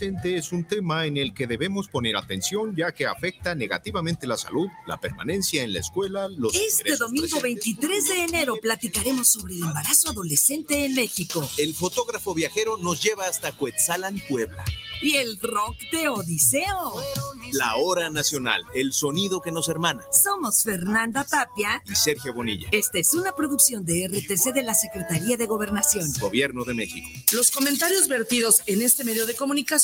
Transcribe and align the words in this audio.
es 0.00 0.50
un 0.50 0.64
tema 0.64 1.06
en 1.06 1.16
el 1.16 1.32
que 1.32 1.46
debemos 1.46 1.86
poner 1.86 2.16
atención 2.16 2.74
ya 2.74 2.90
que 2.90 3.06
afecta 3.06 3.54
negativamente 3.54 4.26
la 4.26 4.36
salud, 4.36 4.66
la 4.88 4.98
permanencia 4.98 5.62
en 5.62 5.72
la 5.72 5.78
escuela, 5.78 6.28
los 6.28 6.52
Este 6.52 6.96
domingo 6.96 7.40
23 7.40 8.08
de 8.08 8.24
enero 8.24 8.56
platicaremos 8.60 9.28
sobre 9.28 9.54
el 9.54 9.62
embarazo 9.62 10.10
adolescente 10.10 10.84
en 10.84 10.94
México. 10.94 11.48
El 11.58 11.74
fotógrafo 11.74 12.34
viajero 12.34 12.76
nos 12.76 13.02
lleva 13.02 13.26
hasta 13.26 13.52
Cuetzalan, 13.52 14.20
Puebla. 14.28 14.64
Y 15.00 15.16
el 15.16 15.38
rock 15.40 15.76
de 15.92 16.08
Odiseo. 16.08 16.94
La 17.52 17.76
hora 17.76 18.10
nacional, 18.10 18.64
el 18.74 18.92
sonido 18.92 19.40
que 19.42 19.52
nos 19.52 19.68
hermana. 19.68 20.02
Somos 20.10 20.64
Fernanda 20.64 21.24
Tapia 21.24 21.82
y 21.86 21.94
Sergio 21.94 22.34
Bonilla. 22.34 22.68
Esta 22.72 22.98
es 22.98 23.14
una 23.14 23.32
producción 23.32 23.84
de 23.84 24.08
RTC 24.08 24.52
de 24.52 24.62
la 24.62 24.74
Secretaría 24.74 25.36
de 25.36 25.46
Gobernación. 25.46 26.10
Gobierno 26.18 26.64
de 26.64 26.74
México. 26.74 27.06
Los 27.32 27.50
comentarios 27.50 28.08
vertidos 28.08 28.62
en 28.66 28.82
este 28.82 29.04
medio 29.04 29.26
de 29.26 29.34
comunicación 29.34 29.83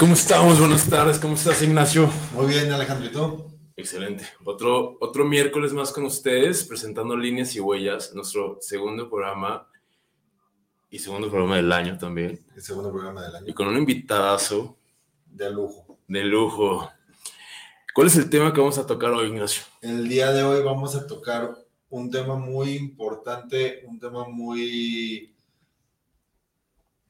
¿Cómo 0.00 0.14
estamos? 0.14 0.58
Buenas 0.58 0.88
tardes. 0.88 1.18
¿Cómo 1.18 1.34
estás, 1.34 1.60
Ignacio? 1.60 2.10
Muy 2.32 2.46
bien, 2.46 2.72
Alejandro. 2.72 3.06
¿Y 3.06 3.12
tú? 3.12 3.44
Excelente. 3.76 4.24
Otro, 4.46 4.96
otro 4.98 5.26
miércoles 5.26 5.74
más 5.74 5.92
con 5.92 6.04
ustedes, 6.04 6.64
presentando 6.64 7.14
líneas 7.14 7.54
y 7.54 7.60
huellas, 7.60 8.14
nuestro 8.14 8.56
segundo 8.62 9.10
programa 9.10 9.68
y 10.88 10.98
segundo 10.98 11.28
programa 11.28 11.56
del 11.56 11.70
año 11.70 11.98
también. 11.98 12.42
El 12.56 12.62
segundo 12.62 12.90
programa 12.90 13.22
del 13.24 13.36
año. 13.36 13.46
Y 13.46 13.52
con 13.52 13.68
un 13.68 13.76
invitadazo. 13.76 14.78
De 15.26 15.50
lujo. 15.50 15.98
De 16.08 16.24
lujo. 16.24 16.90
¿Cuál 17.94 18.06
es 18.06 18.16
el 18.16 18.30
tema 18.30 18.54
que 18.54 18.60
vamos 18.60 18.78
a 18.78 18.86
tocar 18.86 19.10
hoy, 19.10 19.28
Ignacio? 19.28 19.64
El 19.82 20.08
día 20.08 20.32
de 20.32 20.42
hoy 20.44 20.62
vamos 20.62 20.96
a 20.96 21.06
tocar 21.06 21.54
un 21.90 22.10
tema 22.10 22.36
muy 22.36 22.70
importante, 22.70 23.84
un 23.86 24.00
tema 24.00 24.26
muy 24.26 25.34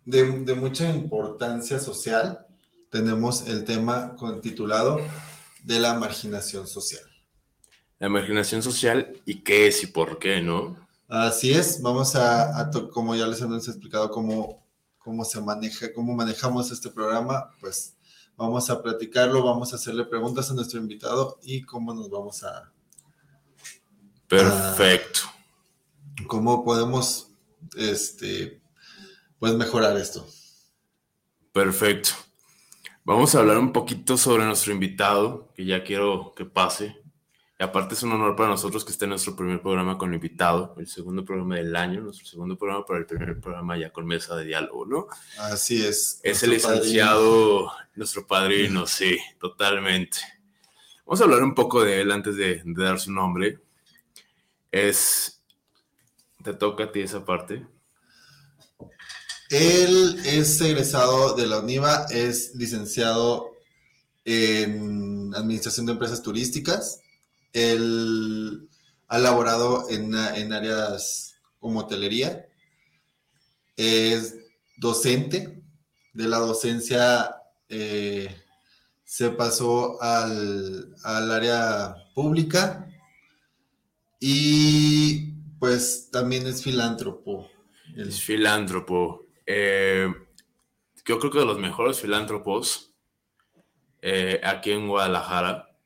de, 0.05 0.25
de 0.41 0.55
mucha 0.55 0.91
importancia 0.91 1.79
social 1.79 2.49
tenemos 2.91 3.47
el 3.47 3.65
tema 3.65 4.17
titulado 4.43 5.01
de 5.63 5.79
la 5.79 5.95
marginación 5.95 6.67
social. 6.67 7.03
La 7.99 8.09
marginación 8.09 8.63
social 8.63 9.13
y 9.25 9.43
qué 9.43 9.69
es 9.69 9.83
y 9.83 9.87
por 9.87 10.19
qué, 10.19 10.43
¿no? 10.43 10.77
Así 11.09 11.53
es, 11.53 11.81
vamos 11.83 12.15
a, 12.17 12.71
como 12.93 13.15
ya 13.15 13.27
les 13.27 13.41
hemos 13.41 13.67
explicado 13.69 14.11
cómo, 14.11 14.65
cómo 14.99 15.25
se 15.25 15.41
maneja, 15.41 15.93
cómo 15.93 16.15
manejamos 16.15 16.71
este 16.71 16.89
programa, 16.89 17.51
pues 17.61 17.97
vamos 18.37 18.71
a 18.71 18.83
platicarlo, 18.83 19.43
vamos 19.43 19.73
a 19.73 19.77
hacerle 19.77 20.05
preguntas 20.05 20.51
a 20.51 20.55
nuestro 20.55 20.81
invitado 20.81 21.39
y 21.43 21.63
cómo 21.63 21.93
nos 21.95 22.09
vamos 22.11 22.43
a... 22.43 22.73
Perfecto. 24.29 25.21
cómo 26.29 26.65
podemos, 26.65 27.33
este, 27.77 28.61
pues 29.41 29.55
mejorar 29.55 29.97
esto. 29.97 30.25
Perfecto. 31.53 32.11
Vamos 33.05 33.35
a 33.35 33.39
hablar 33.39 33.59
un 33.59 33.73
poquito 33.73 34.17
sobre 34.19 34.45
nuestro 34.45 34.73
invitado, 34.73 35.53
que 35.55 35.65
ya 35.65 35.83
quiero 35.83 36.35
que 36.37 36.45
pase. 36.45 36.97
Y 37.59 37.63
aparte 37.63 37.95
es 37.95 38.03
un 38.03 38.13
honor 38.13 38.37
para 38.37 38.51
nosotros 38.51 38.85
que 38.85 38.93
esté 38.93 39.07
en 39.07 39.11
nuestro 39.11 39.35
primer 39.35 39.61
programa 39.61 39.99
con 39.99 40.13
invitado, 40.13 40.75
el 40.79 40.87
segundo 40.87 41.25
programa 41.25 41.57
del 41.57 41.75
año, 41.77 42.03
nuestro 42.03 42.27
segundo 42.27 42.57
programa 42.57 42.85
para 42.85 43.01
el 43.01 43.07
primer 43.07 43.41
programa 43.41 43.77
ya 43.79 43.91
con 43.91 44.07
mesa 44.07 44.37
de 44.37 44.45
diálogo, 44.45 44.87
¿no? 44.87 45.07
Así 45.39 45.85
es. 45.85 46.21
Es 46.23 46.43
el 46.43 46.51
licenciado, 46.51 47.71
nuestro 47.95 48.27
padrino, 48.27 48.87
sí, 48.87 49.19
totalmente. 49.39 50.19
Vamos 51.05 51.21
a 51.21 51.25
hablar 51.25 51.43
un 51.43 51.55
poco 51.55 51.83
de 51.83 52.03
él 52.03 52.13
antes 52.13 52.37
de, 52.37 52.63
de 52.65 52.83
dar 52.83 53.01
su 53.01 53.13
nombre. 53.13 53.59
Es, 54.71 55.43
te 56.43 56.55
toca 56.55 56.85
a 56.85 56.93
ti 56.93 57.01
esa 57.01 57.25
parte. 57.25 57.67
Él 59.51 60.21
es 60.25 60.61
egresado 60.61 61.35
de 61.35 61.45
la 61.45 61.59
UNIVA, 61.59 62.07
es 62.11 62.55
licenciado 62.55 63.51
en 64.25 65.35
Administración 65.35 65.87
de 65.87 65.93
Empresas 65.93 66.23
Turísticas. 66.23 67.01
Él 67.53 68.69
ha 69.09 69.19
laborado 69.19 69.91
en, 69.91 70.15
áreas 70.15 71.35
como 71.59 71.81
hotelería. 71.81 72.47
Es 73.77 74.37
docente. 74.77 75.61
De 76.13 76.29
la 76.29 76.39
docencia 76.39 77.35
eh, 77.69 78.33
se 79.05 79.31
pasó 79.31 80.01
al, 80.01 80.95
al 81.03 81.31
área 81.33 81.97
pública 82.15 82.89
y 84.21 85.33
pues 85.59 86.09
también 86.13 86.47
es 86.47 86.63
filántropo. 86.63 87.49
Es 87.97 88.21
filántropo. 88.21 89.30
Eh, 89.53 90.09
yo 91.05 91.19
creo 91.19 91.33
que 91.33 91.41
de 91.41 91.45
los 91.45 91.59
mejores 91.59 92.01
filántropos 92.01 92.95
eh, 94.01 94.41
aquí 94.45 94.71
en 94.71 94.87
Guadalajara 94.87 95.77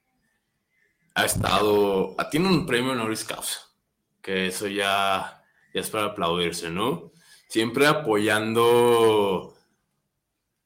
ha 1.15 1.25
estado, 1.25 2.15
ah, 2.19 2.29
tiene 2.29 2.49
un 2.49 2.67
premio 2.67 2.93
honoris 2.93 3.25
causa, 3.25 3.61
que 4.21 4.49
eso 4.49 4.67
ya, 4.67 5.43
ya 5.73 5.81
es 5.81 5.89
para 5.89 6.09
aplaudirse, 6.09 6.69
¿no? 6.69 7.13
Siempre 7.49 7.87
apoyando 7.87 9.55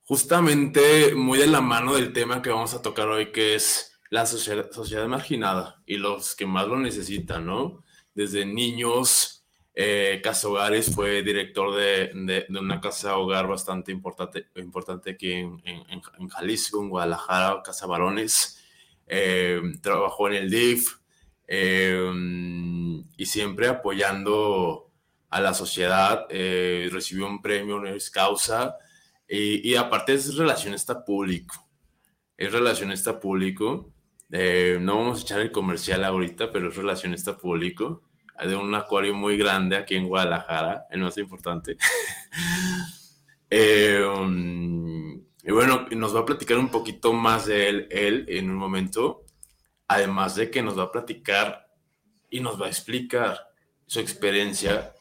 justamente 0.02 1.14
muy 1.14 1.38
de 1.38 1.46
la 1.46 1.60
mano 1.60 1.94
del 1.94 2.12
tema 2.12 2.42
que 2.42 2.50
vamos 2.50 2.74
a 2.74 2.82
tocar 2.82 3.06
hoy, 3.06 3.30
que 3.30 3.54
es 3.54 3.96
la 4.10 4.26
sociedad, 4.26 4.72
sociedad 4.72 5.06
marginada 5.06 5.80
y 5.86 5.98
los 5.98 6.34
que 6.34 6.46
más 6.46 6.66
lo 6.66 6.80
necesitan, 6.80 7.46
¿no? 7.46 7.84
Desde 8.12 8.44
niños, 8.44 9.37
Eh, 9.80 10.20
casa 10.24 10.48
Hogares 10.48 10.92
fue 10.92 11.22
director 11.22 11.72
de, 11.72 12.10
de, 12.12 12.58
una 12.58 12.80
casa 12.80 13.16
hogar 13.16 13.46
bastante 13.46 13.92
importante, 13.92 14.48
importante 14.56 15.12
aquí 15.12 15.30
en, 15.30 15.62
en, 15.64 16.02
en 16.18 16.28
Jalisco, 16.28 16.82
en 16.82 16.88
Guadalajara, 16.88 17.62
Casa 17.62 17.86
Varones. 17.86 18.60
Eh, 19.06 19.62
trabajó 19.80 20.26
en 20.26 20.34
el 20.34 20.50
DIF 20.50 20.96
eh, 21.46 22.10
y 23.16 23.26
siempre 23.26 23.68
apoyando 23.68 24.90
a 25.30 25.40
la 25.40 25.54
sociedad. 25.54 26.26
recibió 26.28 27.28
un 27.28 27.40
premio 27.40 27.86
es 27.86 28.10
Causa 28.10 28.74
y, 29.28 29.70
y, 29.70 29.76
aparte 29.76 30.14
es 30.14 30.34
relacionista 30.34 31.04
público. 31.04 31.54
Es 32.36 32.50
relacionista 32.50 33.20
público. 33.20 33.92
no 34.28 34.96
vamos 34.96 35.20
a 35.20 35.22
echar 35.22 35.38
el 35.38 35.52
comercial 35.52 36.02
ahorita, 36.02 36.50
pero 36.50 36.70
es 36.70 36.76
relacionista 36.76 37.36
público 37.36 38.07
de 38.46 38.56
un 38.56 38.74
acuario 38.74 39.14
muy 39.14 39.36
grande 39.36 39.76
aquí 39.76 39.94
en 39.94 40.08
Guadalajara, 40.08 40.86
el 40.90 41.00
más 41.00 41.16
importante. 41.18 41.76
Eh, 43.50 44.04
um, 44.04 45.14
y 45.42 45.50
bueno, 45.50 45.86
nos 45.92 46.14
va 46.14 46.20
a 46.20 46.26
platicar 46.26 46.58
un 46.58 46.68
poquito 46.68 47.14
más 47.14 47.46
de 47.46 47.70
él, 47.70 47.88
él 47.90 48.26
en 48.28 48.50
un 48.50 48.56
momento, 48.56 49.24
además 49.86 50.34
de 50.34 50.50
que 50.50 50.60
nos 50.60 50.78
va 50.78 50.82
a 50.82 50.92
platicar 50.92 51.66
y 52.28 52.40
nos 52.40 52.60
va 52.60 52.66
a 52.66 52.68
explicar 52.68 53.48
su 53.86 54.00
experiencia 54.00 54.92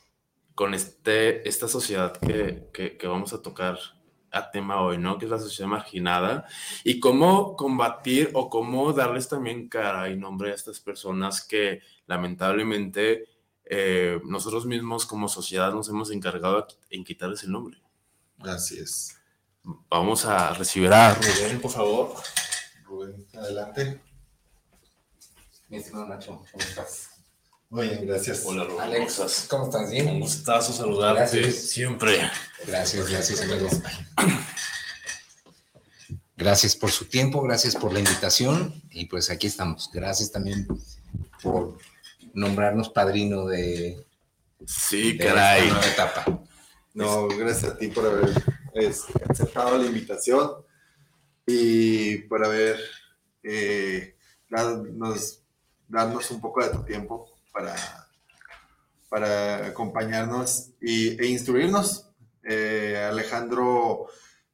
con 0.56 0.74
este, 0.74 1.46
esta 1.46 1.68
sociedad 1.68 2.16
que, 2.16 2.70
que, 2.74 2.96
que 2.96 3.08
vamos 3.08 3.34
a 3.34 3.42
tocar 3.42 3.78
a 4.32 4.52
tema 4.52 4.82
hoy, 4.82 4.98
¿no? 4.98 5.18
Que 5.18 5.26
es 5.26 5.32
la 5.32 5.40
sociedad 5.40 5.70
marginada 5.70 6.46
y 6.84 7.00
cómo 7.00 7.56
combatir 7.56 8.32
o 8.34 8.50
cómo 8.50 8.94
darles 8.94 9.30
también 9.30 9.70
cara 9.70 10.10
y 10.10 10.18
nombre 10.18 10.52
a 10.52 10.56
estas 10.56 10.80
personas 10.80 11.42
que 11.46 11.82
lamentablemente 12.06 13.26
eh, 13.66 14.20
nosotros 14.26 14.66
mismos 14.66 15.06
como 15.06 15.28
sociedad 15.28 15.74
nos 15.74 15.90
hemos 15.90 16.12
encargado 16.12 16.68
en 16.90 17.04
quitarles 17.04 17.44
el 17.44 17.52
nombre. 17.52 17.82
Así 18.40 18.80
es. 18.80 19.18
Vamos 19.90 20.26
a 20.26 20.54
recibir 20.54 20.92
a 20.94 21.14
Rubén, 21.14 21.60
por 21.60 21.72
favor. 21.72 22.14
Rubén, 22.86 23.28
adelante. 23.34 24.02
Mi 25.68 25.78
estimado 25.78 26.08
Nacho, 26.08 26.42
¿cómo 26.52 26.64
estás? 26.64 27.17
Muy 27.70 27.90
bien, 27.90 28.08
gracias. 28.08 28.44
Hola, 28.46 28.64
Rubén. 28.64 28.80
Alex, 28.82 29.46
¿cómo 29.50 29.66
estás? 29.66 29.92
¿Bien? 29.92 30.08
Un 30.08 30.20
gustazo 30.22 30.72
saludarte 30.72 31.40
Gracias. 31.42 31.70
siempre. 31.70 32.20
Gracias, 32.66 33.10
gracias, 33.10 33.42
amigo. 33.42 33.68
Gracias 36.38 36.76
por 36.76 36.92
su 36.92 37.06
tiempo, 37.06 37.42
gracias 37.42 37.76
por 37.76 37.92
la 37.92 38.00
invitación 38.00 38.82
y 38.92 39.06
pues 39.06 39.30
aquí 39.30 39.48
estamos. 39.48 39.90
Gracias 39.92 40.32
también 40.32 40.68
por 41.42 41.78
nombrarnos 42.34 42.90
padrino 42.90 43.48
de, 43.48 44.06
Sí, 44.66 45.18
de 45.18 45.26
caray. 45.26 45.64
esta 45.64 45.74
nueva 45.74 45.92
etapa. 45.92 46.44
No, 46.94 47.28
gracias 47.28 47.72
a 47.72 47.78
ti 47.78 47.88
por 47.88 48.06
haber 48.06 48.30
aceptado 49.30 49.78
la 49.78 49.86
invitación 49.86 50.52
y 51.46 52.18
por 52.20 52.46
haber 52.46 52.80
eh, 53.44 54.16
darnos, 54.50 55.42
darnos 55.88 56.32
un 56.32 56.40
poco 56.40 56.64
de 56.64 56.70
tu 56.70 56.84
tiempo 56.84 57.37
para, 57.58 57.76
para 59.10 59.68
acompañarnos 59.68 60.70
y, 60.82 61.20
e 61.22 61.28
instruirnos. 61.28 62.10
Eh, 62.44 62.98
Alejandro, 63.10 64.08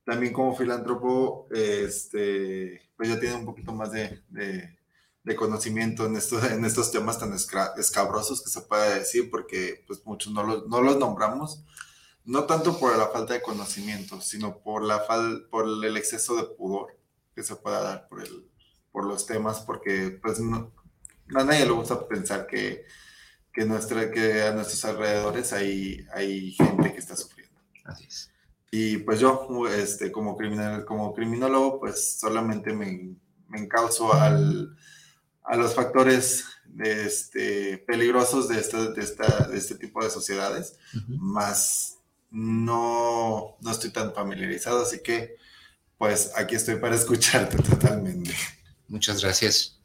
también 0.05 0.33
como 0.33 0.55
filántropo, 0.55 1.47
este, 1.51 2.81
pues 2.95 3.09
ya 3.09 3.19
tiene 3.19 3.35
un 3.35 3.45
poquito 3.45 3.71
más 3.73 3.91
de, 3.91 4.23
de- 4.29 4.77
de 5.23 5.35
conocimiento 5.37 6.05
en, 6.05 6.17
estos 6.17 6.43
en 6.51 6.65
estos 6.65 6.91
temas 6.91 7.17
tan 7.17 7.33
escabrosos 7.33 8.43
que 8.43 8.49
se 8.49 8.61
puede 8.61 8.99
decir, 8.99 9.29
porque 9.31 9.83
pues 9.87 10.05
muchos 10.05 10.33
no 10.33 10.43
los, 10.43 10.67
no 10.67 10.81
los 10.81 10.97
nombramos 10.97 11.63
no 12.25 12.45
tanto 12.45 12.79
por 12.79 12.97
la 12.97 13.07
falta 13.07 13.33
de 13.33 13.41
conocimiento, 13.41 14.21
sino 14.21 14.59
por, 14.59 14.83
la 14.83 14.99
fal 15.01 15.47
por 15.51 15.65
el 15.85 15.97
exceso 15.97 16.35
de 16.35 16.43
pudor 16.43 16.97
que 17.35 17.43
se 17.43 17.55
pueda 17.55 17.81
dar 17.81 18.07
por, 18.07 18.21
el, 18.21 18.49
por 18.91 19.05
los 19.05 19.25
temas, 19.25 19.61
porque 19.61 20.19
pues 20.21 20.39
no, 20.39 20.71
a 21.35 21.43
nadie 21.43 21.65
le 21.65 21.71
gusta 21.71 22.07
pensar 22.07 22.47
que, 22.47 22.85
que, 23.53 23.65
nuestra, 23.65 24.11
que 24.11 24.43
a 24.43 24.53
nuestros 24.53 24.83
alrededores 24.85 25.53
hay, 25.53 26.05
hay 26.13 26.51
gente 26.51 26.93
que 26.93 26.99
está 26.99 27.15
sufriendo. 27.15 27.59
Así 27.85 28.05
es. 28.05 28.29
Y 28.71 28.97
pues 28.97 29.19
yo, 29.19 29.67
este, 29.67 30.11
como, 30.11 30.35
criminal, 30.35 30.83
como 30.85 31.13
criminólogo, 31.13 31.79
pues 31.79 32.19
solamente 32.19 32.73
me, 32.73 33.15
me 33.47 33.59
encauso 33.59 34.13
al, 34.13 34.75
a 35.43 35.55
los 35.55 35.75
factores 35.75 36.45
de 36.65 37.05
este, 37.05 37.77
peligrosos 37.77 38.49
de, 38.49 38.59
esta, 38.59 38.91
de, 38.91 39.01
esta, 39.01 39.47
de 39.47 39.57
este 39.57 39.75
tipo 39.75 40.03
de 40.03 40.09
sociedades 40.09 40.79
Ujú. 40.95 41.17
más 41.17 41.99
no, 42.31 43.57
no 43.61 43.71
estoy 43.71 43.91
tan 43.91 44.11
familiarizado, 44.13 44.81
así 44.81 45.01
que 45.03 45.35
pues 45.99 46.31
aquí 46.35 46.55
estoy 46.55 46.77
para 46.77 46.95
escucharte 47.01 47.57
totalmente. 47.57 48.33
Muchas 48.87 49.21
gracias. 49.21 49.79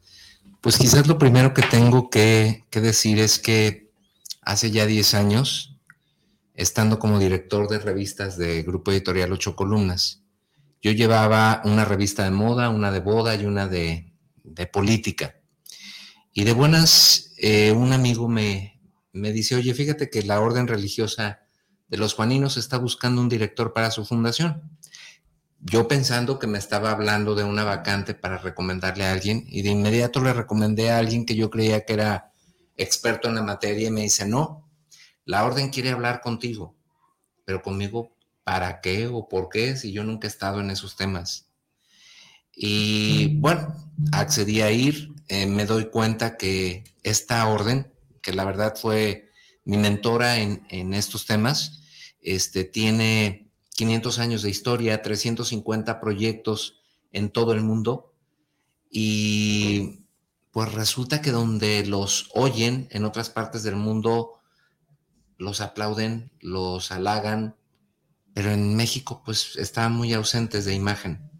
Pues 0.61 0.77
quizás 0.77 1.07
lo 1.07 1.17
primero 1.17 1.53
que 1.53 1.61
tengo 1.61 2.09
que, 2.09 2.65
decir 2.71 3.19
es 3.19 3.39
que 3.39 3.91
hace 4.41 4.71
ya 4.71 4.85
10 4.85 5.13
años, 5.13 5.77
estando 6.53 6.99
como 6.99 7.19
director 7.19 7.69
de 7.69 7.79
revistas 7.79 8.37
de 8.37 8.63
Grupo 8.63 8.91
Editorial 8.91 9.31
Ocho 9.31 9.55
Columnas, 9.55 10.21
yo 10.81 10.91
llevaba 10.91 11.61
una 11.65 11.85
revista 11.85 12.23
de 12.23 12.31
moda, 12.31 12.69
una 12.69 12.91
de 12.91 12.99
boda 12.99 13.35
y 13.35 13.45
una 13.45 13.67
de, 13.67 14.11
de 14.43 14.67
política. 14.67 15.35
Y 16.33 16.43
de 16.43 16.53
buenas, 16.53 17.33
eh, 17.37 17.71
un 17.71 17.93
amigo 17.93 18.27
me, 18.27 18.81
me 19.13 19.31
dice, 19.31 19.55
oye, 19.55 19.73
fíjate 19.73 20.09
que 20.09 20.23
la 20.23 20.41
orden 20.41 20.67
religiosa 20.67 21.39
de 21.87 21.97
los 21.97 22.13
Juaninos 22.13 22.57
está 22.57 22.77
buscando 22.77 23.21
un 23.21 23.29
director 23.29 23.73
para 23.73 23.91
su 23.91 24.05
fundación 24.05 24.79
yo 25.61 25.87
pensando 25.87 26.39
que 26.39 26.47
me 26.47 26.57
estaba 26.57 26.91
hablando 26.91 27.35
de 27.35 27.43
una 27.43 27.63
vacante 27.63 28.13
para 28.13 28.37
recomendarle 28.37 29.05
a 29.05 29.11
alguien 29.11 29.45
y 29.47 29.61
de 29.61 29.69
inmediato 29.69 30.21
le 30.21 30.33
recomendé 30.33 30.91
a 30.91 30.97
alguien 30.97 31.25
que 31.25 31.35
yo 31.35 31.49
creía 31.49 31.85
que 31.85 31.93
era 31.93 32.31
experto 32.77 33.27
en 33.27 33.35
la 33.35 33.43
materia 33.43 33.87
y 33.87 33.91
me 33.91 34.01
dice, 34.01 34.25
no, 34.25 34.69
la 35.25 35.43
orden 35.43 35.69
quiere 35.69 35.91
hablar 35.91 36.21
contigo, 36.21 36.75
pero 37.45 37.61
conmigo, 37.61 38.15
¿para 38.43 38.79
qué 38.79 39.07
o 39.07 39.27
por 39.27 39.49
qué 39.49 39.75
si 39.75 39.91
yo 39.91 40.03
nunca 40.03 40.27
he 40.27 40.29
estado 40.29 40.61
en 40.61 40.71
esos 40.71 40.95
temas? 40.95 41.49
Y 42.55 43.37
bueno, 43.37 43.75
accedí 44.11 44.61
a 44.61 44.71
ir, 44.71 45.13
eh, 45.27 45.45
me 45.45 45.65
doy 45.65 45.89
cuenta 45.89 46.37
que 46.37 46.83
esta 47.03 47.47
orden, 47.47 47.93
que 48.21 48.33
la 48.33 48.45
verdad 48.45 48.75
fue 48.75 49.29
mi 49.65 49.77
mentora 49.77 50.39
en, 50.39 50.65
en 50.69 50.93
estos 50.93 51.25
temas, 51.25 51.83
este, 52.21 52.63
tiene 52.63 53.48
500 53.79 54.19
años 54.19 54.41
de 54.41 54.49
historia, 54.49 55.01
350 55.01 56.01
proyectos 56.01 56.81
en 57.13 57.29
todo 57.29 57.53
el 57.53 57.61
mundo. 57.61 58.13
Y 58.91 60.01
pues 60.51 60.73
resulta 60.73 61.21
que 61.21 61.31
donde 61.31 61.85
los 61.85 62.29
oyen 62.33 62.89
en 62.91 63.05
otras 63.05 63.29
partes 63.29 63.63
del 63.63 63.77
mundo 63.77 64.33
los 65.37 65.61
aplauden, 65.61 66.29
los 66.41 66.91
halagan, 66.91 67.55
pero 68.33 68.51
en 68.51 68.75
México 68.75 69.21
pues 69.23 69.55
están 69.55 69.93
muy 69.93 70.11
ausentes 70.11 70.65
de 70.65 70.73
imagen. 70.73 71.31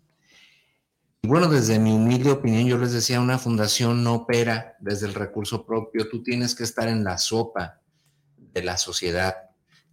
Y 1.21 1.27
bueno, 1.27 1.49
desde 1.49 1.77
mi 1.77 1.91
humilde 1.91 2.31
opinión 2.31 2.65
yo 2.67 2.77
les 2.77 2.93
decía, 2.93 3.19
una 3.19 3.37
fundación 3.37 4.01
no 4.01 4.13
opera 4.13 4.77
desde 4.79 5.07
el 5.07 5.13
recurso 5.13 5.65
propio, 5.65 6.07
tú 6.09 6.23
tienes 6.23 6.55
que 6.55 6.63
estar 6.63 6.87
en 6.87 7.03
la 7.03 7.17
sopa 7.17 7.81
de 8.37 8.63
la 8.63 8.77
sociedad 8.77 9.48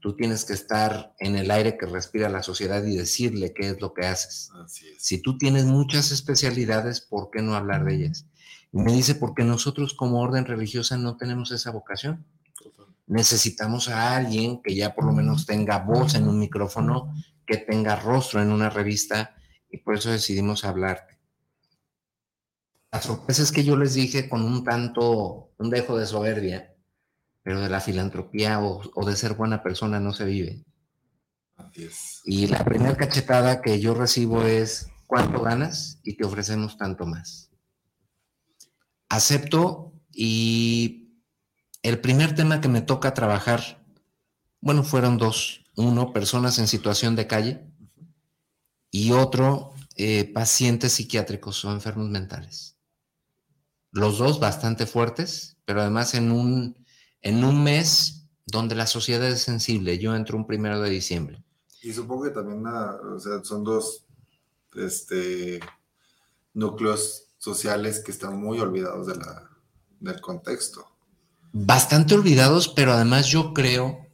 tú 0.06 0.14
tienes 0.14 0.44
que 0.44 0.52
estar 0.52 1.16
en 1.18 1.34
el 1.34 1.50
aire 1.50 1.76
que 1.76 1.84
respira 1.84 2.28
la 2.28 2.44
sociedad 2.44 2.80
y 2.84 2.96
decirle 2.96 3.52
qué 3.52 3.70
es 3.70 3.80
lo 3.80 3.92
que 3.92 4.06
haces. 4.06 4.52
Así 4.54 4.86
es. 4.86 5.02
Si 5.04 5.20
tú 5.20 5.36
tienes 5.36 5.64
muchas 5.64 6.12
especialidades, 6.12 7.00
¿por 7.00 7.28
qué 7.32 7.42
no 7.42 7.56
hablar 7.56 7.84
de 7.84 7.96
ellas? 7.96 8.24
Y 8.70 8.78
me 8.78 8.92
dice, 8.92 9.16
porque 9.16 9.42
nosotros 9.42 9.94
como 9.94 10.20
orden 10.20 10.44
religiosa 10.44 10.96
no 10.96 11.16
tenemos 11.16 11.50
esa 11.50 11.72
vocación. 11.72 12.24
Necesitamos 13.08 13.88
a 13.88 14.14
alguien 14.14 14.62
que 14.62 14.76
ya 14.76 14.94
por 14.94 15.06
lo 15.06 15.12
menos 15.12 15.44
tenga 15.44 15.80
voz 15.80 16.14
en 16.14 16.28
un 16.28 16.38
micrófono, 16.38 17.12
que 17.44 17.56
tenga 17.56 17.96
rostro 17.96 18.40
en 18.40 18.52
una 18.52 18.70
revista, 18.70 19.34
y 19.68 19.78
por 19.78 19.96
eso 19.96 20.12
decidimos 20.12 20.64
hablarte. 20.64 21.18
La 22.92 23.02
sorpresa 23.02 23.42
es 23.42 23.50
que 23.50 23.64
yo 23.64 23.76
les 23.76 23.94
dije 23.94 24.28
con 24.28 24.44
un 24.44 24.62
tanto, 24.62 25.50
un 25.58 25.68
dejo 25.68 25.98
de 25.98 26.06
soberbia, 26.06 26.75
pero 27.46 27.60
de 27.60 27.68
la 27.68 27.80
filantropía 27.80 28.58
o, 28.58 28.82
o, 28.92 29.06
de 29.06 29.14
ser 29.14 29.34
buena 29.34 29.62
persona 29.62 30.00
no 30.00 30.12
se 30.12 30.24
vive. 30.24 30.64
Así 31.54 31.84
es. 31.84 32.20
Y 32.24 32.48
la 32.48 32.64
primera 32.64 32.96
cachetada 32.96 33.62
que 33.62 33.78
yo 33.78 33.94
recibo 33.94 34.42
es, 34.42 34.88
¿cuánto 35.06 35.42
ganas? 35.42 36.00
Y 36.02 36.16
te 36.16 36.24
ofrecemos 36.24 36.76
tanto 36.76 37.06
más. 37.06 37.52
Acepto 39.08 39.92
y 40.10 41.20
el 41.84 42.00
primer 42.00 42.34
tema 42.34 42.60
que 42.60 42.66
me 42.66 42.80
toca 42.80 43.14
trabajar, 43.14 43.80
bueno, 44.60 44.82
fueron 44.82 45.16
dos. 45.16 45.62
Uno, 45.76 46.12
personas 46.12 46.58
en 46.58 46.66
situación 46.66 47.14
de 47.14 47.28
calle 47.28 47.64
y 48.90 49.12
otro, 49.12 49.72
eh, 49.94 50.32
pacientes 50.32 50.94
psiquiátricos 50.94 51.64
o 51.64 51.70
enfermos 51.70 52.08
mentales. 52.08 52.76
Los 53.92 54.18
dos 54.18 54.40
bastante 54.40 54.84
fuertes, 54.84 55.58
pero 55.64 55.82
además 55.82 56.14
en 56.14 56.32
un 56.32 56.85
en 57.22 57.44
un 57.44 57.62
mes 57.62 58.26
donde 58.46 58.74
la 58.74 58.86
sociedad 58.86 59.28
es 59.28 59.42
sensible. 59.42 59.98
Yo 59.98 60.14
entro 60.14 60.36
un 60.36 60.46
primero 60.46 60.80
de 60.80 60.90
diciembre. 60.90 61.42
Y 61.82 61.92
supongo 61.92 62.24
que 62.24 62.30
también 62.30 62.64
o 62.66 63.18
sea, 63.18 63.42
son 63.44 63.64
dos 63.64 64.04
este, 64.74 65.60
núcleos 66.54 67.26
sociales 67.38 68.02
que 68.04 68.10
están 68.10 68.40
muy 68.40 68.58
olvidados 68.58 69.06
de 69.06 69.16
la, 69.16 69.50
del 70.00 70.20
contexto. 70.20 70.86
Bastante 71.52 72.14
olvidados, 72.14 72.68
pero 72.68 72.92
además 72.92 73.26
yo 73.26 73.54
creo 73.54 74.06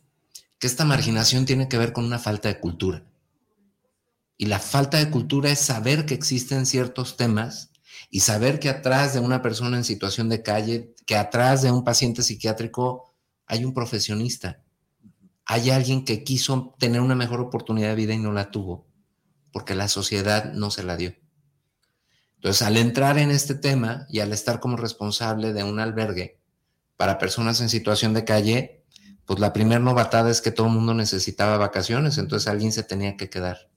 que 0.59 0.67
esta 0.67 0.85
marginación 0.85 1.45
tiene 1.45 1.69
que 1.69 1.79
ver 1.79 1.93
con 1.93 2.05
una 2.05 2.19
falta 2.19 2.49
de 2.49 2.61
cultura. 2.61 3.05
Y 4.37 4.47
la 4.47 4.59
falta 4.59 4.99
de 4.99 5.11
cultura 5.11 5.51
es 5.51 5.61
saber 5.61 6.07
que 6.07 6.15
existen 6.15 6.67
ciertos 6.67 7.17
temas 7.17 7.71
y 8.11 8.21
saber 8.21 8.61
que 8.61 8.69
atrás 8.69 9.15
de 9.15 9.21
una 9.21 9.43
persona 9.43 9.77
en 9.77 9.85
situación 9.85 10.29
de 10.29 10.43
calle, 10.43 10.92
que 11.07 11.17
atrás 11.17 11.63
de 11.63 11.71
un 11.71 11.85
paciente 11.85 12.23
psiquiátrico 12.23 13.15
hay 13.47 13.65
un 13.65 13.75
profesionista, 13.75 14.63
hay 15.45 15.71
alguien 15.71 16.05
que 16.05 16.25
quiso 16.25 16.75
tener 16.79 17.01
una 17.01 17.15
mejor 17.15 17.41
oportunidad 17.41 17.89
de 17.89 17.97
vida 17.97 18.15
y 18.15 18.19
no 18.19 18.33
la 18.33 18.51
tuvo, 18.51 18.87
porque 19.53 19.75
la 19.75 19.89
sociedad 19.89 20.53
no 20.53 20.71
se 20.71 20.85
la 20.85 20.97
dio. 20.97 21.15
Entonces, 22.37 22.63
al 22.63 22.77
entrar 22.77 23.19
en 23.19 23.31
este 23.31 23.55
tema 23.55 24.07
y 24.09 24.21
al 24.21 24.33
estar 24.33 24.61
como 24.61 24.77
responsable 24.77 25.53
de 25.53 25.65
un 25.65 25.79
albergue 25.79 26.41
para 26.97 27.19
personas 27.19 27.61
en 27.61 27.69
situación 27.69 28.15
de 28.15 28.25
calle, 28.25 28.85
pues 29.27 29.39
la 29.39 29.53
primera 29.53 29.81
novatada 29.81 30.31
es 30.31 30.41
que 30.41 30.51
todo 30.51 30.67
el 30.67 30.73
mundo 30.73 30.95
necesitaba 30.95 31.57
vacaciones, 31.57 32.19
entonces 32.19 32.49
alguien 32.49 32.73
se 32.73 32.83
tenía 32.83 33.17
que 33.17 33.31
quedar. 33.31 33.71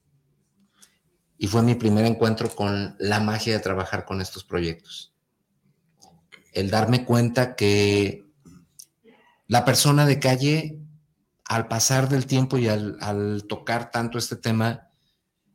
Y 1.38 1.48
fue 1.48 1.62
mi 1.62 1.76
primer 1.76 2.06
encuentro 2.06 2.50
con 2.50 2.96
la 3.00 3.20
magia 3.20 3.54
de 3.54 3.60
trabajar 3.60 4.06
con 4.06 4.22
estos 4.22 4.44
proyectos. 4.44 5.15
El 6.56 6.72
darme 6.72 7.04
cuenta 7.04 7.58
que 7.58 8.24
la 9.46 9.66
persona 9.66 10.06
de 10.06 10.22
calle, 10.22 10.80
al 11.44 11.68
pasar 11.68 12.08
del 12.08 12.26
tiempo 12.26 12.58
y 12.58 12.70
al, 12.70 13.44
tocar 13.50 13.92
tanto 13.92 14.18
este 14.18 14.38
tema, 14.38 14.88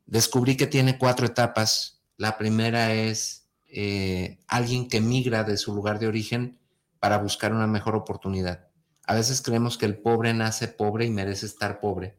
descubrí 0.05 0.59
que 0.59 0.67
tiene 0.67 0.99
cuatro 0.99 1.25
etapas 1.25 2.03
la 2.19 2.37
primera 2.37 2.93
es 2.93 3.49
eh, 3.65 4.41
alguien 4.47 4.91
que 4.91 5.01
migra 5.01 5.43
de 5.43 5.57
su 5.57 5.75
lugar 5.75 5.99
de 5.99 6.07
origen 6.07 6.59
para 6.99 7.17
buscar 7.17 7.55
una 7.55 7.67
mejor 7.67 7.97
oportunidad. 7.97 8.69
A 9.07 9.15
veces 9.15 9.41
creemos 9.41 9.79
que 9.79 9.87
el 9.87 10.03
pobre 10.03 10.35
nace 10.35 10.69
pobre 10.69 11.07
y 11.07 11.11
merece 11.11 11.47
estar 11.47 11.81
pobre. 11.81 12.19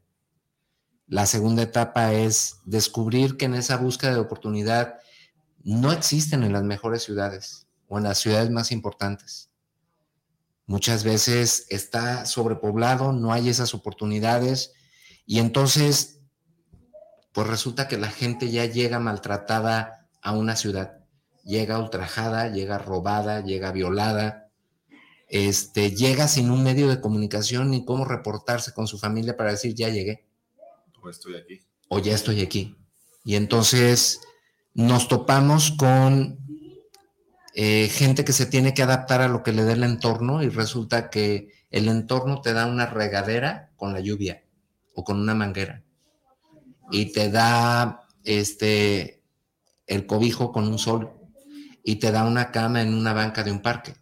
La 1.06 1.28
segunda 1.28 1.62
etapa 1.62 2.14
es 2.14 2.62
descubrir 2.66 3.38
que 3.38 3.46
en 3.46 3.54
esa 3.54 3.78
búsqueda 3.78 4.16
de 4.16 4.22
oportunidad 4.22 4.96
no 5.64 5.92
existen 5.92 6.44
en 6.44 6.54
las 6.54 6.64
mejores 6.64 7.04
ciudades 7.04 7.68
o 7.92 7.98
en 7.98 8.06
las 8.06 8.20
ciudades 8.20 8.50
más 8.50 8.72
importantes. 8.72 9.50
Muchas 10.66 11.04
veces 11.04 11.66
está 11.68 12.26
sobrepoblado, 12.26 13.12
no 13.12 13.34
hay 13.34 13.50
esas 13.50 13.74
oportunidades 13.74 14.72
y 15.26 15.40
entonces 15.40 16.22
pues 17.34 17.48
resulta 17.48 17.90
que 17.90 17.98
la 17.98 18.10
gente 18.10 18.50
ya 18.50 18.66
llega 18.66 19.02
maltratada 19.02 20.08
a 20.22 20.32
una 20.32 20.56
ciudad, 20.56 21.04
llega 21.44 21.80
ultrajada, 21.80 22.48
llega 22.48 22.78
robada, 22.78 23.44
llega 23.44 23.74
violada, 23.74 24.50
este, 25.28 25.92
llega 25.92 26.30
sin 26.30 26.50
un 26.50 26.64
medio 26.64 26.88
de 26.88 27.02
comunicación 27.02 27.72
ni 27.72 27.84
cómo 27.84 28.06
reportarse 28.06 28.74
con 28.74 28.88
su 28.88 29.00
familia 29.00 29.36
para 29.36 29.52
decir 29.52 29.76
ya 29.76 29.90
llegué. 29.90 30.26
O 31.02 31.10
estoy 31.10 31.36
aquí. 31.36 31.62
O 31.90 32.00
ya 32.00 32.16
estoy 32.16 32.40
aquí. 32.42 32.78
Y 33.26 33.36
entonces 33.36 34.22
nos 34.74 35.10
topamos 35.10 35.72
con 35.72 36.51
eh, 37.54 37.90
gente 37.90 38.24
que 38.24 38.34
se 38.34 38.46
tiene 38.46 38.74
que 38.74 38.84
adaptar 38.84 39.22
a 39.22 39.28
lo 39.28 39.44
que 39.44 39.52
le 39.52 39.64
dé 39.64 39.74
el 39.74 39.84
entorno 39.84 40.42
y 40.42 40.50
resulta 40.50 41.10
que 41.10 41.50
el 41.70 41.88
entorno 41.88 42.42
te 42.42 42.54
da 42.54 42.66
una 42.66 42.86
regadera 42.86 43.72
con 43.76 43.94
la 43.94 44.00
lluvia 44.00 44.44
o 44.96 45.04
con 45.04 45.20
una 45.20 45.36
manguera 45.36 45.84
y 46.92 47.14
te 47.14 47.32
da 47.32 48.08
este 48.24 49.24
el 49.88 50.06
cobijo 50.06 50.52
con 50.52 50.68
un 50.68 50.78
sol 50.78 51.12
y 51.84 51.96
te 51.96 52.12
da 52.12 52.26
una 52.26 52.52
cama 52.52 52.82
en 52.82 52.94
una 52.94 53.14
banca 53.14 53.44
de 53.44 53.52
un 53.52 53.62
parque. 53.62 53.96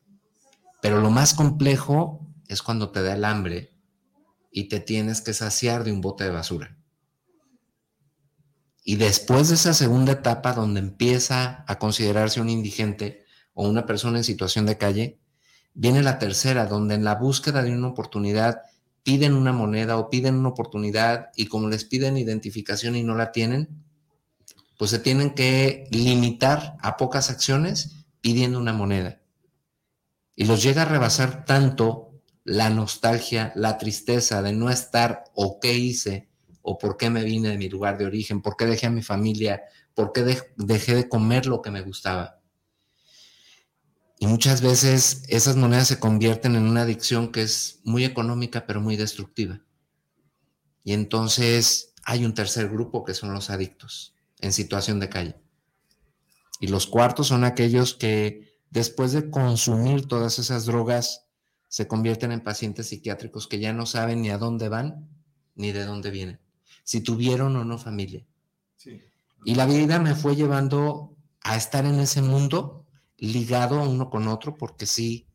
Pero 0.81 0.99
lo 0.99 1.09
más 1.09 1.33
complejo 1.33 2.27
es 2.47 2.61
cuando 2.61 2.91
te 2.91 3.01
da 3.01 3.13
el 3.13 3.23
hambre 3.23 3.71
y 4.51 4.65
te 4.67 4.79
tienes 4.79 5.21
que 5.21 5.33
saciar 5.33 5.83
de 5.83 5.91
un 5.91 6.01
bote 6.01 6.25
de 6.25 6.31
basura. 6.31 6.77
Y 8.83 8.95
después 8.95 9.49
de 9.49 9.55
esa 9.55 9.73
segunda 9.73 10.13
etapa 10.13 10.53
donde 10.53 10.79
empieza 10.79 11.63
a 11.67 11.79
considerarse 11.79 12.41
un 12.41 12.49
indigente 12.49 13.25
o 13.59 13.67
una 13.67 13.85
persona 13.85 14.19
en 14.19 14.23
situación 14.23 14.65
de 14.65 14.77
calle, 14.77 15.19
viene 15.73 16.01
la 16.01 16.17
tercera, 16.17 16.65
donde 16.65 16.95
en 16.95 17.03
la 17.03 17.15
búsqueda 17.15 17.61
de 17.61 17.73
una 17.73 17.89
oportunidad 17.89 18.61
piden 19.03 19.33
una 19.33 19.51
moneda 19.51 19.97
o 19.97 20.09
piden 20.09 20.35
una 20.35 20.47
oportunidad 20.47 21.31
y 21.35 21.47
como 21.47 21.67
les 21.67 21.83
piden 21.83 22.15
identificación 22.15 22.95
y 22.95 23.03
no 23.03 23.15
la 23.15 23.33
tienen, 23.33 23.67
pues 24.77 24.91
se 24.91 24.99
tienen 24.99 25.31
que 25.31 25.89
limitar 25.91 26.77
a 26.79 26.95
pocas 26.95 27.29
acciones 27.29 28.05
pidiendo 28.21 28.59
una 28.59 28.71
moneda. 28.71 29.19
Y 30.37 30.45
los 30.45 30.63
llega 30.63 30.83
a 30.83 30.85
rebasar 30.85 31.43
tanto 31.43 32.13
la 32.45 32.69
nostalgia, 32.69 33.51
la 33.55 33.77
tristeza 33.77 34.41
de 34.41 34.53
no 34.53 34.69
estar 34.69 35.25
o 35.33 35.59
qué 35.59 35.73
hice 35.73 36.29
o 36.61 36.77
por 36.77 36.95
qué 36.95 37.09
me 37.09 37.25
vine 37.25 37.49
de 37.49 37.57
mi 37.57 37.67
lugar 37.67 37.97
de 37.97 38.05
origen, 38.05 38.41
por 38.41 38.55
qué 38.55 38.65
dejé 38.65 38.87
a 38.87 38.89
mi 38.89 39.01
familia, 39.01 39.63
por 39.93 40.13
qué 40.13 40.23
dejé 40.55 40.95
de 40.95 41.09
comer 41.09 41.45
lo 41.45 41.61
que 41.61 41.71
me 41.71 41.81
gustaba 41.81 42.38
y 44.19 44.27
muchas 44.27 44.61
veces 44.61 45.23
esas 45.29 45.55
monedas 45.55 45.87
se 45.87 45.99
convierten 45.99 46.55
en 46.55 46.63
una 46.63 46.81
adicción 46.81 47.31
que 47.31 47.41
es 47.41 47.79
muy 47.85 48.03
económica, 48.03 48.67
pero 48.67 48.81
muy 48.81 48.97
destructiva. 48.97 49.61
Y 50.83 50.91
entonces 50.91 51.93
hay 52.03 52.25
un 52.25 52.33
tercer 52.33 52.67
grupo 52.69 53.05
que 53.05 53.13
son 53.13 53.33
los 53.33 53.49
adictos 53.49 54.13
en 54.41 54.51
situación 54.51 54.99
de 54.99 55.07
calle. 55.07 55.35
Y 56.59 56.67
los 56.67 56.85
cuartos 56.85 57.27
son 57.27 57.45
aquellos 57.45 57.93
que 57.93 58.59
después 58.69 59.13
de 59.13 59.29
consumir 59.29 60.05
todas 60.05 60.37
esas 60.37 60.65
drogas 60.65 61.27
se 61.69 61.87
convierten 61.87 62.33
en 62.33 62.41
pacientes 62.41 62.89
psiquiátricos 62.89 63.47
que 63.47 63.59
ya 63.59 63.71
no 63.71 63.85
saben 63.85 64.21
ni 64.21 64.31
a 64.31 64.37
dónde 64.37 64.67
van 64.67 65.07
ni 65.55 65.71
de 65.71 65.85
dónde 65.85 66.11
vienen, 66.11 66.39
si 66.83 66.99
tuvieron 66.99 67.55
o 67.55 67.63
no 67.63 67.77
familia. 67.77 68.25
Y 69.45 69.55
la 69.55 69.65
vida 69.65 69.99
me 69.99 70.15
fue 70.15 70.35
llevando 70.35 71.15
a 71.41 71.55
estar 71.55 71.85
en 71.85 71.99
ese 71.99 72.21
mundo 72.21 72.85
ligado 73.19 73.81
uno 73.81 74.09
con 74.09 74.27
otro, 74.27 74.55
porque 74.57 74.85
sí, 74.85 75.27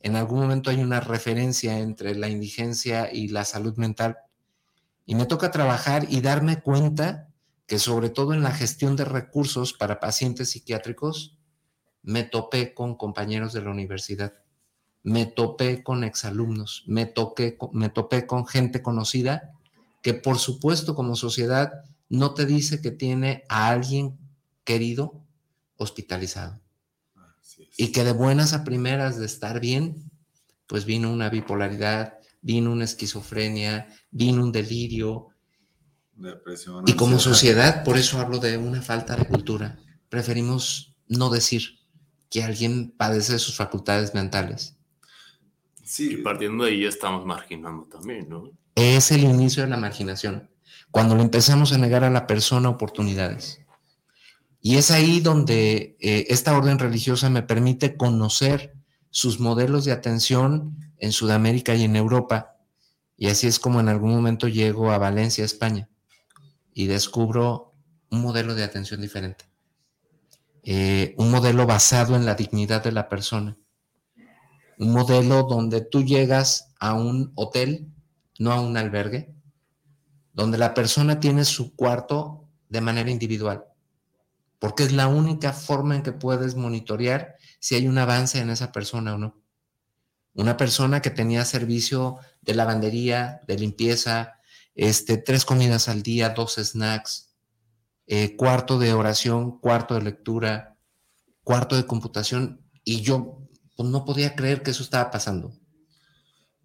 en 0.00 0.16
algún 0.16 0.40
momento 0.40 0.70
hay 0.70 0.80
una 0.80 1.00
referencia 1.00 1.78
entre 1.78 2.14
la 2.14 2.28
indigencia 2.28 3.12
y 3.12 3.28
la 3.28 3.44
salud 3.44 3.76
mental. 3.76 4.18
Y 5.04 5.14
me 5.14 5.26
toca 5.26 5.50
trabajar 5.50 6.06
y 6.08 6.20
darme 6.20 6.60
cuenta 6.60 7.28
que 7.66 7.78
sobre 7.78 8.10
todo 8.10 8.32
en 8.32 8.42
la 8.42 8.52
gestión 8.52 8.96
de 8.96 9.04
recursos 9.04 9.72
para 9.72 10.00
pacientes 10.00 10.50
psiquiátricos, 10.50 11.36
me 12.02 12.22
topé 12.22 12.72
con 12.72 12.96
compañeros 12.96 13.52
de 13.52 13.62
la 13.62 13.70
universidad, 13.70 14.34
me 15.02 15.26
topé 15.26 15.82
con 15.82 16.04
exalumnos, 16.04 16.84
me, 16.86 17.06
toqué, 17.06 17.58
me 17.72 17.88
topé 17.88 18.26
con 18.26 18.46
gente 18.46 18.82
conocida 18.82 19.52
que 20.02 20.14
por 20.14 20.38
supuesto 20.38 20.94
como 20.94 21.16
sociedad 21.16 21.72
no 22.08 22.34
te 22.34 22.46
dice 22.46 22.80
que 22.80 22.92
tiene 22.92 23.44
a 23.48 23.68
alguien 23.68 24.16
querido 24.64 25.20
hospitalizado 25.76 26.60
y 27.76 27.92
que 27.92 28.04
de 28.04 28.12
buenas 28.12 28.52
a 28.52 28.64
primeras 28.64 29.18
de 29.18 29.26
estar 29.26 29.60
bien, 29.60 30.10
pues 30.66 30.84
vino 30.84 31.12
una 31.12 31.28
bipolaridad, 31.28 32.14
vino 32.40 32.72
una 32.72 32.84
esquizofrenia, 32.84 33.88
vino 34.10 34.42
un 34.42 34.52
delirio. 34.52 35.28
Depresión, 36.14 36.84
y 36.86 36.94
como 36.94 37.18
sociedad, 37.18 37.84
por 37.84 37.98
eso 37.98 38.18
hablo 38.18 38.38
de 38.38 38.56
una 38.56 38.80
falta 38.80 39.16
de 39.16 39.26
cultura. 39.26 39.78
Preferimos 40.08 40.94
no 41.08 41.28
decir 41.28 41.78
que 42.30 42.42
alguien 42.42 42.94
padece 42.96 43.38
sus 43.38 43.56
facultades 43.56 44.14
mentales. 44.14 44.76
Sí. 45.84 46.14
Y 46.14 46.16
partiendo 46.16 46.64
de 46.64 46.70
ahí 46.70 46.82
ya 46.82 46.88
estamos 46.88 47.24
marginando 47.26 47.86
también, 47.86 48.28
¿no? 48.28 48.50
Es 48.74 49.12
el 49.12 49.24
inicio 49.24 49.62
de 49.62 49.68
la 49.68 49.76
marginación, 49.76 50.50
cuando 50.90 51.14
le 51.14 51.22
empezamos 51.22 51.72
a 51.72 51.78
negar 51.78 52.04
a 52.04 52.10
la 52.10 52.26
persona 52.26 52.68
oportunidades. 52.68 53.60
Y 54.66 54.78
es 54.78 54.90
ahí 54.90 55.20
donde 55.20 55.96
eh, 56.00 56.26
esta 56.28 56.58
orden 56.58 56.80
religiosa 56.80 57.30
me 57.30 57.44
permite 57.44 57.96
conocer 57.96 58.74
sus 59.10 59.38
modelos 59.38 59.84
de 59.84 59.92
atención 59.92 60.76
en 60.98 61.12
Sudamérica 61.12 61.76
y 61.76 61.84
en 61.84 61.94
Europa. 61.94 62.56
Y 63.16 63.28
así 63.28 63.46
es 63.46 63.60
como 63.60 63.78
en 63.78 63.88
algún 63.88 64.10
momento 64.10 64.48
llego 64.48 64.90
a 64.90 64.98
Valencia, 64.98 65.44
España, 65.44 65.88
y 66.74 66.86
descubro 66.88 67.74
un 68.10 68.22
modelo 68.22 68.56
de 68.56 68.64
atención 68.64 69.00
diferente. 69.00 69.44
Eh, 70.64 71.14
un 71.16 71.30
modelo 71.30 71.64
basado 71.64 72.16
en 72.16 72.26
la 72.26 72.34
dignidad 72.34 72.82
de 72.82 72.90
la 72.90 73.08
persona. 73.08 73.56
Un 74.80 74.90
modelo 74.90 75.44
donde 75.44 75.80
tú 75.80 76.02
llegas 76.02 76.74
a 76.80 76.94
un 76.94 77.30
hotel, 77.36 77.86
no 78.40 78.50
a 78.50 78.60
un 78.60 78.76
albergue, 78.76 79.32
donde 80.32 80.58
la 80.58 80.74
persona 80.74 81.20
tiene 81.20 81.44
su 81.44 81.76
cuarto 81.76 82.48
de 82.68 82.80
manera 82.80 83.12
individual 83.12 83.64
porque 84.58 84.84
es 84.84 84.92
la 84.92 85.08
única 85.08 85.52
forma 85.52 85.96
en 85.96 86.02
que 86.02 86.12
puedes 86.12 86.54
monitorear 86.54 87.36
si 87.58 87.74
hay 87.74 87.86
un 87.88 87.98
avance 87.98 88.38
en 88.38 88.50
esa 88.50 88.72
persona 88.72 89.14
o 89.14 89.18
no. 89.18 89.42
Una 90.34 90.56
persona 90.56 91.00
que 91.02 91.10
tenía 91.10 91.44
servicio 91.44 92.18
de 92.42 92.54
lavandería, 92.54 93.40
de 93.46 93.58
limpieza, 93.58 94.40
este, 94.74 95.16
tres 95.16 95.44
comidas 95.44 95.88
al 95.88 96.02
día, 96.02 96.30
dos 96.30 96.56
snacks, 96.56 97.34
eh, 98.06 98.36
cuarto 98.36 98.78
de 98.78 98.92
oración, 98.92 99.58
cuarto 99.58 99.94
de 99.94 100.02
lectura, 100.02 100.76
cuarto 101.42 101.76
de 101.76 101.86
computación, 101.86 102.60
y 102.84 103.00
yo 103.00 103.40
pues, 103.76 103.88
no 103.88 104.04
podía 104.04 104.36
creer 104.36 104.62
que 104.62 104.72
eso 104.72 104.82
estaba 104.82 105.10
pasando. 105.10 105.58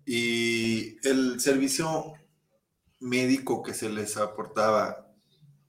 Y 0.06 0.98
el 1.08 1.40
servicio 1.40 2.14
médico 3.00 3.64
que 3.64 3.74
se 3.74 3.90
les 3.90 4.18
aportaba, 4.18 5.08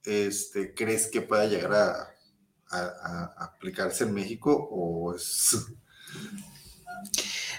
este, 0.05 0.75
¿crees 0.75 1.07
que 1.07 1.23
pueda 1.23 1.47
llegar 1.47 1.75
a, 1.75 2.12
aplicarse 2.73 4.05
en 4.05 4.15
México 4.15 4.69
o 4.71 5.15
es... 5.15 5.57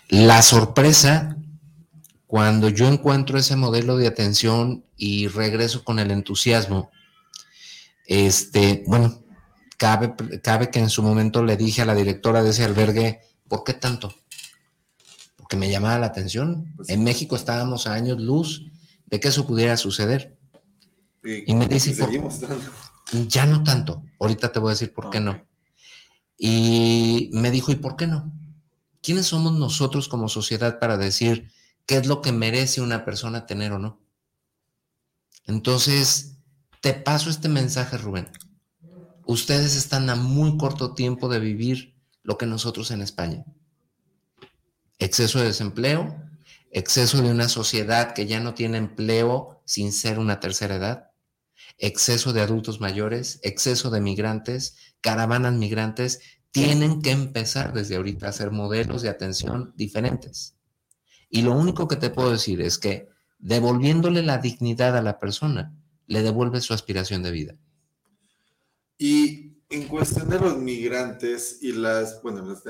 La 0.09 0.41
sorpresa 0.41 1.37
cuando 2.33 2.67
yo 2.69 2.87
encuentro 2.87 3.37
ese 3.37 3.55
modelo 3.55 3.95
de 3.95 4.07
atención 4.07 4.83
y 4.97 5.27
regreso 5.27 5.83
con 5.83 5.99
el 5.99 6.09
entusiasmo, 6.09 6.89
este, 8.07 8.83
bueno, 8.87 9.23
cabe, 9.77 10.15
cabe 10.41 10.71
que 10.71 10.79
en 10.79 10.89
su 10.89 11.03
momento 11.03 11.43
le 11.43 11.57
dije 11.57 11.83
a 11.83 11.85
la 11.85 11.93
directora 11.93 12.41
de 12.41 12.49
ese 12.49 12.63
albergue, 12.63 13.21
¿por 13.47 13.63
qué 13.63 13.73
tanto? 13.73 14.15
Porque 15.35 15.57
me 15.57 15.69
llamaba 15.69 15.99
la 15.99 16.07
atención. 16.07 16.73
Pues 16.75 16.89
en 16.89 17.03
México 17.03 17.35
estábamos 17.35 17.85
a 17.85 17.93
años 17.93 18.19
luz 18.19 18.65
de 19.05 19.19
que 19.19 19.27
eso 19.27 19.45
pudiera 19.45 19.77
suceder. 19.77 20.35
Y, 21.23 21.53
me 21.53 21.67
dice, 21.67 21.95
ya 23.11 23.45
no 23.45 23.63
tanto. 23.63 24.03
Ahorita 24.19 24.51
te 24.51 24.59
voy 24.59 24.69
a 24.69 24.73
decir 24.73 24.93
por 24.93 25.09
qué 25.09 25.19
no. 25.19 25.45
Y 26.37 27.29
me 27.33 27.51
dijo, 27.51 27.71
¿y 27.71 27.75
por 27.75 27.95
qué 27.95 28.07
no? 28.07 28.31
¿Quiénes 29.01 29.27
somos 29.27 29.53
nosotros 29.53 30.07
como 30.07 30.29
sociedad 30.29 30.79
para 30.79 30.97
decir 30.97 31.51
qué 31.85 31.97
es 31.97 32.07
lo 32.07 32.21
que 32.21 32.31
merece 32.31 32.81
una 32.81 33.05
persona 33.05 33.45
tener 33.45 33.73
o 33.73 33.79
no? 33.79 33.99
Entonces, 35.45 36.37
te 36.81 36.93
paso 36.93 37.29
este 37.29 37.49
mensaje, 37.49 37.97
Rubén. 37.97 38.29
Ustedes 39.25 39.75
están 39.75 40.09
a 40.09 40.15
muy 40.15 40.57
corto 40.57 40.93
tiempo 40.93 41.29
de 41.29 41.39
vivir 41.39 41.95
lo 42.23 42.37
que 42.37 42.45
nosotros 42.45 42.91
en 42.91 43.01
España. 43.01 43.45
Exceso 44.99 45.39
de 45.39 45.45
desempleo, 45.45 46.23
exceso 46.71 47.21
de 47.21 47.31
una 47.31 47.49
sociedad 47.49 48.13
que 48.13 48.25
ya 48.25 48.39
no 48.39 48.53
tiene 48.53 48.77
empleo 48.77 49.61
sin 49.65 49.91
ser 49.91 50.19
una 50.19 50.39
tercera 50.39 50.75
edad, 50.75 51.12
exceso 51.77 52.33
de 52.33 52.41
adultos 52.41 52.79
mayores, 52.79 53.39
exceso 53.43 53.89
de 53.89 54.01
migrantes, 54.01 54.75
caravanas 55.01 55.53
migrantes, 55.53 56.19
tienen 56.51 57.01
que 57.01 57.11
empezar 57.11 57.73
desde 57.73 57.95
ahorita 57.95 58.27
a 58.27 58.29
hacer 58.29 58.51
modelos 58.51 59.01
de 59.01 59.09
atención 59.09 59.73
diferentes. 59.75 60.55
Y 61.29 61.41
lo 61.41 61.53
único 61.53 61.87
que 61.87 61.95
te 61.95 62.11
puedo 62.11 62.31
decir 62.31 62.61
es 62.61 62.77
que 62.77 63.09
devolviéndole 63.39 64.21
la 64.21 64.37
dignidad 64.37 64.95
a 64.95 65.01
la 65.01 65.19
persona, 65.19 65.75
le 66.07 66.21
devuelve 66.21 66.61
su 66.61 66.73
aspiración 66.73 67.23
de 67.23 67.31
vida. 67.31 67.55
Y 68.97 69.57
en 69.69 69.87
cuestión 69.87 70.29
de 70.29 70.39
los 70.39 70.57
migrantes 70.57 71.57
y 71.61 71.71
las, 71.71 72.21
bueno, 72.21 72.45
las, 72.45 72.61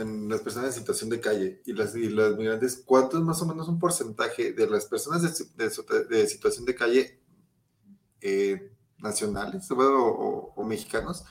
personas 0.41 0.73
en 0.73 0.79
situación 0.79 1.09
de 1.09 1.19
calle 1.19 1.61
y 1.65 1.73
las, 1.73 1.95
y 1.95 2.09
los 2.09 2.37
migrantes, 2.37 2.81
¿cuánto 2.85 3.17
es 3.17 3.23
más 3.23 3.41
o 3.41 3.45
menos 3.45 3.67
un 3.67 3.77
porcentaje 3.77 4.53
de 4.53 4.69
las 4.69 4.85
personas 4.85 5.21
de, 5.57 6.27
situación 6.27 6.65
de 6.65 6.75
calle 6.75 7.19
eh, 8.21 8.72
nacionales 9.03 9.67
o, 9.69 10.63
mexicanos 10.65 11.23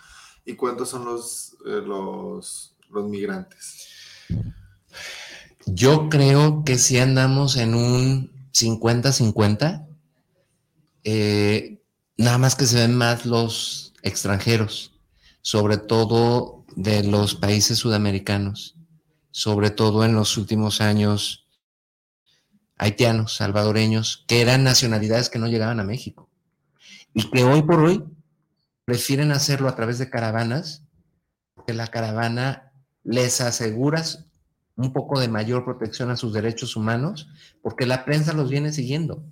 y 0.45 0.55
cuántos 0.55 0.91
son 0.91 1.05
los, 1.05 1.57
eh, 1.67 1.81
los, 1.85 2.77
los 2.91 3.09
migrantes? 3.09 3.89
Yo 5.67 6.09
creo 6.09 6.65
que 6.65 6.77
si 6.77 6.99
andamos 6.99 7.57
en 7.57 7.75
un 7.75 8.51
50-50, 8.53 9.87
eh, 11.05 11.83
nada 12.17 12.39
más 12.39 12.55
que 12.55 12.67
se 12.67 12.77
ven 12.77 12.95
más 12.95 13.25
los 13.25 13.95
extranjeros, 14.03 14.93
sobre 15.41 15.79
todo 15.79 16.65
de 16.77 17.05
los 17.05 17.35
países 17.35 17.79
sudamericanos, 17.79 18.77
sobre 19.31 19.71
todo 19.71 20.05
en 20.05 20.15
los 20.15 20.37
últimos 20.37 20.81
años, 20.81 21.47
haitianos, 22.77 23.37
salvadoreños, 23.37 24.25
que 24.27 24.43
eran 24.43 24.65
nacionalidades 24.65 25.31
que 25.31 25.39
no 25.39 25.47
llegaban 25.47 25.81
a 25.81 25.85
México 25.85 26.32
y 27.15 27.31
que 27.31 27.45
hoy 27.45 27.63
por 27.63 27.81
hoy 27.81 28.05
prefieren 28.85 29.33
hacerlo 29.33 29.69
a 29.69 29.77
través 29.77 29.99
de 29.99 30.11
caravanas, 30.11 30.85
porque 31.55 31.75
la 31.75 31.87
caravana 31.87 32.73
les 33.05 33.41
asegura 33.41 34.03
un 34.77 34.93
poco 34.93 35.21
de 35.21 35.29
mayor 35.29 35.65
protección 35.65 36.11
a 36.11 36.17
sus 36.17 36.33
derechos 36.33 36.77
humanos, 36.77 37.29
porque 37.63 37.87
la 37.87 38.05
prensa 38.05 38.33
los 38.33 38.51
viene 38.51 38.73
siguiendo. 38.73 39.23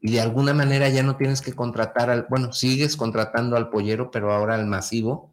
Y 0.00 0.12
de 0.12 0.20
alguna 0.20 0.54
manera 0.54 0.88
ya 0.88 1.02
no 1.02 1.16
tienes 1.16 1.40
que 1.40 1.52
contratar 1.52 2.10
al, 2.10 2.26
bueno, 2.28 2.52
sigues 2.52 2.96
contratando 2.96 3.56
al 3.56 3.70
pollero, 3.70 4.10
pero 4.10 4.32
ahora 4.32 4.54
al 4.54 4.66
masivo, 4.66 5.32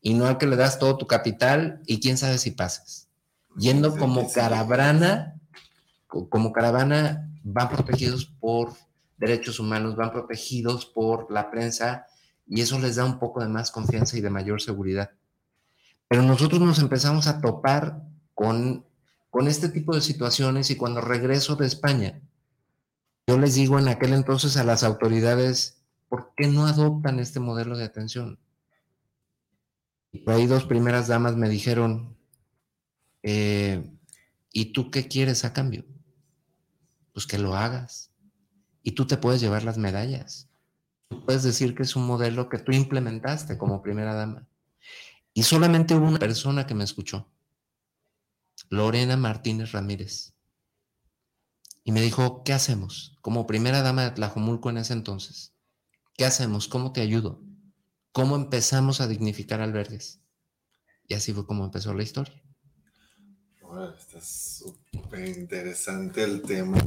y 0.00 0.14
no 0.14 0.26
al 0.26 0.38
que 0.38 0.46
le 0.46 0.56
das 0.56 0.78
todo 0.78 0.96
tu 0.96 1.06
capital 1.06 1.80
y 1.86 2.00
quién 2.00 2.18
sabe 2.18 2.38
si 2.38 2.50
pasas. 2.50 3.08
Yendo 3.56 3.96
como 3.96 4.30
caravana, 4.30 5.34
como 6.06 6.52
caravana, 6.52 7.28
van 7.42 7.68
protegidos 7.68 8.26
por 8.26 8.74
derechos 9.16 9.58
humanos, 9.60 9.96
van 9.96 10.12
protegidos 10.12 10.86
por 10.86 11.30
la 11.30 11.50
prensa 11.50 12.06
y 12.46 12.60
eso 12.60 12.78
les 12.78 12.96
da 12.96 13.04
un 13.04 13.18
poco 13.18 13.40
de 13.40 13.48
más 13.48 13.70
confianza 13.70 14.16
y 14.16 14.20
de 14.20 14.30
mayor 14.30 14.60
seguridad. 14.62 15.10
Pero 16.08 16.22
nosotros 16.22 16.60
nos 16.60 16.78
empezamos 16.78 17.26
a 17.26 17.40
topar 17.40 18.02
con, 18.34 18.84
con 19.30 19.48
este 19.48 19.68
tipo 19.68 19.94
de 19.94 20.00
situaciones 20.00 20.70
y 20.70 20.76
cuando 20.76 21.00
regreso 21.00 21.56
de 21.56 21.66
España, 21.66 22.20
yo 23.26 23.38
les 23.38 23.54
digo 23.54 23.78
en 23.78 23.88
aquel 23.88 24.12
entonces 24.12 24.56
a 24.56 24.64
las 24.64 24.84
autoridades, 24.84 25.82
¿por 26.08 26.32
qué 26.36 26.46
no 26.46 26.66
adoptan 26.66 27.18
este 27.18 27.40
modelo 27.40 27.76
de 27.76 27.84
atención? 27.84 28.38
Y 30.12 30.30
ahí 30.30 30.46
dos 30.46 30.64
primeras 30.64 31.08
damas 31.08 31.36
me 31.36 31.48
dijeron, 31.48 32.16
eh, 33.22 33.90
¿y 34.52 34.72
tú 34.72 34.90
qué 34.92 35.08
quieres 35.08 35.44
a 35.44 35.52
cambio? 35.52 35.84
Pues 37.12 37.26
que 37.26 37.38
lo 37.38 37.56
hagas. 37.56 38.12
Y 38.86 38.92
tú 38.92 39.04
te 39.04 39.16
puedes 39.16 39.40
llevar 39.40 39.64
las 39.64 39.78
medallas. 39.78 40.48
Tú 41.08 41.24
puedes 41.24 41.42
decir 41.42 41.74
que 41.74 41.82
es 41.82 41.96
un 41.96 42.06
modelo 42.06 42.48
que 42.48 42.58
tú 42.58 42.70
implementaste 42.70 43.58
como 43.58 43.82
primera 43.82 44.14
dama. 44.14 44.46
Y 45.34 45.42
solamente 45.42 45.96
hubo 45.96 46.06
una 46.06 46.20
persona 46.20 46.68
que 46.68 46.74
me 46.74 46.84
escuchó. 46.84 47.28
Lorena 48.70 49.16
Martínez 49.16 49.72
Ramírez. 49.72 50.34
Y 51.82 51.90
me 51.90 52.00
dijo, 52.00 52.44
¿qué 52.44 52.52
hacemos? 52.52 53.18
Como 53.22 53.48
primera 53.48 53.82
dama 53.82 54.04
de 54.04 54.12
Tlajomulco 54.12 54.70
en 54.70 54.76
ese 54.76 54.92
entonces. 54.92 55.52
¿Qué 56.16 56.24
hacemos? 56.24 56.68
¿Cómo 56.68 56.92
te 56.92 57.00
ayudo? 57.00 57.42
¿Cómo 58.12 58.36
empezamos 58.36 59.00
a 59.00 59.08
dignificar 59.08 59.60
albergues? 59.60 60.20
Y 61.08 61.14
así 61.14 61.32
fue 61.32 61.44
como 61.44 61.64
empezó 61.64 61.92
la 61.92 62.04
historia. 62.04 62.40
está 63.98 64.20
súper 64.20 65.26
interesante 65.26 66.22
el 66.22 66.42
tema. 66.42 66.78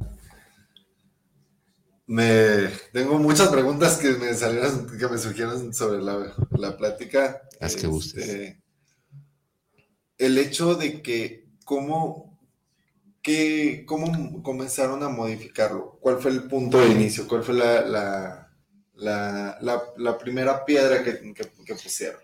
Me 2.09 2.69
tengo 2.91 3.19
muchas 3.19 3.49
preguntas 3.49 3.97
que 3.97 4.09
me 4.13 4.33
salieron, 4.33 4.87
que 4.97 5.07
me 5.07 5.19
surgieron 5.19 5.71
sobre 5.75 6.01
la, 6.01 6.33
la 6.57 6.75
plática. 6.75 7.43
Haz 7.61 7.75
que 7.75 7.85
gustes. 7.85 8.27
Este, 8.27 8.63
el 10.17 10.39
hecho 10.39 10.73
de 10.73 11.03
que 11.03 11.45
cómo, 11.63 12.39
qué, 13.21 13.83
cómo 13.85 14.41
comenzaron 14.41 15.03
a 15.03 15.09
modificarlo, 15.09 15.99
cuál 16.01 16.17
fue 16.17 16.31
el 16.31 16.45
punto 16.45 16.79
de 16.79 16.87
inicio, 16.87 17.27
cuál 17.27 17.43
fue 17.43 17.53
la, 17.53 18.49
la, 18.95 20.17
primera 20.17 20.65
piedra 20.65 21.03
que, 21.03 21.31
que, 21.31 21.75
pusieron. 21.75 22.19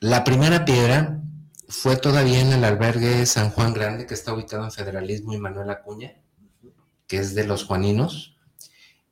La 0.00 0.24
primera 0.24 0.64
piedra 0.64 1.22
fue 1.68 1.96
todavía 1.96 2.40
en 2.40 2.54
el 2.54 2.64
albergue 2.64 3.24
San 3.24 3.50
Juan 3.50 3.72
Grande, 3.72 4.04
que 4.04 4.14
está 4.14 4.34
ubicado 4.34 4.64
en 4.64 4.72
Federalismo 4.72 5.32
y 5.32 5.38
Manuel 5.38 5.70
Acuña, 5.70 6.16
que 7.06 7.18
es 7.18 7.36
de 7.36 7.44
los 7.44 7.62
Juaninos. 7.62 8.34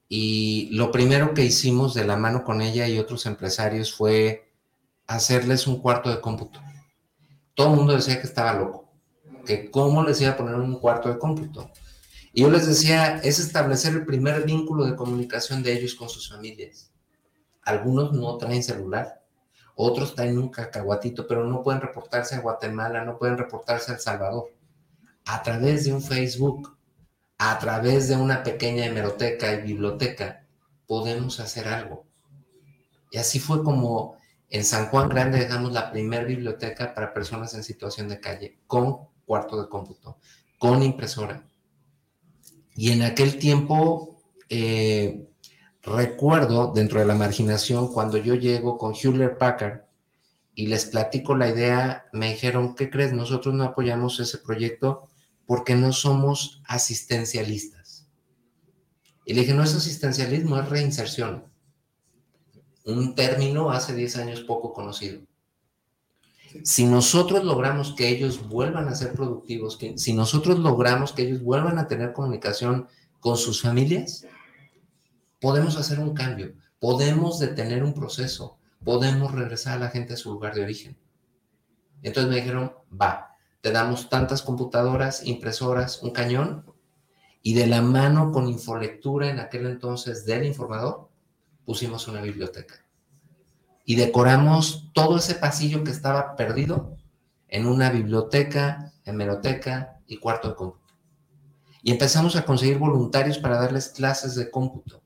Y 0.08 0.68
lo 0.72 0.92
primero 0.92 1.34
que 1.34 1.44
hicimos 1.44 1.94
de 1.94 2.04
la 2.04 2.16
mano 2.16 2.44
con 2.44 2.62
ella 2.62 2.86
y 2.88 2.98
otros 2.98 3.26
empresarios 3.26 3.94
fue 3.94 4.48
hacerles 5.06 5.66
un 5.66 5.80
cuarto 5.80 6.10
de 6.10 6.20
cómputo. 6.20 6.60
Todo 7.54 7.70
el 7.70 7.76
mundo 7.76 7.94
decía 7.94 8.20
que 8.20 8.26
estaba 8.26 8.52
loco 8.52 8.86
que 9.46 9.70
cómo 9.70 10.02
les 10.02 10.20
iba 10.20 10.32
a 10.32 10.36
poner 10.36 10.56
un 10.56 10.78
cuarto 10.78 11.08
de 11.08 11.18
cómputo. 11.18 11.70
Y 12.34 12.42
yo 12.42 12.50
les 12.50 12.66
decía, 12.66 13.16
es 13.18 13.38
establecer 13.38 13.94
el 13.94 14.04
primer 14.04 14.44
vínculo 14.44 14.84
de 14.84 14.96
comunicación 14.96 15.62
de 15.62 15.72
ellos 15.72 15.94
con 15.94 16.10
sus 16.10 16.28
familias. 16.28 16.90
Algunos 17.62 18.12
no 18.12 18.36
traen 18.36 18.62
celular, 18.62 19.22
otros 19.74 20.14
traen 20.14 20.36
un 20.38 20.50
cacahuatito, 20.50 21.26
pero 21.26 21.44
no 21.44 21.62
pueden 21.62 21.80
reportarse 21.80 22.34
a 22.34 22.40
Guatemala, 22.40 23.04
no 23.04 23.16
pueden 23.16 23.38
reportarse 23.38 23.90
a 23.90 23.94
El 23.94 24.00
Salvador. 24.00 24.52
A 25.24 25.42
través 25.42 25.84
de 25.84 25.94
un 25.94 26.02
Facebook, 26.02 26.75
a 27.38 27.58
través 27.58 28.08
de 28.08 28.16
una 28.16 28.42
pequeña 28.42 28.86
hemeroteca 28.86 29.52
y 29.52 29.62
biblioteca, 29.62 30.46
podemos 30.86 31.40
hacer 31.40 31.68
algo. 31.68 32.06
Y 33.10 33.18
así 33.18 33.38
fue 33.38 33.62
como 33.62 34.16
en 34.48 34.64
San 34.64 34.86
Juan 34.86 35.08
Grande 35.08 35.40
dejamos 35.40 35.72
la 35.72 35.90
primera 35.90 36.24
biblioteca 36.24 36.94
para 36.94 37.12
personas 37.12 37.54
en 37.54 37.64
situación 37.64 38.08
de 38.08 38.20
calle, 38.20 38.58
con 38.66 39.08
cuarto 39.24 39.60
de 39.60 39.68
cómputo. 39.68 40.18
con 40.58 40.82
impresora. 40.82 41.46
Y 42.74 42.90
en 42.92 43.02
aquel 43.02 43.38
tiempo, 43.38 44.22
eh, 44.48 45.28
recuerdo 45.82 46.72
dentro 46.72 46.98
de 46.98 47.04
la 47.04 47.14
marginación, 47.14 47.92
cuando 47.92 48.16
yo 48.16 48.34
llego 48.34 48.78
con 48.78 48.94
Hewlett 48.94 49.36
Packard 49.36 49.82
y 50.54 50.68
les 50.68 50.86
platico 50.86 51.36
la 51.36 51.50
idea, 51.50 52.06
me 52.12 52.30
dijeron, 52.30 52.74
¿qué 52.74 52.88
crees? 52.88 53.12
Nosotros 53.12 53.54
no 53.54 53.64
apoyamos 53.64 54.18
ese 54.18 54.38
proyecto 54.38 55.08
porque 55.46 55.74
no 55.74 55.92
somos 55.92 56.62
asistencialistas. 56.66 58.06
Y 59.24 59.34
le 59.34 59.40
dije, 59.40 59.54
no 59.54 59.62
es 59.62 59.74
asistencialismo, 59.74 60.58
es 60.58 60.68
reinserción. 60.68 61.44
Un 62.84 63.14
término 63.14 63.70
hace 63.70 63.94
10 63.94 64.16
años 64.18 64.40
poco 64.42 64.72
conocido. 64.72 65.22
Si 66.62 66.86
nosotros 66.86 67.44
logramos 67.44 67.94
que 67.94 68.08
ellos 68.08 68.48
vuelvan 68.48 68.88
a 68.88 68.94
ser 68.94 69.12
productivos, 69.12 69.76
que, 69.76 69.98
si 69.98 70.12
nosotros 70.12 70.58
logramos 70.58 71.12
que 71.12 71.22
ellos 71.22 71.42
vuelvan 71.42 71.78
a 71.78 71.88
tener 71.88 72.12
comunicación 72.12 72.86
con 73.20 73.36
sus 73.36 73.62
familias, 73.62 74.24
podemos 75.40 75.76
hacer 75.76 75.98
un 75.98 76.14
cambio, 76.14 76.54
podemos 76.78 77.38
detener 77.38 77.82
un 77.82 77.94
proceso, 77.94 78.58
podemos 78.84 79.32
regresar 79.32 79.74
a 79.74 79.80
la 79.80 79.90
gente 79.90 80.14
a 80.14 80.16
su 80.16 80.32
lugar 80.32 80.54
de 80.54 80.62
origen. 80.62 80.96
Entonces 82.02 82.30
me 82.30 82.36
dijeron, 82.36 82.72
va, 82.90 83.35
te 83.60 83.72
damos 83.72 84.08
tantas 84.08 84.42
computadoras, 84.42 85.24
impresoras, 85.26 86.02
un 86.02 86.10
cañón, 86.10 86.64
y 87.42 87.54
de 87.54 87.66
la 87.66 87.82
mano 87.82 88.32
con 88.32 88.48
infolectura 88.48 89.30
en 89.30 89.38
aquel 89.38 89.66
entonces 89.66 90.26
del 90.26 90.44
informador, 90.44 91.08
pusimos 91.64 92.08
una 92.08 92.20
biblioteca 92.20 92.86
y 93.86 93.94
decoramos 93.94 94.90
todo 94.92 95.16
ese 95.16 95.36
pasillo 95.36 95.84
que 95.84 95.92
estaba 95.92 96.34
perdido 96.34 96.96
en 97.48 97.66
una 97.66 97.88
biblioteca, 97.88 98.92
hemeroteca 99.04 100.00
y 100.08 100.16
cuarto 100.16 100.48
de 100.48 100.54
cómputo. 100.56 100.92
Y 101.82 101.92
empezamos 101.92 102.34
a 102.34 102.44
conseguir 102.44 102.78
voluntarios 102.78 103.38
para 103.38 103.60
darles 103.60 103.90
clases 103.90 104.34
de 104.34 104.50
cómputo. 104.50 105.02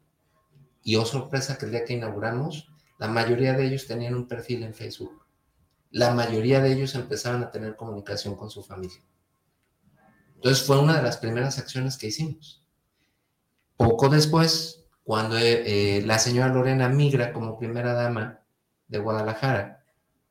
Y 0.82 0.96
oh 0.96 1.04
sorpresa 1.04 1.58
que 1.58 1.66
el 1.66 1.72
día 1.72 1.84
que 1.84 1.92
inauguramos, 1.92 2.72
la 2.98 3.08
mayoría 3.08 3.52
de 3.52 3.66
ellos 3.66 3.86
tenían 3.86 4.14
un 4.14 4.26
perfil 4.26 4.62
en 4.62 4.72
Facebook. 4.72 5.19
La 5.90 6.14
mayoría 6.14 6.60
de 6.60 6.72
ellos 6.72 6.94
empezaron 6.94 7.42
a 7.42 7.50
tener 7.50 7.76
comunicación 7.76 8.36
con 8.36 8.50
su 8.50 8.62
familia. 8.62 9.02
Entonces 10.36 10.64
fue 10.64 10.78
una 10.78 10.96
de 10.96 11.02
las 11.02 11.18
primeras 11.18 11.58
acciones 11.58 11.98
que 11.98 12.06
hicimos. 12.06 12.64
Poco 13.76 14.08
después, 14.08 14.84
cuando 15.02 15.36
eh, 15.38 16.02
la 16.06 16.18
señora 16.18 16.48
Lorena 16.48 16.88
migra 16.88 17.32
como 17.32 17.58
primera 17.58 17.92
dama 17.94 18.40
de 18.88 18.98
Guadalajara 18.98 19.80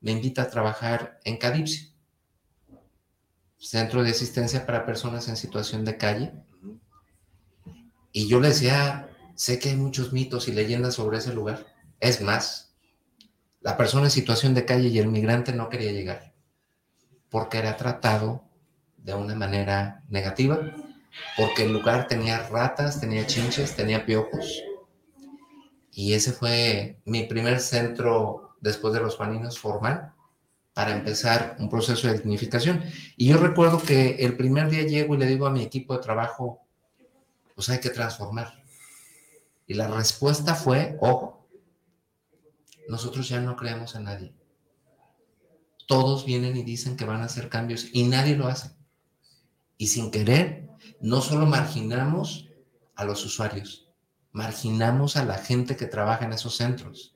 me 0.02 0.12
invita 0.12 0.44
a 0.44 0.50
trabajar 0.50 1.20
en 1.24 1.38
Cadipsi, 1.38 1.94
Centro 3.58 4.04
de 4.04 4.12
Asistencia 4.12 4.66
para 4.66 4.86
Personas 4.86 5.28
en 5.28 5.36
Situación 5.36 5.84
de 5.84 5.98
Calle. 5.98 6.32
Y 8.12 8.28
yo 8.28 8.40
le 8.40 8.50
decía, 8.50 9.10
sé 9.36 9.60
que 9.60 9.70
hay 9.70 9.76
muchos 9.76 10.14
mitos 10.14 10.48
y 10.48 10.54
leyendas 10.54 10.96
sobre 10.96 11.18
ese 11.18 11.34
lugar. 11.34 11.66
Es 12.00 12.22
más, 12.22 12.69
la 13.62 13.78
persona 13.78 14.06
en 14.06 14.12
situación 14.12 14.54
de 14.54 14.66
calle 14.66 14.88
y 14.88 15.00
el 15.00 15.08
migrante 15.08 15.54
no 15.54 15.70
quería 15.70 15.92
llegar 15.92 16.30
porque 17.30 17.60
era 17.60 17.78
tratado 17.78 18.44
de 18.98 19.14
una 19.14 19.36
manera 19.36 20.04
negativa, 20.10 20.60
porque 21.38 21.64
el 21.64 21.74
lugar 21.74 22.08
tenía 22.08 22.48
ratas, 22.48 23.00
tenía 23.00 23.26
chinches, 23.26 23.76
tenía 23.76 24.06
piojos. 24.06 24.64
Y 25.92 26.14
ese 26.14 26.32
fue 26.32 27.00
mi 27.06 27.24
primer 27.24 27.60
centro 27.60 28.56
después 28.62 28.94
de 28.94 29.00
los 29.00 29.16
Juaninos 29.16 29.60
formal 29.60 30.14
para 30.74 30.92
empezar 30.92 31.56
un 31.60 31.70
proceso 31.70 32.08
de 32.08 32.14
dignificación. 32.14 32.84
Y 33.18 33.28
yo 33.28 33.38
recuerdo 33.38 33.82
que 33.82 34.18
el 34.20 34.36
primer 34.36 34.70
día 34.70 34.84
llego 34.84 35.16
y 35.16 35.18
le 35.18 35.26
digo 35.26 35.46
a 35.46 35.52
mi 35.52 35.62
equipo 35.62 35.94
de 35.94 36.02
trabajo, 36.02 36.62
pues 37.56 37.70
hay 37.70 37.80
que 37.80 37.90
transformar. 37.90 38.64
Y 39.68 39.74
la 39.74 39.88
respuesta 39.88 40.56
fue, 40.56 40.98
ojo, 41.02 41.39
nosotros 42.90 43.30
ya 43.30 43.40
no 43.40 43.56
creemos 43.56 43.96
en 43.96 44.04
nadie. 44.04 44.34
Todos 45.88 46.26
vienen 46.26 46.58
y 46.58 46.64
dicen 46.64 46.98
que 46.98 47.06
van 47.06 47.22
a 47.22 47.26
hacer 47.26 47.48
cambios 47.48 47.88
y 47.94 48.04
nadie 48.04 48.36
lo 48.36 48.48
hace. 48.48 48.76
Y 49.78 49.88
sin 49.88 50.12
querer, 50.12 50.68
no 51.00 51.22
solo 51.22 51.46
marginamos 51.46 52.50
a 52.96 53.06
los 53.06 53.26
usuarios, 53.26 53.90
marginamos 54.34 55.16
a 55.16 55.24
la 55.24 55.38
gente 55.38 55.78
que 55.78 55.86
trabaja 55.86 56.26
en 56.26 56.34
esos 56.34 56.58
centros 56.58 57.16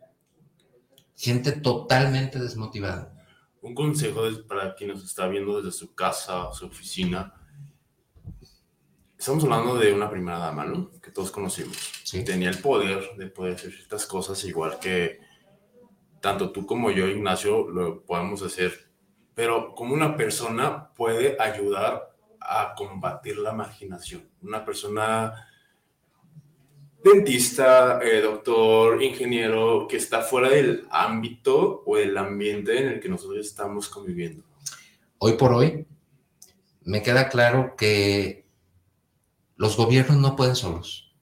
gente 1.15 1.53
totalmente 1.53 2.39
desmotivada. 2.39 3.13
Un 3.61 3.73
consejo 3.73 4.23
para 4.47 4.75
quien 4.75 4.89
nos 4.89 5.03
está 5.03 5.27
viendo 5.27 5.61
desde 5.61 5.77
su 5.77 5.95
casa, 5.95 6.51
su 6.53 6.65
oficina. 6.65 7.33
Estamos 9.17 9.43
hablando 9.45 9.77
de 9.77 9.93
una 9.93 10.09
primera 10.09 10.37
dama, 10.37 10.65
¿no? 10.65 10.91
Que 10.99 11.11
todos 11.11 11.31
conocimos. 11.31 11.77
Sí. 12.03 12.25
Tenía 12.25 12.49
el 12.49 12.57
poder 12.57 13.15
de 13.17 13.27
poder 13.27 13.55
hacer 13.55 13.71
ciertas 13.71 14.05
cosas, 14.05 14.43
igual 14.43 14.79
que 14.79 15.21
tanto 16.23 16.51
tú 16.51 16.65
como 16.65 16.89
yo, 16.89 17.05
Ignacio, 17.05 17.69
lo 17.69 18.01
podemos 18.05 18.41
hacer. 18.43 18.87
Pero 19.35 19.75
como 19.75 19.93
una 19.93 20.15
persona 20.15 20.87
puede 20.95 21.35
ayudar 21.37 22.15
a 22.39 22.73
combatir 22.77 23.37
la 23.39 23.51
marginación. 23.51 24.29
Una 24.41 24.63
persona 24.63 25.33
dentista, 27.03 27.99
eh, 28.01 28.21
doctor, 28.21 29.03
ingeniero, 29.03 29.85
que 29.85 29.97
está 29.97 30.21
fuera 30.21 30.47
del 30.47 30.87
ámbito 30.89 31.83
o 31.85 31.97
el 31.97 32.17
ambiente 32.17 32.79
en 32.79 32.87
el 32.87 32.99
que 33.01 33.09
nosotros 33.09 33.45
estamos 33.45 33.89
conviviendo? 33.89 34.45
Hoy 35.17 35.33
por 35.33 35.51
hoy, 35.51 35.85
me 36.85 37.01
queda 37.01 37.27
claro 37.27 37.75
que 37.75 38.45
los 39.57 39.75
gobiernos 39.75 40.15
no 40.19 40.37
pueden 40.37 40.55
solos. 40.55 41.13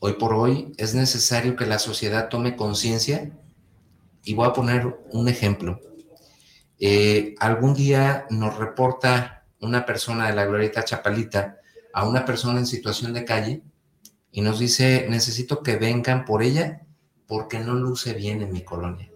Hoy 0.00 0.14
por 0.14 0.34
hoy 0.34 0.72
es 0.78 0.96
necesario 0.96 1.54
que 1.54 1.64
la 1.64 1.78
sociedad 1.78 2.28
tome 2.28 2.56
conciencia 2.56 3.30
y 4.24 4.34
voy 4.34 4.48
a 4.48 4.52
poner 4.52 4.98
un 5.12 5.28
ejemplo. 5.28 5.80
Eh, 6.78 7.34
algún 7.38 7.74
día 7.74 8.26
nos 8.30 8.56
reporta 8.56 9.44
una 9.60 9.86
persona 9.86 10.26
de 10.28 10.34
la 10.34 10.46
Glorieta 10.46 10.84
Chapalita 10.84 11.58
a 11.92 12.06
una 12.08 12.24
persona 12.24 12.58
en 12.58 12.66
situación 12.66 13.12
de 13.12 13.24
calle 13.24 13.62
y 14.32 14.40
nos 14.40 14.58
dice, 14.58 15.06
necesito 15.08 15.62
que 15.62 15.76
vengan 15.76 16.24
por 16.24 16.42
ella 16.42 16.82
porque 17.26 17.60
no 17.60 17.74
luce 17.74 18.14
bien 18.14 18.42
en 18.42 18.52
mi 18.52 18.64
colonia. 18.64 19.10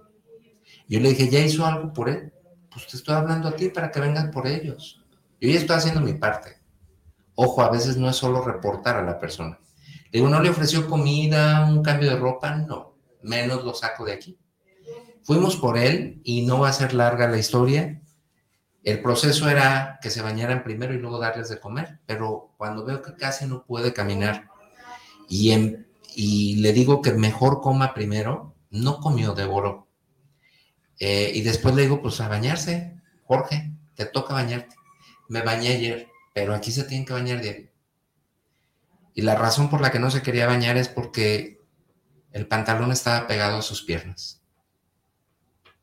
Yo 0.89 1.01
le 1.01 1.11
dije, 1.11 1.29
¿ya 1.29 1.41
hizo 1.41 1.67
algo 1.67 1.93
por 1.93 2.09
él? 2.09 2.33
Pues 2.71 2.87
te 2.87 2.97
estoy 2.97 3.15
hablando 3.15 3.49
a 3.49 3.57
ti 3.57 3.69
para 3.69 3.91
que 3.91 4.01
vengan 4.01 4.31
por 4.31 4.47
ellos. 4.47 5.05
Yo 5.41 5.51
ya 5.51 5.59
estoy 5.59 5.77
haciendo 5.77 6.01
mi 6.01 6.15
parte. 6.15 6.59
Ojo, 7.35 7.63
a 7.63 7.71
veces 7.71 7.97
no 7.97 8.09
es 8.09 8.17
solo 8.17 8.43
reportar 8.43 8.97
a 8.97 9.03
la 9.03 9.19
persona. 9.19 9.59
Le 10.11 10.21
digo, 10.21 10.29
¿no 10.29 10.41
le 10.41 10.51
ofreció 10.51 10.89
comida, 10.89 11.67
un 11.67 11.83
cambio 11.83 12.11
de 12.11 12.17
ropa? 12.17 12.57
No, 12.57 12.97
menos 13.23 13.65
lo 13.65 13.75
saco 13.75 14.05
de 14.05 14.13
aquí. 14.13 14.39
Fuimos 15.29 15.57
por 15.57 15.77
él 15.77 16.23
y 16.25 16.47
no 16.47 16.61
va 16.61 16.71
a 16.71 16.73
ser 16.73 16.95
larga 16.95 17.29
la 17.29 17.37
historia. 17.37 18.01
El 18.83 19.03
proceso 19.03 19.51
era 19.51 19.99
que 20.01 20.09
se 20.09 20.23
bañaran 20.23 20.65
primero 20.65 20.95
y 20.95 20.99
luego 20.99 21.19
darles 21.19 21.51
de 21.51 21.61
comer, 21.61 22.01
pero 22.07 22.55
cuando 22.57 22.83
veo 22.83 23.03
que 23.03 23.15
casi 23.15 23.45
no 23.45 23.67
puede 23.67 23.93
caminar 23.93 24.49
y, 25.29 26.57
le 26.57 26.73
digo 26.73 27.03
que 27.03 27.13
mejor 27.13 27.61
coma 27.61 27.93
primero, 27.93 28.55
no 28.71 29.01
comió, 29.01 29.35
devoró. 29.35 29.87
Eh, 30.99 31.31
y 31.35 31.43
después 31.43 31.75
le 31.75 31.83
digo, 31.83 32.01
pues 32.01 32.23
a 32.23 32.29
bañarse, 32.29 32.99
Jorge, 33.25 33.71
te 33.97 34.07
toca 34.07 34.33
bañarte. 34.33 34.77
Me 35.29 35.43
bañé 35.43 35.75
ayer, 35.75 36.09
pero 36.33 36.55
aquí 36.55 36.73
se 36.73 36.85
tienen 36.85 37.05
que 37.05 37.13
bañar 37.13 37.43
diario. 37.43 37.69
Y 39.13 39.21
la 39.21 39.35
razón 39.35 39.69
por 39.69 39.83
la 39.83 39.91
que 39.93 39.99
no 39.99 40.11
se 40.11 40.23
quería 40.23 40.47
bañar 40.47 40.79
es 40.79 40.89
porque 40.89 41.61
el 42.33 42.47
pantalón 42.47 42.93
estaba 42.93 43.27
pegado 43.27 43.59
a 43.59 43.63
sus 43.63 43.83
piernas. 43.83 44.38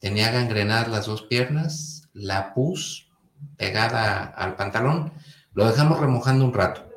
Tenía 0.06 0.30
gangrenadas 0.30 0.88
las 0.88 1.08
dos 1.08 1.24
piernas, 1.24 2.08
la 2.14 2.54
pus 2.54 3.10
pegada 3.58 4.24
al 4.24 4.56
pantalón. 4.56 5.12
Lo 5.56 5.66
dejamos 5.66 6.00
remojando 6.00 6.46
un 6.46 6.54
rato. 6.54 6.88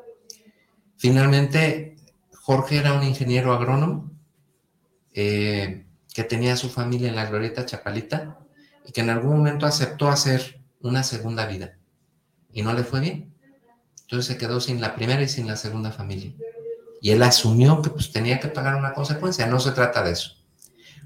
Finalmente 0.98 1.96
Jorge 2.34 2.76
era 2.76 2.92
un 2.92 3.02
ingeniero 3.02 3.54
agrónomo 3.54 4.10
eh, 5.14 5.86
que 6.12 6.22
tenía 6.22 6.54
su 6.58 6.68
familia 6.68 7.08
en 7.08 7.16
la 7.16 7.24
Glorieta 7.24 7.64
Chapalita 7.64 8.40
y 8.84 8.92
que 8.92 9.00
en 9.00 9.08
algún 9.08 9.38
momento 9.38 9.64
aceptó 9.64 10.08
hacer 10.08 10.60
una 10.82 11.02
segunda 11.02 11.46
vida 11.46 11.78
y 12.52 12.60
no 12.60 12.74
le 12.74 12.84
fue 12.84 13.00
bien. 13.00 13.32
Entonces 14.02 14.26
se 14.26 14.36
quedó 14.36 14.60
sin 14.60 14.82
la 14.82 14.94
primera 14.94 15.22
y 15.22 15.28
sin 15.28 15.46
la 15.46 15.56
segunda 15.56 15.92
familia. 15.92 16.34
Y 17.00 17.12
él 17.12 17.22
asumió 17.22 17.80
que 17.80 17.88
pues, 17.88 18.12
tenía 18.12 18.38
que 18.38 18.48
pagar 18.48 18.74
una 18.74 18.92
consecuencia. 18.92 19.46
No 19.46 19.60
se 19.60 19.70
trata 19.70 20.02
de 20.02 20.10
eso. 20.10 20.32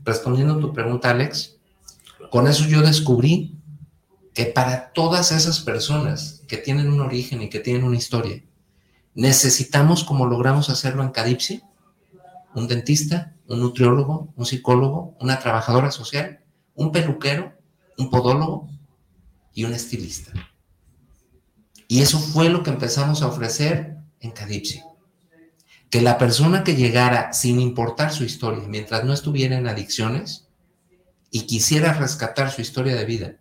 Respondiendo 0.03 0.55
a 0.55 0.61
tu 0.61 0.73
pregunta, 0.73 1.11
Alex, 1.11 1.61
con 2.33 2.49
eso 2.49 2.65
yo 2.67 2.83
descubrí 2.83 3.61
que 4.35 4.47
para 4.47 4.93
todas 4.93 5.31
esas 5.31 5.61
personas 5.61 6.43
que 6.49 6.57
tienen 6.57 6.91
un 6.91 7.01
origen 7.01 7.43
y 7.43 7.49
que 7.49 7.61
tienen 7.61 7.85
una 7.85 7.97
historia, 7.97 8.43
Necesitamos, 9.15 10.05
como 10.05 10.27
logramos 10.27 10.71
hacerlo 10.71 11.03
en 11.03 11.11
Cadipsi, 11.11 11.63
un 12.55 12.67
dentista, 12.67 13.35
un 13.47 13.61
nutriólogo, 13.61 14.33
un 14.37 14.47
psicólogo, 14.47 15.15
una 15.21 15.39
trabajadora 15.39 15.91
social, 15.91 16.41
un 16.75 16.93
peluquero, 16.93 17.53
un 17.99 18.09
podólogo 18.09 18.71
y 19.53 19.65
un 19.65 19.75
estilista. 19.75 20.33
Y 21.89 22.01
eso 22.01 22.19
fue 22.19 22.49
lo 22.49 22.63
que 22.63 22.71
empezamos 22.71 23.21
a 23.23 23.27
ofrecer 23.27 23.99
en 24.21 24.31
Cadipsi. 24.31 24.81
Que 25.91 26.01
la 26.01 26.17
persona 26.17 26.65
que 26.65 26.75
llegara 26.75 27.35
sin 27.35 27.61
importar 27.61 28.15
su 28.15 28.25
historia, 28.25 28.67
mientras 28.67 29.05
no 29.05 29.13
estuviera 29.13 29.59
en 29.59 29.67
adicciones 29.67 30.42
y 31.33 31.47
quisiera 31.47 31.95
rescatar 31.95 32.53
su 32.53 32.61
historia 32.61 32.95
de 32.95 33.07
vida, 33.07 33.37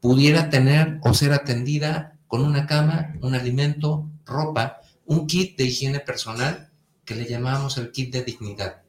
pudiera 0.00 0.50
tener 0.50 0.98
o 1.02 1.14
ser 1.14 1.32
atendida 1.32 2.18
con 2.26 2.44
una 2.44 2.66
cama, 2.66 3.14
un 3.22 3.34
alimento, 3.34 4.10
ropa, 4.26 4.80
un 5.06 5.26
kit 5.26 5.56
de 5.56 5.64
higiene 5.64 6.00
personal 6.00 6.70
que 7.04 7.14
le 7.14 7.26
llamábamos 7.26 7.78
el 7.78 7.92
kit 7.92 8.12
de 8.12 8.24
dignidad. 8.24 8.82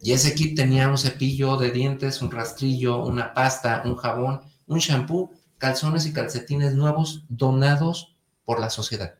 Y 0.00 0.12
ese 0.12 0.34
kit 0.34 0.54
tenía 0.54 0.88
un 0.88 0.98
cepillo 0.98 1.56
de 1.56 1.70
dientes, 1.70 2.20
un 2.20 2.30
rastrillo, 2.30 3.02
una 3.02 3.32
pasta, 3.32 3.82
un 3.86 3.96
jabón, 3.96 4.42
un 4.66 4.78
shampoo, 4.78 5.32
calzones 5.56 6.04
y 6.04 6.12
calcetines 6.12 6.74
nuevos 6.74 7.24
donados 7.30 8.14
por 8.44 8.60
la 8.60 8.68
sociedad. 8.68 9.14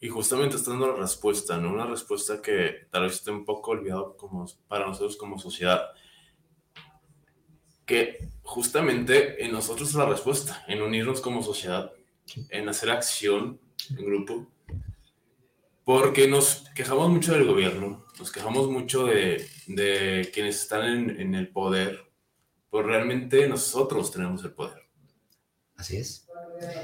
Y 0.00 0.08
justamente 0.08 0.56
está 0.56 0.72
dando 0.72 0.88
la 0.88 1.00
respuesta, 1.00 1.58
¿no? 1.58 1.72
Una 1.72 1.86
respuesta 1.86 2.42
que 2.42 2.88
tal 2.90 3.02
vez 3.02 3.14
esté 3.14 3.30
un 3.30 3.44
poco 3.44 3.70
olvidado 3.70 4.16
como, 4.16 4.46
para 4.66 4.86
nosotros 4.86 5.16
como 5.16 5.38
sociedad. 5.38 5.90
Que 7.90 8.28
justamente 8.44 9.44
en 9.44 9.50
nosotros 9.50 9.88
es 9.88 9.96
la 9.96 10.06
respuesta, 10.06 10.64
en 10.68 10.80
unirnos 10.80 11.20
como 11.20 11.42
sociedad, 11.42 11.90
en 12.50 12.68
hacer 12.68 12.88
acción 12.88 13.58
en 13.90 14.06
grupo, 14.06 14.46
porque 15.84 16.28
nos 16.28 16.66
quejamos 16.72 17.08
mucho 17.08 17.32
del 17.32 17.48
gobierno, 17.48 18.06
nos 18.16 18.30
quejamos 18.30 18.70
mucho 18.70 19.06
de, 19.06 19.44
de 19.66 20.30
quienes 20.32 20.60
están 20.60 20.84
en, 20.84 21.20
en, 21.20 21.34
el 21.34 21.48
poder, 21.48 21.98
pues 22.70 22.86
realmente 22.86 23.48
nosotros 23.48 24.12
tenemos 24.12 24.44
el 24.44 24.52
poder. 24.52 24.86
Así 25.74 25.96
es. 25.96 26.28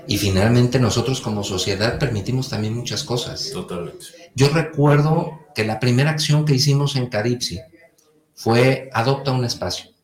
Y 0.08 0.18
finalmente 0.18 0.80
nosotros 0.80 1.20
como 1.20 1.44
sociedad 1.44 2.00
permitimos 2.00 2.50
también 2.50 2.74
muchas 2.74 3.04
cosas. 3.04 3.52
Totalmente. 3.52 4.06
Yo 4.34 4.48
recuerdo 4.48 5.46
que 5.54 5.64
la 5.64 5.78
primera 5.78 6.10
acción 6.10 6.44
que 6.44 6.54
hicimos 6.54 6.96
en 6.96 7.06
Caripsi 7.06 7.60
fue 8.34 8.90
adopta 8.92 9.30
un 9.30 9.44
espacio. 9.44 9.94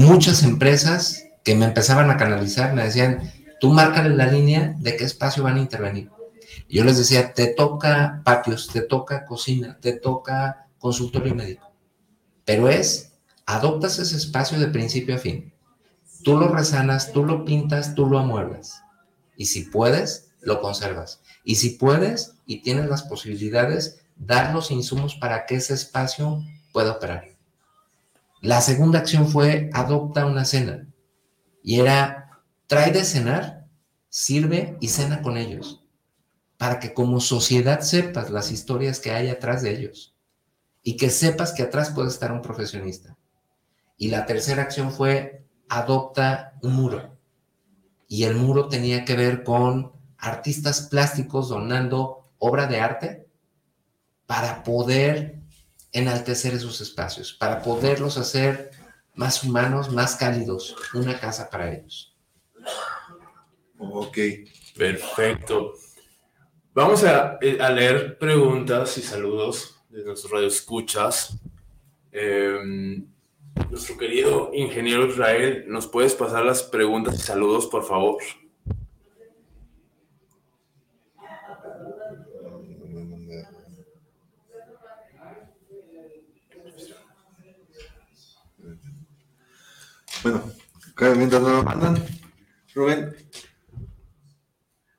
Muchas 0.00 0.44
empresas 0.44 1.26
que 1.44 1.54
me 1.54 1.66
empezaban 1.66 2.08
a 2.08 2.16
canalizar 2.16 2.72
me 2.72 2.84
decían, 2.84 3.30
tú 3.60 3.70
márcale 3.70 4.16
la 4.16 4.28
línea 4.28 4.74
de 4.78 4.96
qué 4.96 5.04
espacio 5.04 5.42
van 5.42 5.56
a 5.56 5.60
intervenir. 5.60 6.10
Yo 6.70 6.84
les 6.84 6.96
decía, 6.96 7.34
te 7.34 7.48
toca 7.48 8.22
patios, 8.24 8.68
te 8.72 8.80
toca 8.80 9.26
cocina, 9.26 9.76
te 9.78 9.92
toca 9.92 10.68
consultorio 10.78 11.34
médico. 11.34 11.70
Pero 12.46 12.70
es, 12.70 13.12
adoptas 13.44 13.98
ese 13.98 14.16
espacio 14.16 14.58
de 14.58 14.68
principio 14.68 15.16
a 15.16 15.18
fin. 15.18 15.52
Tú 16.24 16.38
lo 16.38 16.48
resanas, 16.48 17.12
tú 17.12 17.22
lo 17.22 17.44
pintas, 17.44 17.94
tú 17.94 18.06
lo 18.06 18.18
amueblas. 18.18 18.80
Y 19.36 19.44
si 19.46 19.64
puedes, 19.64 20.30
lo 20.40 20.62
conservas. 20.62 21.20
Y 21.44 21.56
si 21.56 21.72
puedes 21.72 22.36
y 22.46 22.62
tienes 22.62 22.86
las 22.86 23.02
posibilidades, 23.02 24.00
dar 24.16 24.54
los 24.54 24.70
insumos 24.70 25.16
para 25.16 25.44
que 25.44 25.56
ese 25.56 25.74
espacio 25.74 26.42
pueda 26.72 26.92
operar. 26.92 27.39
La 28.40 28.62
segunda 28.62 29.00
acción 29.00 29.28
fue 29.28 29.68
adopta 29.74 30.24
una 30.24 30.46
cena. 30.46 30.88
Y 31.62 31.80
era, 31.80 32.40
trae 32.66 32.90
de 32.90 33.04
cenar, 33.04 33.66
sirve 34.08 34.78
y 34.80 34.88
cena 34.88 35.20
con 35.20 35.36
ellos. 35.36 35.84
Para 36.56 36.78
que 36.78 36.94
como 36.94 37.20
sociedad 37.20 37.80
sepas 37.80 38.30
las 38.30 38.50
historias 38.50 38.98
que 38.98 39.10
hay 39.10 39.28
atrás 39.28 39.62
de 39.62 39.76
ellos. 39.76 40.14
Y 40.82 40.96
que 40.96 41.10
sepas 41.10 41.52
que 41.52 41.64
atrás 41.64 41.90
puede 41.90 42.08
estar 42.08 42.32
un 42.32 42.40
profesionista. 42.40 43.16
Y 43.98 44.08
la 44.08 44.24
tercera 44.24 44.62
acción 44.62 44.90
fue 44.90 45.44
adopta 45.68 46.54
un 46.62 46.72
muro. 46.72 47.18
Y 48.08 48.24
el 48.24 48.36
muro 48.36 48.68
tenía 48.68 49.04
que 49.04 49.16
ver 49.16 49.44
con 49.44 49.92
artistas 50.16 50.88
plásticos 50.90 51.50
donando 51.50 52.30
obra 52.38 52.66
de 52.66 52.80
arte 52.80 53.28
para 54.26 54.62
poder 54.62 55.40
enaltecer 55.92 56.54
esos 56.54 56.80
espacios, 56.80 57.32
para 57.32 57.62
poderlos 57.62 58.16
hacer 58.16 58.70
más 59.14 59.42
humanos, 59.42 59.90
más 59.90 60.16
cálidos, 60.16 60.76
una 60.94 61.18
casa 61.18 61.50
para 61.50 61.72
ellos. 61.72 62.16
Ok. 63.78 64.18
Perfecto. 64.76 65.74
Vamos 66.72 67.04
a, 67.04 67.38
a 67.60 67.70
leer 67.70 68.18
preguntas 68.18 68.96
y 68.96 69.02
saludos 69.02 69.76
de 69.88 70.04
nuestros 70.04 70.32
radioescuchas. 70.32 71.36
Eh, 72.12 73.02
nuestro 73.68 73.98
querido 73.98 74.50
ingeniero 74.54 75.06
Israel, 75.06 75.64
¿nos 75.68 75.86
puedes 75.86 76.14
pasar 76.14 76.44
las 76.44 76.62
preguntas 76.62 77.14
y 77.16 77.18
saludos, 77.18 77.66
por 77.66 77.84
favor? 77.84 78.22
Bueno, 90.22 90.52
mientras 91.16 91.40
nos 91.40 91.52
lo 91.52 91.62
mandan, 91.62 92.04
Rubén, 92.74 93.16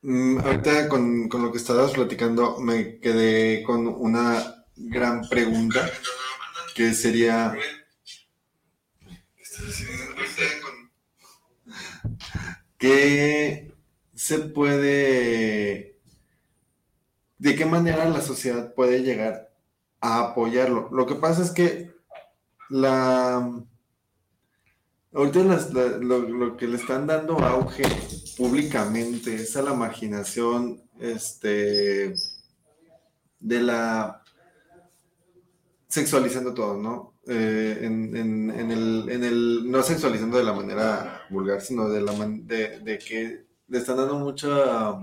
mm, 0.01 0.39
ahorita 0.39 0.89
con, 0.89 1.29
con 1.29 1.43
lo 1.43 1.51
que 1.51 1.59
estabas 1.59 1.91
platicando 1.91 2.59
me 2.59 2.99
quedé 2.99 3.61
con 3.63 3.87
una 3.87 4.65
gran 4.75 5.27
pregunta 5.29 5.89
que 6.75 6.93
sería... 6.93 7.55
¿Qué 12.79 13.71
se 14.15 14.39
puede, 14.39 15.99
de 17.37 17.55
qué 17.55 17.65
manera 17.67 18.05
la 18.05 18.21
sociedad 18.21 18.73
puede 18.73 19.03
llegar 19.03 19.53
a 19.99 20.21
apoyarlo? 20.21 20.89
Lo 20.91 21.05
que 21.05 21.13
pasa 21.13 21.43
es 21.43 21.51
que 21.51 21.91
la, 22.69 23.63
ahorita 25.13 25.99
lo, 26.01 26.57
que 26.57 26.67
le 26.67 26.77
están 26.77 27.07
dando 27.07 27.39
auge 27.39 27.83
públicamente 28.37 29.35
es 29.35 29.55
a 29.57 29.61
la 29.61 29.73
marginación, 29.73 30.81
este, 30.99 32.13
de 33.39 33.59
la 33.61 34.21
sexualizando 35.87 36.53
todo, 36.53 36.77
¿no? 36.77 37.15
Eh, 37.27 37.79
en, 37.81 38.15
el, 38.15 39.09
en, 39.09 39.23
el, 39.23 39.69
no 39.69 39.83
sexualizando 39.83 40.37
de 40.37 40.43
la 40.43 40.53
manera 40.53 41.21
vulgar, 41.29 41.61
sino 41.61 41.89
de, 41.89 42.01
la 42.01 42.13
de, 42.13 42.79
de, 42.79 42.97
que 42.97 43.45
le 43.67 43.77
están 43.77 43.97
dando 43.97 44.17
mucha 44.17 44.95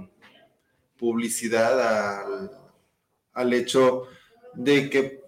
publicidad 0.96 2.20
al, 2.20 2.50
al 3.34 3.52
hecho 3.52 4.04
de 4.54 4.90
que 4.90 5.20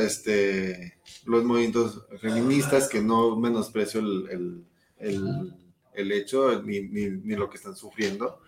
este, 0.00 0.98
los 1.24 1.44
movimientos 1.44 2.02
feministas, 2.20 2.88
que 2.88 3.00
no 3.00 3.36
menosprecio 3.36 4.00
el, 4.00 4.64
el, 4.98 5.54
el 5.94 6.12
hecho 6.12 6.62
ni, 6.62 6.82
ni, 6.82 7.10
ni, 7.10 7.34
lo 7.36 7.48
que 7.48 7.56
están 7.56 7.76
sufriendo, 7.76 8.40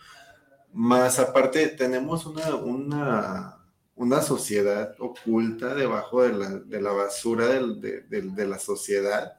más 0.73 1.19
aparte 1.19 1.69
tenemos 1.69 2.27
una, 2.27 2.55
una 2.57 3.57
una 3.97 4.21
sociedad 4.21 4.95
oculta 4.99 5.75
debajo 5.75 6.23
de 6.23 6.35
la, 6.35 6.51
de 6.51 6.83
la 6.83 6.93
basura 6.93 7.47
de, 7.47 8.03
de, 8.03 8.47
la 8.47 8.59
sociedad, 8.59 9.39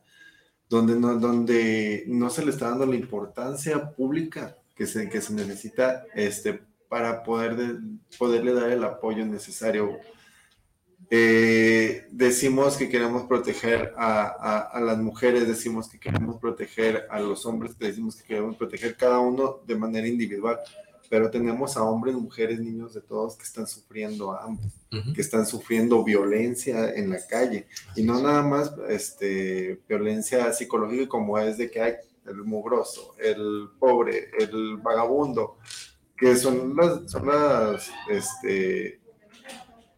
donde 0.68 1.00
no, 1.00 1.20
donde 1.20 2.04
no 2.08 2.30
se 2.32 2.44
le 2.44 2.52
está 2.52 2.70
dando 2.70 2.88
la 2.88 2.96
importancia 2.96 3.92
pública 3.92 4.58
que 4.76 4.88
se, 4.88 5.10
que 5.10 5.22
se 5.22 5.34
necesita 5.34 6.06
este, 6.16 6.60
para 6.90 7.24
poder 7.24 7.78
poderle 8.18 8.54
dar 8.54 8.72
el 8.72 8.84
apoyo 8.84 9.26
necesario. 9.26 10.00
Eh, 11.10 12.08
decimos 12.12 12.76
que 12.76 12.90
queremos 12.90 13.24
proteger 13.24 13.94
a, 13.96 14.24
a, 14.24 14.60
a, 14.60 14.82
las 14.82 14.98
mujeres, 14.98 15.48
decimos 15.48 15.88
que 15.88 16.00
queremos 16.00 16.38
proteger 16.38 17.08
a 17.10 17.20
los 17.20 17.46
hombres, 17.46 17.78
decimos 17.80 18.18
que 18.18 18.24
queremos 18.24 18.58
proteger 18.58 18.98
cada 18.98 19.20
uno 19.20 19.62
de 19.66 19.76
manera 19.76 20.06
individual 20.08 20.60
pero 21.10 21.30
tenemos 21.30 21.78
a 21.78 21.84
hombres, 21.84 22.16
mujeres, 22.16 22.60
niños 22.60 22.94
de 22.94 23.02
todos 23.02 23.36
que 23.36 23.44
están 23.44 23.68
sufriendo 23.68 24.34
hambre, 24.34 24.68
que 25.14 25.22
están 25.22 25.46
sufriendo 25.46 26.04
violencia 26.04 26.94
en 26.94 27.10
la 27.10 27.26
calle, 27.26 27.68
y 27.96 28.04
no 28.04 28.22
nada 28.22 28.42
más 28.44 28.74
este, 28.90 29.80
violencia 29.88 30.52
psicológica 30.54 31.08
como 31.08 31.38
es 31.38 31.58
de 31.58 31.70
que 31.70 31.82
hay 31.82 31.94
el 32.26 32.44
mugroso, 32.44 33.16
el 33.20 33.70
pobre, 33.80 34.32
el 34.40 34.78
vagabundo, 34.78 35.58
que 36.18 36.36
son 36.36 36.76
las, 36.76 37.10
son 37.10 37.28
las 37.28 37.90
este, 38.10 39.00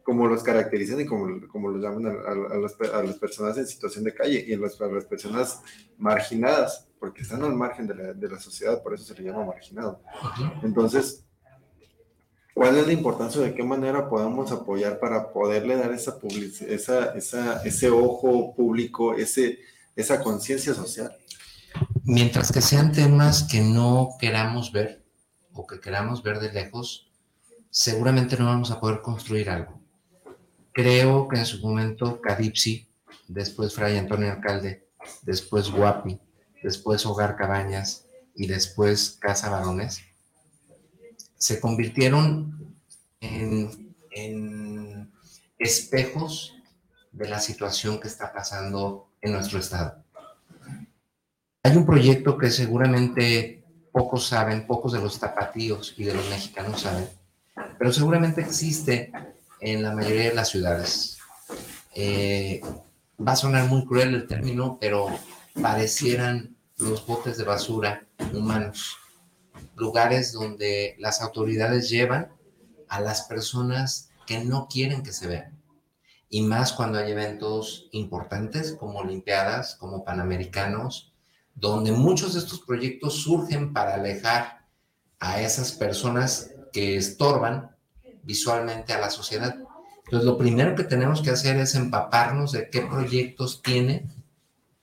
como 0.04 0.28
los 0.28 0.44
caracterizan 0.44 1.02
y 1.02 1.06
como, 1.06 1.48
como 1.48 1.70
los 1.70 1.82
llaman 1.82 2.08
a, 2.08 2.58
las, 2.58 2.76
a, 2.82 3.04
las, 3.04 3.18
personas 3.18 3.58
en 3.58 3.68
situación 3.68 4.04
de 4.04 4.14
calle 4.14 4.44
y 4.48 4.54
a 4.54 4.58
las, 4.58 4.76
personas 5.06 5.62
marginadas 5.98 6.88
porque 7.00 7.22
están 7.22 7.44
al 7.44 7.54
margen 7.54 7.88
de 7.88 7.96
la, 7.96 8.14
de 8.14 8.30
la 8.30 8.40
sociedad, 8.40 8.82
por 8.82 8.94
eso 8.94 9.04
se 9.04 9.14
le 9.22 9.30
llama 9.30 9.46
marginado. 9.46 10.02
Entonces, 10.64 11.24
¿cuál 12.54 12.78
es 12.78 12.88
la 12.88 12.94
importancia 12.94 13.42
de 13.42 13.54
qué 13.54 13.64
manera 13.64 14.10
podemos 14.10 14.52
apoyar 14.52 15.00
para 15.00 15.32
poderle 15.32 15.76
dar 15.76 15.94
esa, 15.94 16.18
esa, 16.68 17.14
esa 17.14 17.62
ese 17.64 17.90
ojo 17.90 18.54
público, 18.56 19.14
ese, 19.16 19.60
esa 19.96 20.22
conciencia 20.22 20.74
social? 20.74 21.16
mientras 22.04 22.52
que 22.52 22.62
sean 22.62 22.92
temas 22.92 23.44
que 23.44 23.62
no 23.62 24.16
queramos 24.20 24.72
ver 24.72 25.06
o 25.54 25.68
que 25.68 25.80
queramos 25.80 26.24
ver 26.24 26.40
de 26.40 26.52
lejos, 26.52 27.12
seguramente 27.70 28.38
no 28.38 28.46
vamos 28.46 28.72
a 28.72 28.80
poder 28.80 29.02
construir 29.02 29.50
algo. 29.50 29.79
Creo 30.72 31.28
que 31.28 31.40
en 31.40 31.46
su 31.46 31.62
momento 31.62 32.22
Cadipsi, 32.22 32.88
después 33.28 33.74
Fray 33.74 33.98
Antonio 33.98 34.32
Alcalde, 34.32 34.88
después 35.24 35.70
Guapi, 35.70 36.20
después 36.62 37.06
Hogar 37.06 37.36
Cabañas 37.36 38.06
y 38.36 38.48
después 38.48 39.18
Casa 39.20 39.50
Barones, 39.50 40.02
se 41.36 41.60
convirtieron 41.60 42.76
en, 43.22 43.96
en 44.12 45.12
espejos 45.58 46.56
de 47.12 47.28
la 47.28 47.40
situación 47.40 48.00
que 48.00 48.08
está 48.08 48.32
pasando 48.32 49.10
en 49.22 49.34
nuestro 49.34 49.60
estado. 49.60 50.04
Hay 51.64 51.76
un 51.76 51.86
proyecto 51.86 52.38
que 52.38 52.52
seguramente 52.52 53.64
pocos 53.92 54.28
saben, 54.28 54.66
pocos 54.66 54.94
de 54.94 55.00
los 55.00 55.20
tapatíos 55.20 55.94
y 55.98 56.04
de 56.04 56.14
los 56.14 56.30
mexicanos 56.30 56.82
saben, 56.82 57.08
pero 57.78 57.92
seguramente 57.92 58.42
existe 58.42 59.12
en 59.62 59.84
la 59.84 59.94
mayoría 59.94 60.30
de 60.30 60.36
las 60.36 60.50
ciudades. 60.50 61.18
Eh, 61.94 62.62
va 63.20 63.34
a 63.34 63.36
sonar 63.36 63.68
muy 63.68 63.86
cruel 63.86 64.14
el 64.16 64.28
término, 64.28 64.78
pero 64.80 65.08
parecieran 65.62 66.56
los 66.78 67.06
botes 67.06 67.38
de 67.38 67.44
basura 67.44 68.08
humanos, 68.34 68.98
lugares 69.76 70.32
donde 70.32 70.96
las 71.00 71.22
autoridades 71.22 71.90
llevan 71.90 72.32
a 72.88 73.02
las 73.02 73.24
personas 73.24 74.10
que 74.26 74.44
no 74.44 74.68
quieren 74.70 75.04
que 75.04 75.12
se 75.12 75.28
vean. 75.28 75.60
Y 76.30 76.44
más 76.44 76.74
cuando 76.74 77.00
hay 77.00 77.12
eventos 77.12 77.90
importantes 77.92 78.74
como 78.74 79.00
Olimpiadas, 79.00 79.76
como 79.76 80.04
Panamericanos, 80.04 81.14
donde 81.56 81.92
muchos 81.92 82.34
de 82.34 82.40
estos 82.40 82.62
proyectos 82.62 83.24
surgen 83.24 83.74
para 83.74 83.96
alejar 83.96 84.66
a 85.20 85.42
esas 85.42 85.72
personas 85.74 86.52
que 86.72 86.96
estorban 86.96 87.76
visualmente 88.24 88.94
a 88.94 89.00
la 89.00 89.10
sociedad. 89.10 89.56
Entonces, 90.06 90.26
lo 90.26 90.38
primero 90.38 90.76
que 90.76 90.84
tenemos 90.84 91.22
que 91.22 91.30
hacer 91.30 91.58
es 91.58 91.76
empaparnos 91.76 92.52
de 92.52 92.70
qué 92.70 92.82
proyectos 92.82 93.62
tiene 93.62 94.10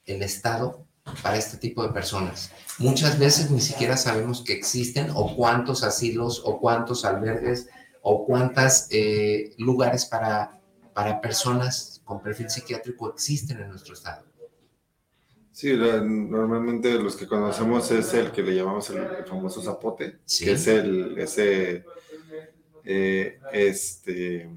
el 0.04 0.22
Estado 0.22 0.84
para 1.22 1.36
este 1.36 1.56
tipo 1.56 1.82
de 1.82 1.92
personas. 1.92 2.52
Muchas 2.78 3.18
veces 3.18 3.50
ni 3.50 3.60
siquiera 3.60 3.96
sabemos 3.96 4.42
que 4.42 4.52
existen 4.52 5.10
o 5.14 5.34
cuántos 5.34 5.82
asilos 5.82 6.42
o 6.44 6.60
cuántos 6.60 7.04
albergues 7.04 7.68
o 8.02 8.24
cuántos 8.24 8.86
eh, 8.90 9.54
lugares 9.58 10.04
para, 10.04 10.60
para 10.94 11.20
personas 11.20 12.00
con 12.04 12.22
perfil 12.22 12.50
psiquiátrico 12.50 13.12
existen 13.12 13.60
en 13.60 13.68
nuestro 13.70 13.94
Estado. 13.94 14.24
Sí, 15.56 15.74
normalmente 15.74 16.92
los 16.98 17.16
que 17.16 17.26
conocemos 17.26 17.90
es 17.90 18.12
el 18.12 18.30
que 18.30 18.42
le 18.42 18.54
llamamos 18.54 18.90
el, 18.90 19.24
famoso 19.24 19.62
zapote, 19.62 20.18
que 20.38 20.52
es 20.52 20.66
el, 20.66 21.18
ese, 21.18 21.82
eh, 22.86 23.40
este, 23.52 24.48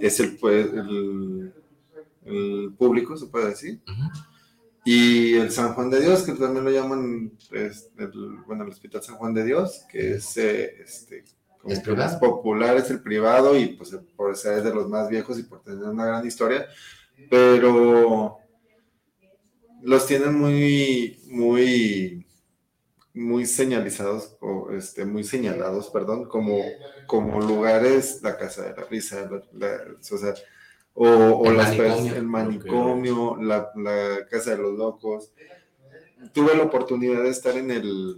es 0.00 0.20
el, 0.20 0.36
pues, 0.36 0.68
el, 0.72 1.52
público, 2.78 3.16
se 3.16 3.26
puede 3.26 3.48
decir. 3.50 3.80
Y 4.84 5.34
el 5.34 5.50
San 5.50 5.74
Juan 5.74 5.90
de 5.90 6.00
Dios, 6.00 6.22
que 6.22 6.32
también 6.32 6.64
lo 6.64 6.70
llaman, 6.70 7.32
el, 7.50 7.72
bueno, 8.46 8.64
el 8.64 8.70
Hospital 8.70 9.02
San 9.02 9.16
Juan 9.16 9.34
de 9.34 9.44
Dios, 9.44 9.84
que 9.90 10.12
es, 10.14 10.36
eh, 10.36 10.82
este, 10.82 11.24
como 11.60 11.74
¿Es 11.74 11.86
más 11.88 12.16
popular, 12.16 12.76
es 12.76 12.90
el 12.90 13.02
privado 13.02 13.56
y 13.56 13.74
pues 13.76 13.96
por 14.16 14.36
ser 14.36 14.62
de 14.62 14.74
los 14.74 14.88
más 14.88 15.08
viejos 15.08 15.38
y 15.38 15.44
por 15.44 15.62
tener 15.62 15.84
una 15.84 16.06
gran 16.06 16.26
historia, 16.26 16.66
pero 17.30 18.38
los 19.82 20.06
tienen 20.06 20.34
muy, 20.34 21.20
muy, 21.26 22.21
muy 23.14 23.46
señalizados, 23.46 24.36
o 24.40 24.70
este, 24.72 25.04
muy 25.04 25.24
señalados, 25.24 25.90
perdón, 25.90 26.24
como, 26.26 26.62
como 27.06 27.40
lugares, 27.40 28.20
la 28.22 28.36
casa 28.38 28.62
de 28.62 28.76
la 28.76 28.84
risa, 28.84 29.28
o 29.30 30.18
sea, 30.18 30.34
o, 30.94 31.46
el, 31.46 31.56
manicomio. 31.56 32.14
el 32.14 32.24
manicomio, 32.24 33.36
la, 33.36 33.70
la, 33.76 34.26
casa 34.30 34.50
de 34.50 34.62
los 34.62 34.76
locos. 34.76 35.32
Tuve 36.32 36.54
la 36.56 36.64
oportunidad 36.64 37.22
de 37.22 37.30
estar 37.30 37.56
en 37.56 37.70
el, 37.70 38.16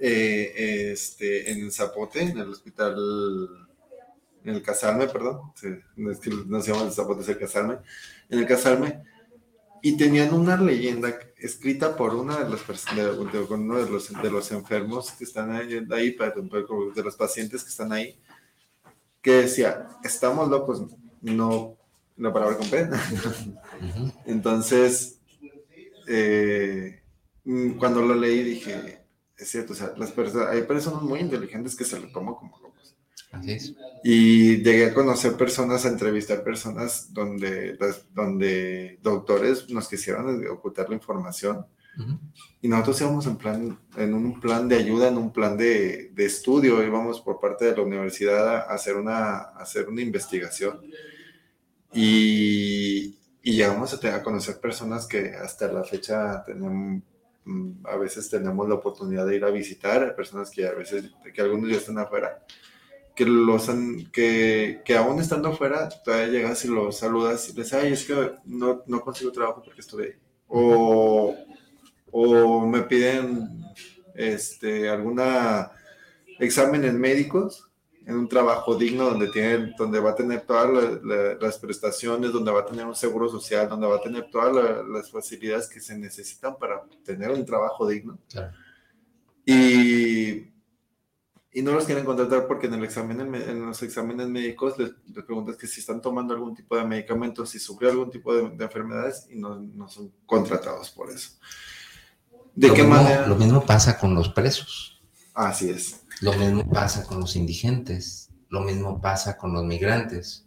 eh, 0.00 0.92
este, 0.92 1.50
en 1.50 1.70
Zapote, 1.70 2.20
en 2.22 2.38
el 2.38 2.50
hospital, 2.50 2.96
en 4.44 4.54
el 4.54 4.62
Casarme, 4.62 5.08
perdón, 5.08 5.52
no, 5.96 6.10
es 6.10 6.18
que 6.18 6.30
no 6.30 6.60
se 6.60 6.72
llama 6.72 6.86
el 6.86 6.92
Zapote, 6.92 7.22
es 7.22 7.28
el 7.28 7.38
Casarme, 7.38 7.78
en 8.28 8.38
el 8.38 8.46
Casarme 8.46 9.02
y 9.86 9.96
tenían 9.96 10.34
una 10.34 10.56
leyenda 10.56 11.16
escrita 11.36 11.94
por 11.94 12.12
una 12.12 12.42
de 12.42 12.50
las 12.50 12.60
personas, 12.62 13.16
de, 13.16 13.38
uno 13.48 13.78
de 13.78 13.88
los, 13.88 14.12
de 14.20 14.30
los 14.32 14.50
enfermos 14.50 15.12
que 15.12 15.22
están 15.22 15.52
ahí, 15.52 15.68
de 15.68 17.02
los 17.04 17.14
pacientes 17.14 17.62
que 17.62 17.70
están 17.70 17.92
ahí, 17.92 18.18
que 19.22 19.42
decía, 19.42 19.86
estamos 20.02 20.48
locos, 20.48 20.82
no, 21.22 21.76
la 22.16 22.32
palabra 22.32 22.56
con 22.56 22.68
pena. 22.68 23.00
Entonces, 24.26 25.20
eh, 26.08 27.00
cuando 27.78 28.02
lo 28.02 28.16
leí 28.16 28.42
dije, 28.42 29.04
es 29.38 29.48
cierto, 29.48 29.72
o 29.72 29.76
sea, 29.76 29.92
las 29.96 30.10
personas, 30.10 30.48
hay 30.48 30.62
personas 30.62 31.02
muy 31.02 31.20
inteligentes 31.20 31.76
que 31.76 31.84
se 31.84 32.00
lo 32.00 32.08
toman 32.08 32.34
como 32.34 32.58
y 34.02 34.62
llegué 34.62 34.86
a 34.86 34.94
conocer 34.94 35.36
personas, 35.36 35.84
a 35.84 35.88
entrevistar 35.88 36.42
personas 36.42 37.12
donde, 37.12 37.76
donde 38.14 38.98
doctores 39.02 39.68
nos 39.70 39.88
quisieron 39.88 40.46
ocultar 40.48 40.88
la 40.88 40.94
información. 40.94 41.66
Y 42.60 42.68
nosotros 42.68 43.00
íbamos 43.00 43.26
en, 43.26 43.36
plan, 43.36 43.78
en 43.96 44.12
un 44.12 44.38
plan 44.38 44.68
de 44.68 44.76
ayuda, 44.76 45.08
en 45.08 45.16
un 45.16 45.32
plan 45.32 45.56
de, 45.56 46.10
de 46.12 46.26
estudio, 46.26 46.82
íbamos 46.82 47.22
por 47.22 47.40
parte 47.40 47.64
de 47.64 47.76
la 47.76 47.82
universidad 47.82 48.56
a 48.56 48.74
hacer 48.74 48.96
una, 48.96 49.38
a 49.38 49.58
hacer 49.60 49.88
una 49.88 50.02
investigación. 50.02 50.80
Y, 51.94 53.16
y 53.42 53.52
llegamos 53.52 53.94
a, 53.94 54.14
a, 54.14 54.22
conocer 54.22 54.60
personas 54.60 55.06
que 55.06 55.30
hasta 55.36 55.72
la 55.72 55.84
fecha 55.84 56.44
tenemos, 56.44 57.02
mm, 57.46 57.86
a 57.86 57.96
veces 57.96 58.28
tenemos 58.28 58.68
la 58.68 58.74
oportunidad 58.74 59.26
de 59.26 59.36
ir 59.36 59.44
a 59.44 59.50
visitar, 59.50 60.14
personas 60.14 60.50
que 60.50 60.66
a 60.66 60.72
veces, 60.72 61.10
que 61.32 61.40
algunos 61.40 61.70
ya 61.70 61.78
están 61.78 61.98
afuera 61.98 62.44
que 63.16 63.24
los 63.24 63.68
que, 64.12 64.82
que 64.84 64.96
aún 64.96 65.20
estando 65.20 65.48
afuera, 65.48 65.88
todavía 66.04 66.28
llegas 66.28 66.64
y 66.66 66.68
los 66.68 66.98
saludas 66.98 67.48
y 67.48 67.54
les 67.54 67.72
ay, 67.72 67.92
es 67.92 68.04
que 68.04 68.32
no, 68.44 68.82
no 68.86 69.00
consigo 69.00 69.32
trabajo 69.32 69.62
porque 69.64 69.80
estuve 69.80 70.18
O, 70.46 71.34
o 72.12 72.66
me 72.66 72.82
piden 72.82 73.64
este, 74.14 74.88
alguna 74.90 75.72
exámenes 76.38 76.92
médicos 76.92 77.70
en 78.04 78.16
un 78.16 78.28
trabajo 78.28 78.76
digno 78.76 79.06
donde, 79.06 79.28
tiene, 79.28 79.74
donde 79.76 79.98
va 79.98 80.10
a 80.10 80.14
tener 80.14 80.42
todas 80.42 81.00
las 81.40 81.58
prestaciones, 81.58 82.32
donde 82.32 82.52
va 82.52 82.60
a 82.60 82.66
tener 82.66 82.86
un 82.86 82.94
seguro 82.94 83.28
social, 83.28 83.68
donde 83.68 83.88
va 83.88 83.96
a 83.96 84.00
tener 84.00 84.30
todas 84.30 84.86
las 84.86 85.10
facilidades 85.10 85.68
que 85.68 85.80
se 85.80 85.98
necesitan 85.98 86.56
para 86.56 86.82
tener 87.04 87.30
un 87.30 87.44
trabajo 87.44 87.88
digno. 87.88 88.16
Y 89.44 90.55
y 91.56 91.62
no 91.62 91.72
los 91.72 91.86
quieren 91.86 92.04
contratar 92.04 92.46
porque 92.46 92.66
en, 92.66 92.74
el 92.74 92.84
examen, 92.84 93.34
en 93.34 93.64
los 93.64 93.82
exámenes 93.82 94.28
médicos 94.28 94.78
les, 94.78 94.90
preguntas 95.24 95.56
que 95.56 95.66
si 95.66 95.80
están 95.80 96.02
tomando 96.02 96.34
algún 96.34 96.54
tipo 96.54 96.76
de 96.76 96.84
medicamento, 96.84 97.46
si 97.46 97.58
sufrió 97.58 97.88
algún 97.88 98.10
tipo 98.10 98.34
de, 98.34 98.62
enfermedades 98.62 99.26
y 99.30 99.36
no, 99.36 99.58
no, 99.58 99.88
son 99.88 100.12
contratados 100.26 100.90
por 100.90 101.10
eso. 101.10 101.30
¿De 102.54 102.70
qué 102.74 102.82
manera? 102.82 103.26
Lo 103.26 103.36
mismo 103.36 103.64
pasa 103.64 103.98
con 103.98 104.14
los 104.14 104.28
presos. 104.28 105.00
Así 105.32 105.70
es. 105.70 106.02
Lo 106.20 106.34
mismo 106.34 106.68
pasa 106.68 107.06
con 107.06 107.20
los 107.20 107.36
indigentes. 107.36 108.28
Lo 108.50 108.60
mismo 108.60 109.00
pasa 109.00 109.38
con 109.38 109.54
los 109.54 109.64
migrantes, 109.64 110.44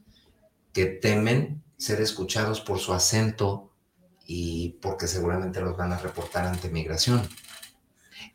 que 0.74 0.86
temen 0.86 1.64
ser 1.76 2.02
escuchados 2.02 2.62
por 2.62 2.78
su 2.78 2.94
acento 2.94 3.74
y 4.28 4.78
porque 4.80 5.08
seguramente 5.08 5.60
los 5.60 5.76
van 5.76 5.92
a 5.92 5.98
reportar 5.98 6.46
ante 6.46 6.70
migración. 6.70 7.28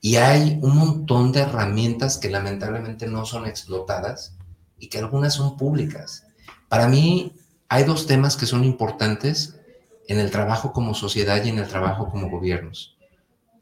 Y 0.05 0.17
hay 0.17 0.59
un 0.61 0.77
montón 0.77 1.33
de 1.33 1.41
herramientas 1.41 2.19
que 2.19 2.29
lamentablemente 2.29 3.07
no 3.07 3.25
son 3.25 3.47
explotadas 3.47 4.37
y 4.79 4.89
que 4.89 4.99
algunas 4.99 5.33
son 5.33 5.57
públicas. 5.57 6.27
Para 6.69 6.89
mí 6.89 7.33
hay 7.71 7.85
dos 7.85 8.07
temas 8.07 8.37
que 8.37 8.45
son 8.45 8.65
importantes 8.65 9.59
en 10.07 10.19
el 10.19 10.31
trabajo 10.31 10.75
como 10.75 10.93
sociedad 10.93 11.43
y 11.43 11.49
en 11.49 11.59
el 11.59 11.69
trabajo 11.69 12.11
como 12.11 12.29
gobiernos. 12.29 12.99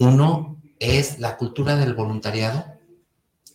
Uno 0.00 0.60
es 0.80 1.20
la 1.20 1.36
cultura 1.36 1.76
del 1.76 1.94
voluntariado 1.94 2.64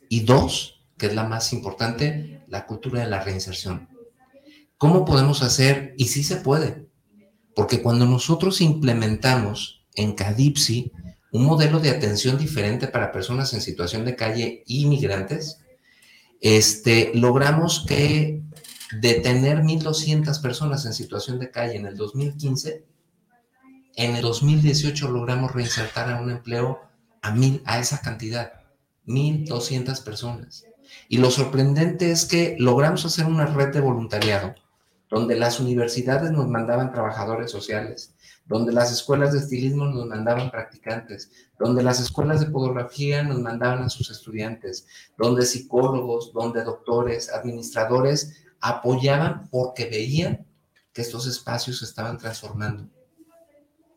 y 0.07 0.21
dos, 0.21 0.81
que 0.97 1.07
es 1.07 1.13
la 1.13 1.25
más 1.25 1.51
importante, 1.51 2.45
la 2.47 2.65
cultura 2.65 3.01
de 3.01 3.09
la 3.09 3.21
reinserción. 3.21 3.89
¿Cómo 4.77 5.03
podemos 5.03 5.43
hacer? 5.43 5.93
Y 5.97 6.07
sí 6.07 6.23
se 6.23 6.37
puede, 6.37 6.87
porque 7.53 7.81
cuando 7.81 8.05
nosotros 8.05 8.61
implementamos 8.61 9.85
en 9.93 10.13
CADIPSI 10.13 10.93
un 11.37 11.45
modelo 11.45 11.79
de 11.79 11.91
atención 11.91 12.37
diferente 12.37 12.87
para 12.87 13.11
personas 13.11 13.53
en 13.53 13.61
situación 13.61 14.05
de 14.05 14.15
calle 14.15 14.63
y 14.65 14.87
migrantes, 14.87 15.59
este, 16.41 17.11
logramos 17.13 17.85
que 17.87 18.41
de 18.99 19.13
tener 19.15 19.59
1.200 19.59 20.41
personas 20.41 20.85
en 20.87 20.93
situación 20.93 21.37
de 21.37 21.51
calle 21.51 21.75
en 21.75 21.85
el 21.85 21.95
2015, 21.95 22.85
En 23.99 24.15
el 24.15 24.21
2018 24.21 25.09
logramos 25.09 25.53
reinsertar 25.53 26.11
a 26.11 26.21
un 26.21 26.29
empleo 26.29 26.81
a 27.23 27.31
mil, 27.31 27.63
a 27.65 27.79
esa 27.79 27.99
cantidad, 28.01 28.53
1.200 29.07 30.03
personas. 30.03 30.65
Y 31.09 31.17
lo 31.17 31.31
sorprendente 31.31 32.11
es 32.11 32.25
que 32.25 32.55
logramos 32.59 33.05
hacer 33.05 33.25
una 33.25 33.47
red 33.47 33.73
de 33.73 33.81
voluntariado 33.81 34.53
donde 35.09 35.35
las 35.35 35.59
universidades 35.59 36.31
nos 36.31 36.47
mandaban 36.47 36.91
trabajadores 36.91 37.49
sociales, 37.49 38.13
donde 38.47 38.71
las 38.71 38.91
escuelas 38.91 39.33
de 39.33 39.39
estilismo 39.39 39.85
nos 39.85 40.05
mandaban 40.05 40.49
practicantes, 40.49 41.31
donde 41.59 41.83
las 41.83 41.99
escuelas 41.99 42.39
de 42.39 42.47
podografía 42.47 43.23
nos 43.23 43.39
mandaban 43.39 43.83
a 43.83 43.89
sus 43.89 44.09
estudiantes, 44.09 44.87
donde 45.17 45.45
psicólogos, 45.45 46.31
donde 46.33 46.63
doctores, 46.63 47.31
administradores 47.31 48.43
apoyaban 48.61 49.49
porque 49.49 49.85
veían 49.85 50.45
que 50.93 51.01
estos 51.01 51.27
espacios 51.27 51.79
se 51.79 51.85
estaban 51.85 52.17
transformando. 52.17 52.89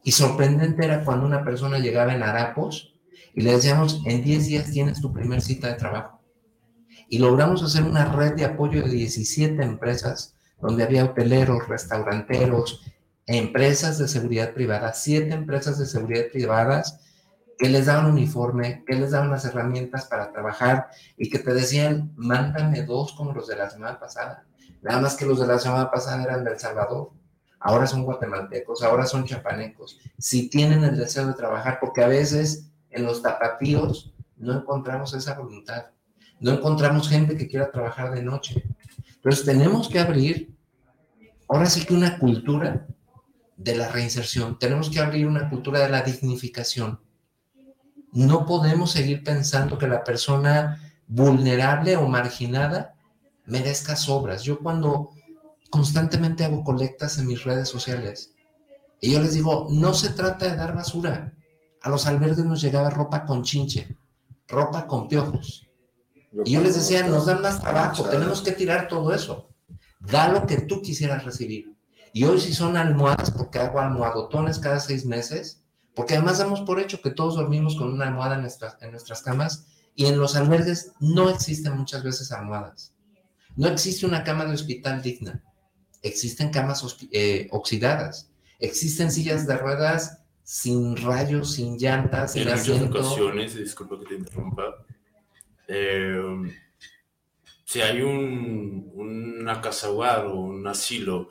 Y 0.02 0.12
sorprendente 0.12 0.84
era 0.84 1.04
cuando 1.04 1.26
una 1.26 1.44
persona 1.44 1.78
llegaba 1.78 2.14
en 2.14 2.22
harapos 2.22 2.94
y 3.34 3.42
le 3.42 3.52
decíamos, 3.52 4.02
en 4.06 4.24
10 4.24 4.46
días 4.46 4.70
tienes 4.70 5.00
tu 5.00 5.12
primer 5.12 5.40
cita 5.40 5.68
de 5.68 5.74
trabajo. 5.74 6.20
Y 7.08 7.18
logramos 7.18 7.62
hacer 7.62 7.84
una 7.84 8.12
red 8.12 8.34
de 8.34 8.44
apoyo 8.44 8.82
de 8.82 8.90
17 8.90 9.62
empresas, 9.62 10.36
donde 10.60 10.84
había 10.84 11.04
hoteleros, 11.04 11.68
restauranteros, 11.68 12.82
empresas 13.36 13.98
de 13.98 14.08
seguridad 14.08 14.52
privada, 14.52 14.92
siete 14.92 15.32
empresas 15.32 15.78
de 15.78 15.86
seguridad 15.86 16.24
privadas 16.32 16.98
que 17.56 17.68
les 17.68 17.86
daban 17.86 18.06
uniforme, 18.10 18.82
que 18.84 18.96
les 18.96 19.12
daban 19.12 19.30
las 19.30 19.44
herramientas 19.44 20.06
para 20.06 20.32
trabajar 20.32 20.88
y 21.16 21.30
que 21.30 21.38
te 21.38 21.54
decían, 21.54 22.12
mándame 22.16 22.82
dos 22.82 23.12
como 23.12 23.32
los 23.32 23.46
de 23.46 23.56
la 23.56 23.70
semana 23.70 24.00
pasada. 24.00 24.44
Nada 24.82 25.00
más 25.00 25.14
que 25.14 25.26
los 25.26 25.38
de 25.38 25.46
la 25.46 25.58
semana 25.58 25.90
pasada 25.90 26.24
eran 26.24 26.42
de 26.42 26.52
El 26.52 26.58
Salvador, 26.58 27.12
ahora 27.60 27.86
son 27.86 28.02
guatemaltecos, 28.02 28.82
ahora 28.82 29.06
son 29.06 29.24
chapanecos. 29.24 30.00
Si 30.18 30.48
tienen 30.48 30.82
el 30.82 30.96
deseo 30.96 31.26
de 31.26 31.34
trabajar, 31.34 31.78
porque 31.80 32.02
a 32.02 32.08
veces 32.08 32.72
en 32.90 33.04
los 33.04 33.22
tapatíos 33.22 34.12
no 34.38 34.54
encontramos 34.54 35.14
esa 35.14 35.34
voluntad, 35.34 35.86
no 36.40 36.50
encontramos 36.50 37.08
gente 37.08 37.36
que 37.36 37.46
quiera 37.46 37.70
trabajar 37.70 38.10
de 38.12 38.22
noche. 38.22 38.64
Entonces 39.14 39.44
tenemos 39.44 39.88
que 39.88 40.00
abrir, 40.00 40.56
ahora 41.46 41.66
sí 41.66 41.84
que 41.84 41.94
una 41.94 42.18
cultura 42.18 42.86
de 43.60 43.76
la 43.76 43.88
reinserción, 43.88 44.58
tenemos 44.58 44.88
que 44.88 45.00
abrir 45.00 45.26
una 45.26 45.50
cultura 45.50 45.80
de 45.80 45.90
la 45.90 46.00
dignificación. 46.00 46.98
No 48.12 48.46
podemos 48.46 48.90
seguir 48.92 49.22
pensando 49.22 49.76
que 49.76 49.86
la 49.86 50.02
persona 50.02 50.80
vulnerable 51.06 51.96
o 51.96 52.08
marginada 52.08 52.94
merezca 53.44 53.96
sobras. 53.96 54.44
Yo 54.44 54.60
cuando 54.60 55.10
constantemente 55.68 56.42
hago 56.42 56.64
colectas 56.64 57.18
en 57.18 57.26
mis 57.26 57.44
redes 57.44 57.68
sociales, 57.68 58.32
y 58.98 59.12
yo 59.12 59.20
les 59.20 59.34
digo, 59.34 59.68
no 59.70 59.92
se 59.92 60.10
trata 60.10 60.46
de 60.46 60.56
dar 60.56 60.74
basura. 60.74 61.34
A 61.82 61.90
los 61.90 62.06
albergues 62.06 62.44
nos 62.44 62.62
llegaba 62.62 62.88
ropa 62.88 63.26
con 63.26 63.42
chinche, 63.42 63.94
ropa 64.48 64.86
con 64.86 65.06
piojos. 65.06 65.68
Y 66.46 66.52
yo 66.52 66.62
les 66.62 66.76
decía, 66.76 67.06
nos 67.06 67.26
dan 67.26 67.42
más 67.42 67.60
trabajo, 67.60 68.04
tenemos 68.04 68.40
que 68.40 68.52
tirar 68.52 68.88
todo 68.88 69.12
eso. 69.12 69.50
Da 69.98 70.28
lo 70.28 70.46
que 70.46 70.62
tú 70.62 70.80
quisieras 70.80 71.24
recibir. 71.24 71.74
Y 72.12 72.24
hoy 72.24 72.40
si 72.40 72.52
son 72.52 72.76
almohadas, 72.76 73.30
porque 73.30 73.58
hago 73.58 73.80
almohadotones 73.80 74.58
cada 74.58 74.80
seis 74.80 75.04
meses, 75.06 75.62
porque 75.94 76.14
además 76.14 76.38
damos 76.38 76.60
por 76.62 76.80
hecho 76.80 77.00
que 77.02 77.10
todos 77.10 77.36
dormimos 77.36 77.76
con 77.76 77.92
una 77.92 78.06
almohada 78.06 78.36
en 78.36 78.42
nuestras, 78.42 78.80
en 78.80 78.90
nuestras 78.90 79.22
camas 79.22 79.66
y 79.94 80.06
en 80.06 80.18
los 80.18 80.36
albergues 80.36 80.92
no 81.00 81.28
existen 81.28 81.76
muchas 81.76 82.02
veces 82.02 82.32
almohadas. 82.32 82.94
No 83.56 83.68
existe 83.68 84.06
una 84.06 84.24
cama 84.24 84.44
de 84.44 84.54
hospital 84.54 85.02
digna. 85.02 85.42
Existen 86.02 86.50
camas 86.50 86.84
eh, 87.12 87.48
oxidadas. 87.50 88.30
Existen 88.58 89.10
sillas 89.10 89.46
de 89.46 89.56
ruedas 89.56 90.22
sin 90.42 90.96
rayos, 90.96 91.54
sin 91.54 91.76
llantas, 91.76 92.32
sin 92.32 92.48
En 92.48 92.56
muchas 92.56 92.82
ocasiones, 92.82 93.54
disculpa 93.54 93.98
que 93.98 94.06
te 94.06 94.14
interrumpa, 94.14 94.84
eh, 95.68 96.20
si 97.64 97.80
hay 97.80 98.02
un, 98.02 98.90
una 98.94 99.60
casa 99.60 99.90
hogar 99.90 100.26
o 100.26 100.40
un 100.40 100.66
asilo 100.66 101.28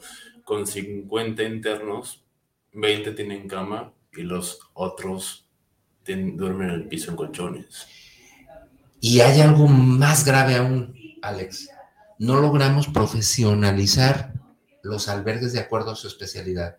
con 0.50 0.66
50 0.66 1.44
internos, 1.44 2.24
20 2.74 3.12
tienen 3.12 3.48
cama 3.48 3.94
y 4.12 4.24
los 4.24 4.60
otros 4.74 5.48
duermen 6.04 6.70
en 6.70 6.74
el 6.74 6.88
piso 6.88 7.12
en 7.12 7.18
colchones. 7.18 7.86
Y 9.00 9.20
hay 9.20 9.42
algo 9.42 9.68
más 9.68 10.26
grave 10.26 10.56
aún, 10.56 10.96
Alex. 11.22 11.70
No 12.18 12.42
logramos 12.42 12.88
profesionalizar 12.88 14.34
los 14.82 15.08
albergues 15.08 15.54
de 15.54 15.60
acuerdo 15.60 15.92
a 15.92 15.96
su 15.96 16.08
especialidad. 16.08 16.78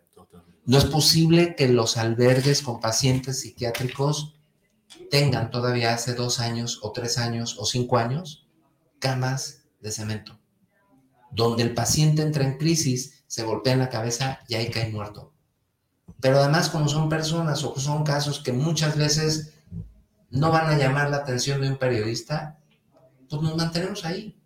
No 0.66 0.76
es 0.76 0.84
posible 0.86 1.54
que 1.54 1.68
los 1.68 1.96
albergues 1.96 2.62
con 2.62 2.80
pacientes 2.80 3.38
psiquiátricos 3.38 4.34
tengan 5.12 5.52
todavía 5.52 5.94
hace 5.94 6.14
dos 6.14 6.40
años 6.40 6.80
o 6.82 6.90
tres 6.90 7.18
años 7.18 7.56
o 7.56 7.64
cinco 7.64 7.98
años 7.98 8.48
camas 8.98 9.62
de 9.80 9.92
cemento, 9.92 10.40
donde 11.30 11.62
el 11.62 11.72
paciente 11.72 12.22
entra 12.22 12.42
en 12.42 12.58
crisis, 12.58 13.19
se 13.30 13.44
golpea 13.44 13.76
la 13.76 13.88
cabeza 13.88 14.40
y 14.48 14.56
ahí 14.56 14.70
cae 14.70 14.90
muerto. 14.90 15.32
Pero 16.20 16.40
además 16.40 16.68
como 16.68 16.88
son 16.88 17.08
personas 17.08 17.62
o 17.62 17.78
son 17.78 18.02
casos 18.02 18.40
que 18.40 18.52
muchas 18.52 18.96
veces 18.96 19.54
no 20.30 20.50
van 20.50 20.66
a 20.66 20.76
llamar 20.76 21.10
la 21.10 21.18
atención 21.18 21.60
de 21.60 21.68
un 21.68 21.76
periodista, 21.76 22.58
pues 23.28 23.40
nos 23.40 23.56
mantenemos 23.56 24.04
ahí. 24.04 24.36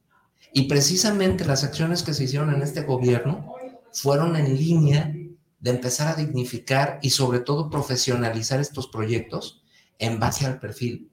Y 0.52 0.64
precisamente 0.64 1.46
las 1.46 1.64
acciones 1.64 2.02
que 2.02 2.12
se 2.12 2.24
hicieron 2.24 2.52
en 2.52 2.60
este 2.60 2.82
gobierno 2.82 3.54
fueron 3.90 4.36
en 4.36 4.54
línea 4.54 5.14
de 5.60 5.70
empezar 5.70 6.08
a 6.08 6.16
dignificar 6.16 6.98
y 7.00 7.08
sobre 7.08 7.40
todo 7.40 7.70
profesionalizar 7.70 8.60
estos 8.60 8.88
proyectos 8.88 9.62
en 9.98 10.20
base 10.20 10.44
al 10.44 10.60
perfil. 10.60 11.10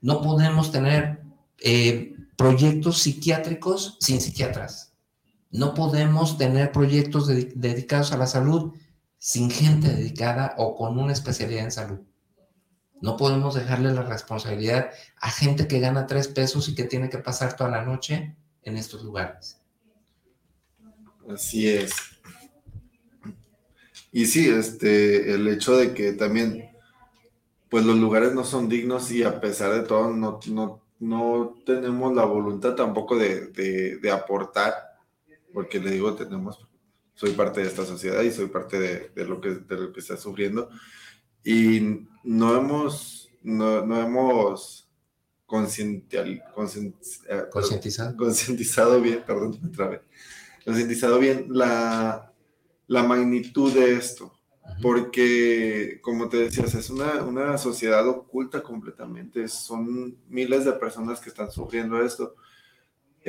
No 0.00 0.22
podemos 0.22 0.70
tener 0.70 1.20
eh, 1.58 2.14
proyectos 2.36 2.98
psiquiátricos 2.98 3.96
sin 3.98 4.20
psiquiatras. 4.20 4.87
No 5.50 5.74
podemos 5.74 6.38
tener 6.38 6.72
proyectos 6.72 7.26
dedicados 7.26 8.12
a 8.12 8.18
la 8.18 8.26
salud 8.26 8.74
sin 9.18 9.50
gente 9.50 9.88
dedicada 9.88 10.54
o 10.58 10.76
con 10.76 10.98
una 10.98 11.12
especialidad 11.12 11.64
en 11.64 11.72
salud. 11.72 12.00
No 13.00 13.16
podemos 13.16 13.54
dejarle 13.54 13.92
la 13.92 14.02
responsabilidad 14.02 14.90
a 15.20 15.30
gente 15.30 15.68
que 15.68 15.80
gana 15.80 16.06
tres 16.06 16.28
pesos 16.28 16.68
y 16.68 16.74
que 16.74 16.84
tiene 16.84 17.08
que 17.08 17.18
pasar 17.18 17.56
toda 17.56 17.70
la 17.70 17.84
noche 17.84 18.36
en 18.62 18.76
estos 18.76 19.04
lugares. 19.04 19.60
Así 21.28 21.68
es. 21.68 21.92
Y 24.10 24.26
sí, 24.26 24.48
este, 24.48 25.34
el 25.34 25.46
hecho 25.48 25.76
de 25.76 25.94
que 25.94 26.12
también 26.12 26.68
pues 27.68 27.84
los 27.84 27.96
lugares 27.96 28.32
no 28.32 28.44
son 28.44 28.68
dignos 28.68 29.10
y 29.10 29.22
a 29.22 29.40
pesar 29.40 29.72
de 29.72 29.82
todo 29.82 30.10
no, 30.10 30.40
no, 30.98 31.54
tenemos 31.66 32.14
la 32.14 32.24
voluntad 32.24 32.74
tampoco 32.74 33.16
de, 33.16 34.10
aportar, 34.12 34.74
porque 35.52 35.80
le 35.80 35.90
digo, 35.90 36.14
tenemos, 36.14 36.66
soy 37.14 37.32
parte 37.32 37.60
de 37.60 37.66
esta 37.66 37.84
sociedad 37.84 38.22
y 38.22 38.30
soy 38.30 38.46
parte 38.46 38.78
de, 39.14 39.24
lo, 39.24 39.40
que, 39.40 39.50
de 39.50 39.76
lo 39.76 39.92
que 39.92 40.00
está 40.00 40.16
sufriendo 40.16 40.70
y 41.44 42.06
no 42.24 42.56
hemos, 42.56 43.30
no, 43.42 44.00
hemos 44.00 44.88
eh, 47.28 47.44
concientizado. 47.52 49.00
bien, 49.00 49.24
perdón, 49.26 49.58
otra 49.68 50.02
concientizado 50.64 51.18
bien 51.18 51.46
la, 51.48 52.32
la 52.86 53.02
magnitud 53.02 53.72
de 53.72 53.94
esto 53.94 54.38
porque, 54.82 55.98
como 56.02 56.28
te 56.28 56.36
decías, 56.36 56.74
es 56.74 56.90
una, 56.90 57.24
una, 57.24 57.58
sociedad 57.58 58.06
oculta 58.06 58.62
completamente, 58.62 59.48
son 59.48 60.16
miles 60.28 60.64
de 60.64 60.72
personas 60.72 61.20
que 61.20 61.30
están 61.30 61.50
sufriendo 61.50 62.00
esto. 62.02 62.36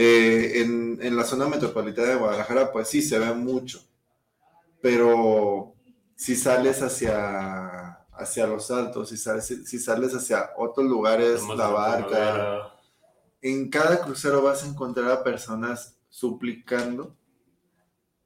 Eh, 0.02 0.62
en, 0.62 0.97
en, 1.02 1.18
la 1.18 1.26
zona 1.26 1.50
metropolitana 1.50 2.08
de 2.08 2.16
Guadalajara, 2.16 2.72
pues 2.72 2.88
sí, 2.88 3.02
se 3.02 3.20
ve 3.20 3.34
mucho, 3.34 3.82
pero 4.82 5.74
si 6.16 6.38
sales 6.38 6.82
hacia, 6.82 8.06
hacia 8.14 8.47
los 8.47 8.72
altos, 8.72 9.10
si 9.10 9.18
sales, 9.18 9.45
si 9.45 9.78
sales 9.78 10.16
hacia 10.16 10.52
otros 10.56 10.88
lugares, 10.88 11.41
la 11.54 11.68
barca, 11.68 12.72
en 13.41 13.70
cada 13.70 14.00
crucero 14.00 14.41
vas 14.41 14.64
a 14.64 14.68
encontrar 14.68 15.12
a 15.12 15.22
personas 15.22 15.97
suplicando 16.08 17.18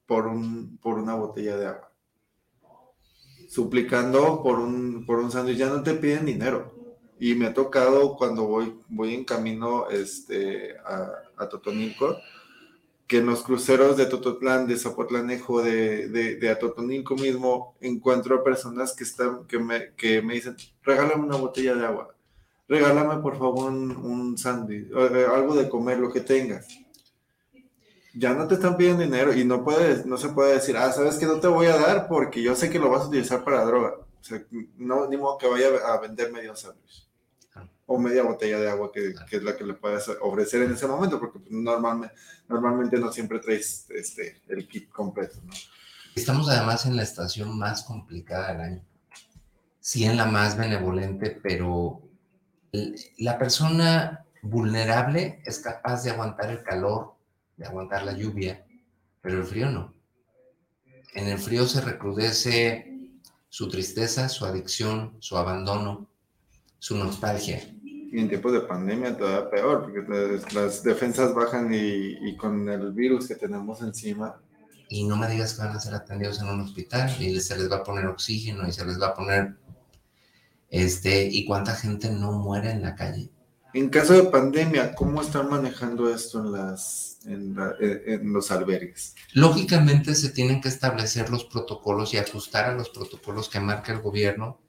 por, 0.06 0.28
un, 0.28 0.78
por 0.78 1.00
una 1.00 1.16
botella 1.16 1.58
de 1.58 1.66
agua. 1.66 1.92
Suplicando 3.50 4.44
por 4.44 4.60
un, 4.60 5.08
por 5.08 5.18
un 5.18 5.32
sándwich, 5.32 5.58
ya 5.58 5.70
no 5.70 5.82
te 5.82 5.96
piden 5.96 6.28
dinero. 6.28 6.72
Y 7.20 7.34
me 7.34 7.48
ha 7.48 7.54
tocado 7.56 8.16
cuando 8.16 8.44
voy, 8.44 8.80
voy 8.90 9.16
en 9.16 9.26
camino 9.26 9.90
este, 9.90 10.78
a, 10.80 11.24
a 11.44 11.50
Totonilco, 11.50 12.18
que 13.08 13.18
en 13.18 13.26
los 13.26 13.44
cruceros 13.44 13.98
de 13.98 14.06
Tototlán, 14.06 14.68
de 14.68 14.78
Zapotlanejo, 14.78 15.62
de, 15.62 16.08
de, 16.10 16.36
de 16.36 16.50
Atotonilco 16.50 17.16
mismo, 17.16 17.76
encuentro 17.82 18.36
a 18.36 18.44
personas 18.44 18.96
que, 18.96 19.04
están, 19.04 19.46
que, 19.46 19.60
me, 19.60 19.94
que 19.96 20.22
me 20.22 20.36
dicen, 20.36 20.56
regálame 20.82 21.24
una 21.24 21.38
botella 21.38 21.76
de 21.76 21.86
agua, 21.86 22.16
regálame 22.68 23.22
por 23.22 23.38
favor 23.38 23.72
un, 23.72 23.96
un 23.96 24.38
sándwich, 24.38 24.90
eh, 24.92 25.26
algo 25.32 25.56
de 25.56 25.70
comer, 25.70 26.00
lo 26.00 26.12
que 26.12 26.22
tengas 26.22 26.68
ya 28.16 28.34
no 28.34 28.48
te 28.48 28.56
están 28.56 28.78
pidiendo 28.78 29.04
dinero 29.04 29.34
y 29.34 29.44
no 29.44 29.64
puedes, 29.64 30.06
no 30.06 30.18
se 30.18 30.30
puede 30.30 30.54
decir, 30.54 30.78
ah, 30.78 30.92
sabes 30.92 31.18
que 31.18 31.26
no 31.26 31.40
te 31.40 31.48
voy 31.48 31.66
a 31.66 31.78
dar 31.78 32.08
porque 32.08 32.44
yo 32.44 32.56
sé 32.56 32.70
que 32.70 32.80
lo 32.80 32.90
vas 32.90 33.04
a 33.04 33.08
utilizar 33.08 33.44
para 33.44 33.66
droga. 33.66 33.96
O 33.98 34.24
sea, 34.24 34.42
no, 34.78 35.08
ni 35.08 35.18
modo 35.18 35.38
que 35.38 35.48
vaya 35.48 35.68
a 35.88 36.00
vender 36.00 36.32
medio 36.32 36.56
sándwich 36.56 37.03
o 37.86 38.00
media 38.00 38.24
botella 38.24 38.60
de 38.60 38.70
agua 38.70 38.92
que, 38.92 39.14
que, 39.30 39.38
es 39.38 39.44
la 39.44 39.56
que 39.56 39.64
le 39.64 39.74
puedes 39.74 40.10
ofrecer 40.22 40.64
en 40.64 40.72
ese 40.72 40.88
momento, 40.88 41.20
porque 41.20 41.40
pues, 41.40 41.52
normalmente, 41.52 42.16
normalmente 42.48 42.98
no 42.98 43.12
siempre 43.12 43.40
traes 43.40 43.88
este, 43.90 44.42
el 44.48 44.68
kit 44.68 44.90
completo. 44.90 45.40
¿no? 45.44 45.54
Estamos 46.16 46.48
además 46.50 46.86
en 46.86 46.96
la 46.96 47.04
estación 47.04 47.58
más 47.58 47.84
complicada 47.84 48.52
del 48.52 48.62
año. 48.62 48.86
Sí, 49.80 50.06
en 50.06 50.16
la 50.16 50.26
más 50.26 50.58
benevolente, 50.58 51.40
pero 51.44 52.02
la 53.18 53.38
persona 53.38 54.26
vulnerable 54.42 55.42
es 55.46 55.60
capaz 55.60 56.04
de 56.04 56.12
aguantar 56.12 56.52
el 56.52 56.64
calor, 56.64 57.16
de 57.58 57.66
aguantar 57.66 58.04
la 58.04 58.14
lluvia, 58.14 58.66
pero 59.22 59.40
el 59.40 59.46
frío 59.46 59.70
no. 59.70 59.94
En 61.14 61.28
el 61.28 61.38
frío 61.38 61.68
se 61.68 61.82
recrudece 61.82 62.94
su 63.50 63.70
tristeza, 63.70 64.30
su 64.30 64.46
adicción, 64.46 65.16
su 65.20 65.38
abandono, 65.38 66.10
su 66.84 66.98
nostalgia. 66.98 67.64
Y 67.82 68.20
en 68.20 68.28
tiempos 68.28 68.52
de 68.52 68.60
pandemia 68.60 69.18
todavía 69.18 69.50
peor, 69.50 69.84
porque 69.84 70.44
las 70.54 70.84
defensas 70.84 71.34
bajan 71.34 71.74
y, 71.74 72.36
con 72.36 72.68
el 72.68 72.92
virus 72.92 73.26
que 73.30 73.36
tenemos 73.36 73.82
encima. 73.82 74.36
Y 74.90 75.06
no 75.06 75.16
me 75.16 75.30
digas 75.30 75.54
que 75.54 75.62
van 75.62 75.78
a 75.78 75.80
ser 75.80 75.94
atendidos 75.94 76.42
en 76.42 76.50
un 76.50 76.60
hospital 76.60 77.10
y 77.22 77.40
se 77.40 77.58
les 77.58 77.72
va 77.72 77.78
a 77.78 77.84
poner 77.86 78.06
oxígeno 78.08 78.68
y 78.68 78.74
se 78.74 78.86
les 78.86 79.02
va 79.02 79.08
a 79.08 79.14
poner, 79.16 79.56
este, 80.70 81.26
y 81.32 81.46
cuánta 81.46 81.74
gente 81.74 82.12
no 82.12 82.34
muere 82.34 82.72
en 82.72 82.82
la 82.82 82.96
calle. 82.96 83.30
En 83.74 83.88
caso 83.88 84.12
de 84.12 84.24
pandemia, 84.24 84.94
¿cómo 84.94 85.22
están 85.22 85.50
manejando 85.50 86.14
esto 86.14 86.40
en, 86.40 86.52
las, 86.52 87.20
en, 87.26 87.56
en, 87.80 88.34
los 88.34 88.52
albergues? 88.52 89.16
Lógicamente 89.32 90.16
se 90.16 90.32
tienen 90.32 90.60
que 90.60 90.68
establecer 90.68 91.30
los 91.30 91.46
protocolos 91.46 92.14
y 92.14 92.18
ajustar 92.18 92.66
a 92.66 92.76
los 92.76 92.90
protocolos 92.90 93.48
que 93.48 93.62
marca 93.62 93.94
el 93.94 94.02
gobierno. 94.02 94.60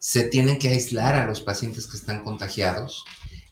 Se 0.00 0.24
tienen 0.24 0.58
que 0.58 0.70
aislar 0.70 1.14
a 1.14 1.26
los 1.26 1.40
pacientes 1.40 1.86
que 1.86 1.96
están 1.96 2.24
contagiados 2.24 3.04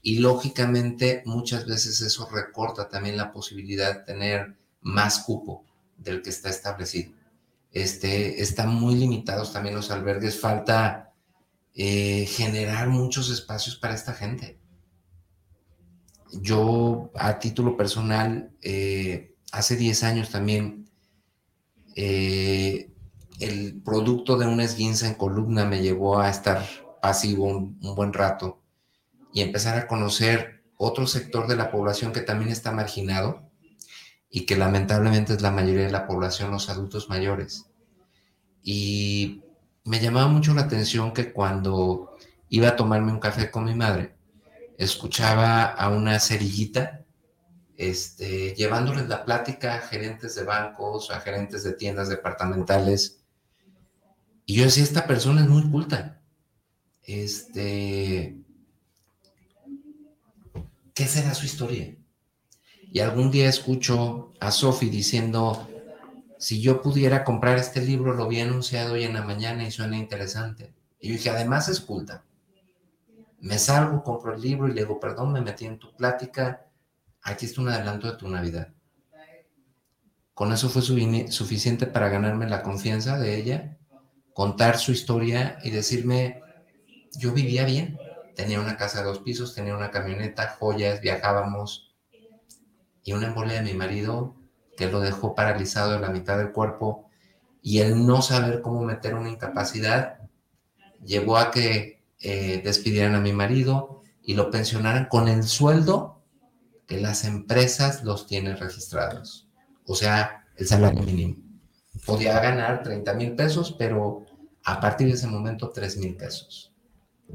y 0.03 0.19
lógicamente 0.19 1.23
muchas 1.25 1.65
veces 1.65 2.01
eso 2.01 2.29
recorta 2.29 2.89
también 2.89 3.17
la 3.17 3.31
posibilidad 3.31 3.95
de 3.99 4.05
tener 4.05 4.57
más 4.81 5.21
cupo 5.21 5.65
del 5.97 6.21
que 6.21 6.31
está 6.31 6.51
establecido. 6.51 7.13
Este, 7.71 8.43
están 8.43 8.75
muy 8.75 8.97
limitados 8.97 9.53
también 9.53 9.77
los 9.77 9.93
albergues, 9.93 10.41
falta 10.41 11.13
eh, 11.75 12.27
generar 12.27 12.89
muchos 12.89 13.31
espacios 13.31 13.77
para 13.77 13.95
esta 13.95 14.13
gente 14.15 14.59
yo 16.33 17.11
a 17.15 17.39
título 17.39 17.77
personal, 17.77 18.51
eh, 18.63 19.35
hace 19.53 19.77
10 19.77 20.03
años 20.05 20.31
también, 20.31 20.89
eh, 21.95 22.91
el 23.39 23.81
producto 23.85 24.37
de 24.37 24.47
una 24.47 24.65
esguinza 24.65 25.07
en 25.07 25.15
columna 25.15 25.65
me 25.65 25.83
llevó 25.83 26.19
a 26.19 26.31
estar 26.31 26.67
pasivo 27.01 27.45
un, 27.45 27.79
buen 27.81 28.13
rato 28.13 28.61
y 29.33 29.43
empezar 29.43 29.79
a 29.79 29.87
conocer 29.87 30.63
otro 30.77 31.07
sector 31.07 31.47
de 31.47 31.57
la 31.57 31.71
población 31.71 32.13
que 32.13 32.21
también 32.21 32.51
está 32.51 32.73
marginado 32.73 33.49
y 34.31 34.47
que 34.47 34.57
lamentablemente 34.57 35.35
es 35.35 35.43
la 35.43 35.51
mayoría 35.51 35.87
de 35.87 35.93
la 35.93 36.07
población, 36.07 36.51
los 36.51 36.69
adultos 36.69 37.09
mayores. 37.09 37.67
Y 38.63 39.43
me 39.85 40.01
llamaba 40.01 40.29
mucho 40.29 40.55
la 40.55 40.63
atención 40.63 41.13
que 41.13 41.33
cuando 41.33 42.17
iba 42.49 42.69
a 42.69 42.77
tomarme 42.77 43.13
un 43.13 43.21
café 43.21 43.51
con 43.51 43.65
mi 43.65 43.75
madre, 43.75 44.15
escuchaba 44.77 45.65
a 45.65 45.89
una 45.89 46.21
cerillita 46.21 47.05
este, 47.79 48.55
llevándoles 48.55 49.09
la 49.09 49.25
plática 49.25 49.77
a 49.77 49.81
gerentes 49.81 50.35
de 50.35 50.43
bancos, 50.43 51.13
a 51.13 51.21
gerentes 51.21 51.63
de 51.63 51.73
tiendas 51.73 52.09
departamentales. 52.09 53.21
Y 54.49 54.55
yo 54.55 54.65
decía, 54.65 54.83
esta 54.83 55.07
persona 55.07 55.43
es 55.43 55.47
muy 55.47 55.71
culta. 55.71 56.23
Este, 57.03 58.39
¿qué 60.95 61.05
será 61.05 61.35
su 61.35 61.45
historia? 61.45 61.95
Y 62.91 63.01
algún 63.01 63.31
día 63.31 63.47
escucho 63.47 64.33
a 64.41 64.51
Sophie 64.51 64.89
diciendo, 64.89 65.69
si 66.39 66.63
yo 66.63 66.81
pudiera 66.81 67.25
comprar 67.25 67.59
este 67.59 67.83
libro, 67.83 68.15
lo 68.15 68.27
vi 68.27 68.41
anunciado 68.41 68.95
hoy 68.95 69.05
en 69.05 69.13
la 69.13 69.23
mañana 69.23 69.65
y 69.65 69.71
suena 69.71 69.99
interesante. 69.99 70.73
Y 70.99 71.09
yo 71.09 71.13
dije, 71.13 71.29
además 71.29 71.69
es 71.69 71.81
culta. 71.81 72.25
Me 73.41 73.59
salgo, 73.59 74.03
compro 74.03 74.35
el 74.35 74.41
libro 74.41 74.67
y 74.67 74.73
le 74.73 74.81
digo, 74.81 74.99
perdón, 74.99 75.35
me 75.35 75.43
metí 75.43 75.67
en 75.67 75.79
tu 75.79 75.95
plática, 75.95 76.65
aquí 77.21 77.45
está 77.45 77.61
un 77.61 77.69
adelanto 77.69 78.11
de 78.11 78.17
tu 78.17 78.27
Navidad. 78.27 78.73
Con 80.33 80.55
eso 80.55 80.71
fue 80.71 80.81
suficiente 80.81 81.87
para 81.87 82.09
ganarme 82.09 82.49
la 82.49 82.63
confianza 82.63 83.19
de 83.19 83.37
ella, 83.37 83.78
contar 84.39 84.79
su 84.79 84.93
historia 84.93 85.59
y 85.65 85.71
decirme, 85.71 86.43
yo 87.19 87.33
vivía 87.33 87.65
bien, 87.65 87.99
tenía 88.37 88.61
una 88.61 88.77
casa 88.77 89.01
de 89.01 89.07
dos 89.07 89.19
pisos, 89.19 89.53
tenía 89.53 89.75
una 89.75 89.91
camioneta, 89.91 90.55
joyas, 90.61 91.01
viajábamos, 91.01 91.93
y 93.03 93.15
una 93.15 93.27
embolia 93.27 93.55
de 93.55 93.63
mi 93.63 93.75
marido 93.75 94.37
que 94.77 94.87
lo 94.87 95.01
dejó 95.01 95.35
paralizado 95.35 95.97
en 95.97 96.03
la 96.03 96.11
mitad 96.11 96.39
del 96.39 96.53
cuerpo, 96.53 97.11
y 97.63 97.81
el 97.81 98.07
no 98.07 98.23
saber 98.23 98.63
cómo 98.63 98.85
meter 98.85 99.17
una 99.17 99.29
incapacidad 99.29 100.21
llevó 101.05 101.37
a 101.37 101.51
que 101.51 102.05
eh, 102.21 102.61
despidieran 102.63 103.17
a 103.17 103.21
mi 103.21 103.33
marido 103.33 104.05
y 104.23 104.35
lo 104.35 104.53
pensionaran 104.53 105.07
con 105.07 105.27
el 105.27 105.43
sueldo 105.43 106.23
que 106.87 107.01
las 107.01 107.25
empresas 107.25 108.05
los 108.05 108.29
tienen 108.29 108.57
registrados. 108.57 109.49
O 109.85 109.97
sea, 109.97 110.47
el 110.55 110.69
salario 110.69 111.03
mínimo. 111.03 111.35
Podía 112.07 112.39
ganar 112.39 112.85
30 112.85 113.15
mil 113.15 113.35
pesos, 113.35 113.75
pero 113.77 114.28
a 114.69 114.81
partir 114.81 115.07
de 115.07 115.15
ese 115.15 115.27
momento 115.27 115.71
3 115.71 115.97
mil 115.97 116.15
pesos. 116.15 116.73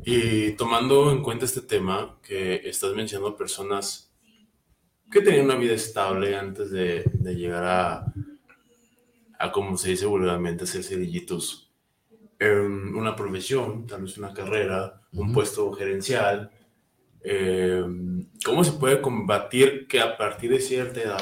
Y 0.05 0.51
tomando 0.51 1.11
en 1.11 1.23
cuenta 1.23 1.45
este 1.45 1.61
tema, 1.61 2.19
que 2.21 2.55
estás 2.67 2.93
mencionando 2.93 3.35
personas 3.35 4.13
que 5.11 5.21
tenían 5.21 5.45
una 5.45 5.55
vida 5.55 5.73
estable 5.73 6.35
antes 6.35 6.69
de, 6.71 7.03
llegar 7.35 7.63
a, 7.63 8.13
a, 9.39 9.51
como 9.51 9.77
se 9.77 9.89
dice 9.89 10.05
vulgarmente, 10.05 10.67
ser 10.67 10.83
cerillitos 10.83 11.71
una 12.95 13.15
profesión, 13.15 13.87
tal 13.87 14.03
vez 14.03 14.17
una 14.17 14.33
carrera, 14.33 15.01
un 15.13 15.31
puesto 15.31 15.71
gerencial. 15.71 16.51
Em, 17.23 18.27
¿Cómo 18.43 18.63
se 18.65 18.73
puede 18.73 19.01
combatir 19.01 19.87
que 19.87 20.01
a 20.01 20.17
partir 20.17 20.51
de 20.51 20.59
cierta 20.59 21.01
edad 21.01 21.21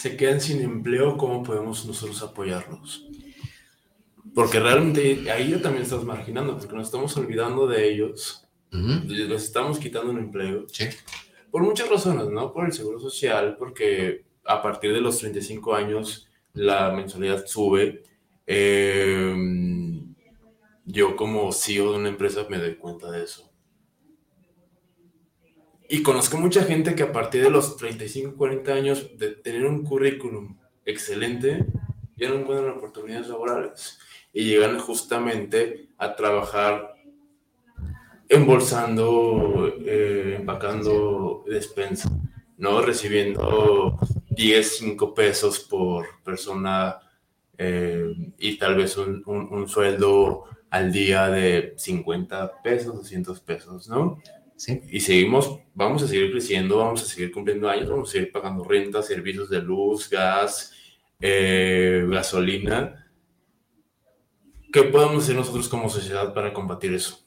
se 0.00 0.16
queden 0.16 0.40
sin 0.40 0.62
empleo? 0.62 1.18
¿Cómo 1.18 1.42
podemos 1.42 1.84
nosotros 1.84 2.22
apoyarlos? 2.22 3.06
Porque 4.34 4.58
realmente 4.58 5.30
ahí 5.30 5.50
ya 5.50 5.60
también 5.60 5.82
estamos 5.82 6.06
marginando, 6.06 6.56
porque 6.56 6.74
nos 6.74 6.86
estamos 6.86 7.14
olvidando 7.18 7.66
de 7.66 7.92
ellos, 7.92 8.48
les 8.70 9.42
estamos 9.42 9.78
quitando 9.78 10.10
un 10.10 10.18
empleo. 10.18 10.64
Sí. 10.68 10.86
Por 11.50 11.62
muchas 11.62 11.90
razones, 11.90 12.28
¿no? 12.28 12.52
Por 12.52 12.64
el 12.64 12.72
seguro 12.72 12.98
social, 12.98 13.56
porque 13.58 14.24
a 14.44 14.62
partir 14.62 14.92
de 14.92 15.02
los 15.02 15.18
35 15.18 15.74
años 15.74 16.28
la 16.54 16.90
mensualidad 16.92 17.44
sube. 17.46 18.02
Em, 18.46 20.14
yo 20.86 21.14
como 21.14 21.52
CEO 21.52 21.92
de 21.92 21.98
una 21.98 22.08
empresa 22.08 22.46
me 22.48 22.58
doy 22.58 22.76
cuenta 22.76 23.10
de 23.10 23.24
eso. 23.24 23.49
Y 25.92 26.04
conozco 26.04 26.38
mucha 26.38 26.62
gente 26.62 26.94
que 26.94 27.02
a 27.02 27.10
partir 27.10 27.42
de 27.42 27.50
los 27.50 27.76
35, 27.76 28.36
40 28.36 28.72
años 28.72 29.18
de 29.18 29.32
tener 29.32 29.66
un 29.66 29.82
currículum 29.82 30.56
excelente, 30.84 31.66
ya 32.16 32.28
no 32.28 32.36
encuentran 32.36 32.78
oportunidades 32.78 33.26
laborales 33.26 33.98
y 34.32 34.44
llegan 34.44 34.78
justamente 34.78 35.88
a 35.98 36.14
trabajar 36.14 36.94
embolsando, 38.28 39.74
eh, 39.84 40.36
empacando 40.38 41.42
despensa, 41.48 42.08
¿no? 42.56 42.82
Recibiendo 42.82 43.98
10, 44.28 44.78
5 44.78 45.12
pesos 45.12 45.58
por 45.58 46.06
persona 46.22 47.00
eh, 47.58 48.14
y 48.38 48.58
tal 48.58 48.76
vez 48.76 48.96
un, 48.96 49.24
un, 49.26 49.68
sueldo 49.68 50.44
al 50.70 50.92
día 50.92 51.26
de 51.30 51.74
50 51.76 52.62
pesos, 52.62 52.94
200 52.94 53.40
pesos, 53.40 53.88
¿no? 53.88 54.22
Sí. 54.60 54.82
Y 54.90 55.00
seguimos, 55.00 55.58
vamos 55.74 56.02
a 56.02 56.06
seguir 56.06 56.30
creciendo, 56.32 56.76
vamos 56.76 57.02
a 57.02 57.06
seguir 57.06 57.32
cumpliendo 57.32 57.66
años, 57.66 57.88
vamos 57.88 58.10
a 58.10 58.12
seguir 58.12 58.30
pagando 58.30 58.62
renta, 58.62 59.02
servicios 59.02 59.48
de 59.48 59.62
luz, 59.62 60.10
gas, 60.10 60.74
eh, 61.18 62.04
gasolina. 62.06 63.10
¿Qué 64.70 64.82
podemos 64.82 65.24
hacer 65.24 65.34
nosotros 65.34 65.66
como 65.66 65.88
sociedad 65.88 66.34
para 66.34 66.52
combatir 66.52 66.92
eso? 66.92 67.26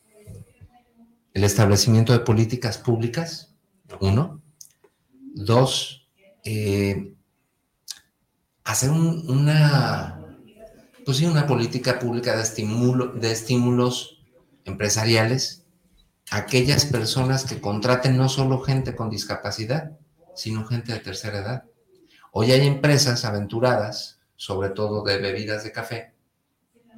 El 1.33 1.43
establecimiento 1.43 2.13
de 2.13 2.19
políticas 2.19 2.77
públicas, 2.77 3.55
uno. 3.99 4.39
Dos, 5.33 6.07
eh, 6.45 7.15
hacer 8.63 8.91
una, 8.91 10.37
pues 11.03 11.17
sí, 11.17 11.25
una 11.25 11.47
política 11.47 11.97
pública 11.97 12.35
de, 12.35 12.43
estimulo, 12.43 13.07
de 13.07 13.31
estímulos 13.31 14.23
empresariales 14.65 15.62
aquellas 16.31 16.85
personas 16.85 17.45
que 17.45 17.61
contraten 17.61 18.17
no 18.17 18.29
solo 18.29 18.61
gente 18.61 18.95
con 18.95 19.09
discapacidad, 19.09 19.97
sino 20.35 20.65
gente 20.65 20.93
de 20.93 20.99
tercera 20.99 21.39
edad. 21.39 21.63
Hoy 22.31 22.51
hay 22.51 22.65
empresas 22.65 23.25
aventuradas 23.25 24.19
sobre 24.43 24.71
todo 24.71 25.03
de 25.03 25.19
bebidas 25.19 25.63
de 25.63 25.71
café, 25.71 26.13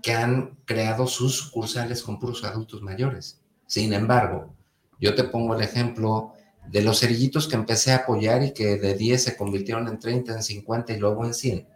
que 0.02 0.14
han 0.14 0.58
creado 0.66 1.06
sus 1.06 1.36
sucursales 1.36 2.02
con 2.02 2.20
puros 2.20 2.44
adultos 2.44 2.82
mayores. 2.82 3.40
Sin 3.68 3.94
embargo, 3.94 4.56
yo 5.00 5.14
te 5.14 5.26
pongo 5.26 5.56
el 5.56 5.62
ejemplo 5.62 6.34
de 6.68 6.82
los 6.82 7.02
cerillitos 7.02 7.48
que 7.48 7.56
empecé 7.56 7.92
a 7.92 7.98
apoyar 7.98 8.42
y 8.42 8.52
que 8.52 8.78
de 8.78 8.96
10 8.96 9.24
se 9.24 9.38
convirtieron 9.38 9.88
en 9.88 10.00
30, 10.00 10.34
en 10.34 10.42
50 10.42 10.94
y 10.94 10.98
luego 10.98 11.24
en 11.24 11.36
100. 11.36 11.68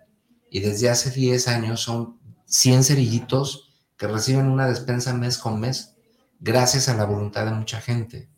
Y 0.50 0.60
desde 0.62 0.90
hace 0.90 1.12
10 1.12 1.48
años 1.48 1.82
son 1.82 2.20
100 2.46 2.84
cerillitos 2.84 3.70
que 3.96 4.08
reciben 4.08 4.48
una 4.48 4.68
despensa 4.68 5.14
mes 5.14 5.38
con 5.38 5.60
mes, 5.60 5.96
gracias 6.40 6.90
a 6.90 6.96
la 6.96 7.06
voluntad 7.06 7.46
de 7.46 7.52
mucha 7.52 7.82
gente. 7.82 8.30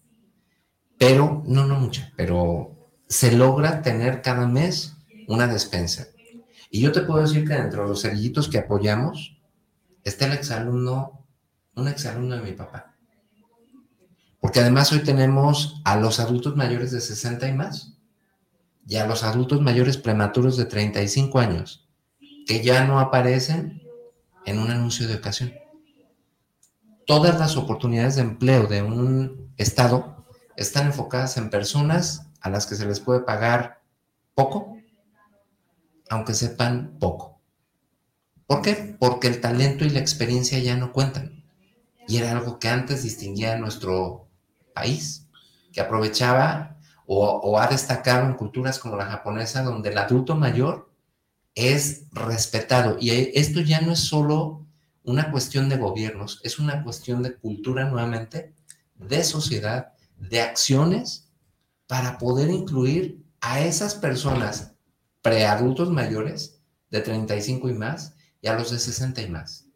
Pero, 0.97 1.43
no, 1.45 1.65
no 1.65 1.79
mucha, 1.79 2.11
pero 2.15 2.91
se 3.07 3.31
logra 3.31 3.81
tener 3.81 4.21
cada 4.21 4.47
mes 4.47 4.95
una 5.27 5.47
despensa. 5.47 6.07
Y 6.69 6.81
yo 6.81 6.91
te 6.91 7.01
puedo 7.01 7.21
decir 7.21 7.47
que 7.47 7.53
dentro 7.53 7.83
de 7.83 7.89
los 7.89 8.01
cerillitos 8.01 8.47
que 8.47 8.59
apoyamos 8.59 9.37
está 10.03 10.25
el 10.25 10.33
exalumno, 10.33 11.25
un 11.75 11.87
exalumno 11.87 12.35
de 12.35 12.41
mi 12.41 12.53
papá. 12.53 12.95
Porque 14.39 14.59
además 14.59 14.91
hoy 14.91 14.99
tenemos 14.99 15.81
a 15.85 15.97
los 15.97 16.19
adultos 16.19 16.55
mayores 16.55 16.91
de 16.91 17.01
60 17.01 17.47
y 17.47 17.53
más 17.53 17.97
y 18.87 18.95
a 18.95 19.05
los 19.05 19.23
adultos 19.23 19.61
mayores 19.61 19.97
prematuros 19.97 20.57
de 20.57 20.65
35 20.65 21.39
años 21.39 21.87
que 22.47 22.63
ya 22.63 22.85
no 22.85 22.99
aparecen 22.99 23.83
en 24.45 24.59
un 24.59 24.71
anuncio 24.71 25.07
de 25.07 25.15
ocasión. 25.15 25.53
Todas 27.11 27.37
las 27.37 27.57
oportunidades 27.57 28.15
de 28.15 28.21
empleo 28.21 28.67
de 28.67 28.83
un 28.83 29.51
estado 29.57 30.23
están 30.55 30.85
enfocadas 30.85 31.35
en 31.35 31.49
personas 31.49 32.29
a 32.39 32.49
las 32.49 32.65
que 32.65 32.75
se 32.75 32.85
les 32.85 33.01
puede 33.01 33.19
pagar 33.19 33.81
poco, 34.33 34.77
aunque 36.09 36.33
sepan 36.33 36.95
poco. 37.01 37.41
¿Por 38.47 38.61
qué? 38.61 38.95
Porque 38.97 39.27
el 39.27 39.41
talento 39.41 39.83
y 39.83 39.89
la 39.89 39.99
experiencia 39.99 40.57
ya 40.59 40.77
no 40.77 40.93
cuentan. 40.93 41.43
Y 42.07 42.15
era 42.15 42.31
algo 42.31 42.59
que 42.59 42.69
antes 42.69 43.03
distinguía 43.03 43.55
a 43.55 43.59
nuestro 43.59 44.29
país, 44.73 45.27
que 45.73 45.81
aprovechaba 45.81 46.77
o, 47.05 47.25
o 47.27 47.59
ha 47.59 47.67
destacado 47.67 48.25
en 48.25 48.35
culturas 48.35 48.79
como 48.79 48.95
la 48.95 49.07
japonesa, 49.07 49.63
donde 49.63 49.89
el 49.89 49.97
adulto 49.97 50.37
mayor 50.37 50.89
es 51.55 52.05
respetado. 52.13 52.95
Y 53.01 53.09
esto 53.37 53.59
ya 53.59 53.81
no 53.81 53.91
es 53.91 53.99
solo 53.99 54.60
una 55.03 55.31
cuestión 55.31 55.69
de 55.69 55.77
gobiernos, 55.77 56.39
es 56.43 56.59
una 56.59 56.83
cuestión 56.83 57.23
de 57.23 57.35
cultura 57.35 57.89
nuevamente, 57.89 58.53
de 58.95 59.23
sociedad, 59.23 59.93
de 60.17 60.41
acciones 60.41 61.29
para 61.87 62.17
poder 62.17 62.49
incluir 62.49 63.23
a 63.41 63.61
esas 63.61 63.95
personas 63.95 64.73
preadultos 65.21 65.89
mayores 65.89 66.61
de 66.89 67.01
35 67.01 67.69
y 67.69 67.73
más 67.73 68.15
y 68.41 68.47
a 68.47 68.53
los 68.53 68.71
de 68.71 68.79
60 68.79 69.21
y 69.21 69.29
más. 69.29 69.67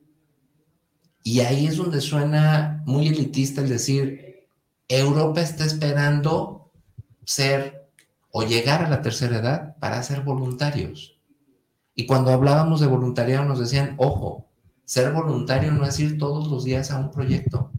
Y 1.23 1.39
ahí 1.39 1.65
es 1.65 1.77
donde 1.77 2.01
suena 2.01 2.83
muy 2.85 3.07
elitista 3.07 3.61
el 3.61 3.69
decir, 3.69 4.47
Europa 4.87 5.41
está 5.41 5.65
esperando 5.65 6.71
ser 7.23 7.89
o 8.29 8.43
llegar 8.43 8.83
a 8.83 8.89
la 8.89 9.01
tercera 9.01 9.37
edad 9.37 9.77
para 9.79 10.03
ser 10.03 10.21
voluntarios. 10.21 11.19
Y 11.95 12.05
cuando 12.05 12.31
hablábamos 12.31 12.81
de 12.81 12.87
voluntariado 12.87 13.45
nos 13.45 13.59
decían, 13.59 13.95
ojo, 13.97 14.44
ser 14.85 15.11
voluntario 15.11 15.71
no 15.71 15.85
es 15.85 15.99
ir 15.99 16.17
todos 16.17 16.47
los 16.47 16.63
días 16.63 16.91
a 16.91 16.99
un 16.99 17.11
proyecto. 17.11 17.71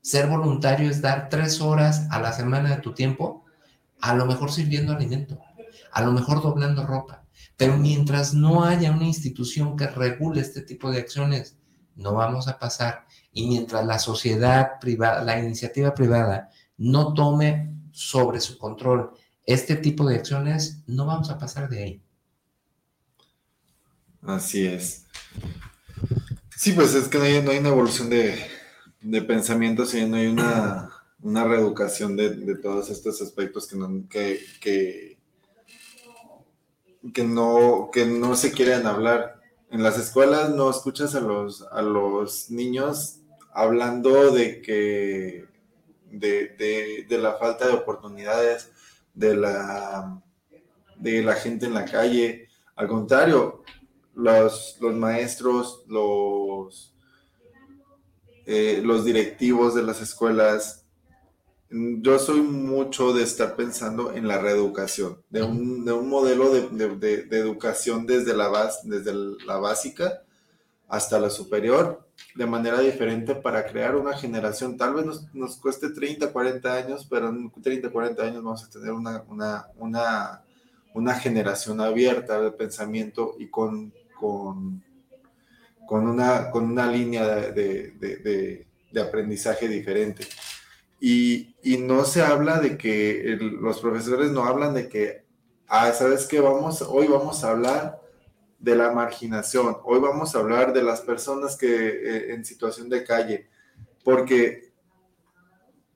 Ser 0.00 0.26
voluntario 0.26 0.90
es 0.90 1.00
dar 1.00 1.28
tres 1.28 1.60
horas 1.60 2.06
a 2.10 2.20
la 2.20 2.32
semana 2.32 2.74
de 2.74 2.82
tu 2.82 2.94
tiempo, 2.94 3.44
a 4.00 4.14
lo 4.14 4.26
mejor 4.26 4.52
sirviendo 4.52 4.92
alimento, 4.92 5.38
a 5.92 6.02
lo 6.02 6.12
mejor 6.12 6.42
doblando 6.42 6.86
ropa. 6.86 7.24
Pero 7.56 7.76
mientras 7.76 8.34
no 8.34 8.64
haya 8.64 8.92
una 8.92 9.04
institución 9.04 9.76
que 9.76 9.86
regule 9.86 10.40
este 10.40 10.62
tipo 10.62 10.90
de 10.90 10.98
acciones, 10.98 11.56
no 11.96 12.14
vamos 12.14 12.48
a 12.48 12.58
pasar. 12.58 13.06
Y 13.32 13.48
mientras 13.48 13.84
la 13.84 13.98
sociedad 13.98 14.78
privada, 14.80 15.22
la 15.24 15.38
iniciativa 15.38 15.94
privada, 15.94 16.50
no 16.76 17.14
tome 17.14 17.74
sobre 17.92 18.40
su 18.40 18.56
control 18.58 19.10
este 19.44 19.76
tipo 19.76 20.06
de 20.06 20.16
acciones, 20.16 20.82
no 20.86 21.06
vamos 21.06 21.30
a 21.30 21.38
pasar 21.38 21.68
de 21.68 21.82
ahí. 21.82 22.02
Así 24.22 24.66
es. 24.66 25.06
Sí, 26.58 26.72
pues 26.72 26.92
es 26.96 27.06
que 27.06 27.18
no 27.18 27.24
hay, 27.52 27.58
una 27.58 27.68
evolución 27.68 28.10
de, 28.10 28.34
de 29.00 29.22
pensamiento, 29.22 29.86
si 29.86 30.04
no 30.04 30.16
hay 30.16 30.26
una, 30.26 30.90
reeducación 31.22 32.16
de, 32.16 32.56
todos 32.56 32.90
estos 32.90 33.22
aspectos 33.22 33.68
que 33.68 33.76
no, 33.76 34.08
que, 34.08 34.40
que, 37.12 37.22
no, 37.22 37.90
que 37.92 38.06
no 38.06 38.34
se 38.34 38.50
quieren 38.50 38.88
hablar. 38.88 39.40
En 39.70 39.84
las 39.84 40.00
escuelas 40.00 40.50
no 40.50 40.68
escuchas 40.68 41.14
a 41.14 41.20
los, 41.20 41.62
a 41.70 41.80
los 41.80 42.50
niños 42.50 43.20
hablando 43.52 44.32
de 44.32 44.60
que 44.60 45.44
de, 46.10 47.06
de 47.08 47.18
la 47.18 47.34
falta 47.34 47.68
de 47.68 47.74
oportunidades, 47.74 48.72
de 49.14 49.36
la, 49.36 50.20
de 50.96 51.22
la 51.22 51.34
gente 51.34 51.66
en 51.66 51.74
la 51.74 51.84
calle. 51.84 52.48
Al 52.74 52.88
contrario, 52.88 53.62
los, 54.18 54.76
los 54.80 54.94
maestros, 54.96 55.84
los, 55.86 56.92
eh, 58.46 58.82
los 58.84 59.04
directivos 59.04 59.76
de 59.76 59.84
las 59.84 60.02
escuelas. 60.02 60.84
Yo 61.70 62.18
soy 62.18 62.40
mucho 62.40 63.12
de 63.12 63.22
estar 63.22 63.54
pensando 63.54 64.12
en 64.12 64.26
la 64.26 64.38
reeducación, 64.38 65.22
de 65.30 65.44
un, 65.44 65.84
de 65.84 65.92
un 65.92 66.08
modelo 66.08 66.50
de, 66.50 66.96
de, 66.96 67.38
educación 67.38 68.06
desde 68.06 68.34
la, 68.36 68.48
base, 68.48 68.80
desde 68.88 69.12
la 69.46 69.58
básica 69.58 70.22
hasta 70.88 71.20
la 71.20 71.30
superior, 71.30 72.08
de 72.34 72.46
manera 72.46 72.80
diferente 72.80 73.36
para 73.36 73.66
crear 73.66 73.94
una 73.94 74.16
generación. 74.16 74.76
Tal 74.76 74.94
vez 74.94 75.04
nos, 75.06 75.32
nos, 75.32 75.58
cueste 75.58 75.90
30, 75.90 76.32
40 76.32 76.74
años, 76.74 77.06
pero 77.08 77.28
en 77.28 77.52
30, 77.52 77.90
40 77.90 78.22
años 78.22 78.42
vamos 78.42 78.64
a 78.64 78.70
tener 78.70 78.90
una, 78.90 79.22
una, 79.28 79.66
una, 79.76 80.42
una 80.94 81.14
generación 81.14 81.80
abierta 81.80 82.40
de 82.40 82.50
pensamiento 82.50 83.36
y 83.38 83.48
con 83.48 83.92
con, 84.18 84.82
con, 85.86 86.06
una, 86.06 86.50
con 86.50 86.64
una 86.64 86.90
línea 86.90 87.24
de, 87.26 88.66
aprendizaje 89.00 89.68
diferente. 89.68 90.26
Y, 91.00 91.54
no 91.80 92.04
se 92.04 92.22
habla 92.22 92.60
de 92.60 92.76
que 92.76 93.36
los 93.40 93.80
profesores 93.80 94.30
no 94.30 94.44
hablan 94.44 94.74
de 94.74 94.88
que, 94.88 95.24
ah, 95.68 95.92
¿sabes 95.92 96.26
qué? 96.26 96.40
Vamos, 96.40 96.82
hoy 96.82 97.06
vamos 97.06 97.44
a 97.44 97.50
hablar 97.50 98.00
de 98.58 98.74
la 98.74 98.90
marginación, 98.90 99.76
hoy 99.84 100.00
vamos 100.00 100.34
a 100.34 100.40
hablar 100.40 100.72
de 100.72 100.82
las 100.82 101.02
personas 101.02 101.56
que 101.56 101.66
eh, 101.68 102.34
en 102.34 102.44
situación 102.44 102.88
de 102.88 103.04
calle, 103.04 103.46
porque 104.02 104.72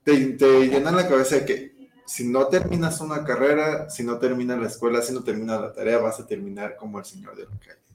te, 0.05 0.17
te 0.35 0.69
llenan 0.69 0.95
la 0.95 1.09
cabeza 1.09 1.37
de 1.37 1.45
que 1.45 1.91
si 2.07 2.29
no 2.29 2.47
terminas 2.47 3.01
una 3.01 3.25
carrera, 3.25 3.91
si 3.91 4.05
no 4.05 4.19
terminas 4.19 4.61
la 4.61 4.69
escuela, 4.69 5.03
si 5.03 5.13
no 5.13 5.25
terminas 5.25 5.61
la 5.61 5.73
tarea, 5.73 5.99
vas 5.99 6.21
a 6.21 6.27
terminar 6.27 6.77
como 6.77 6.99
el 6.99 7.05
señor 7.05 7.35
de 7.35 7.45
la 7.45 7.59
calle 7.59 7.92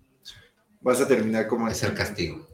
vas 0.82 1.02
a 1.02 1.08
terminar 1.08 1.48
como... 1.48 1.68
Es 1.68 1.84
el 1.84 1.94
castigo. 1.94 2.48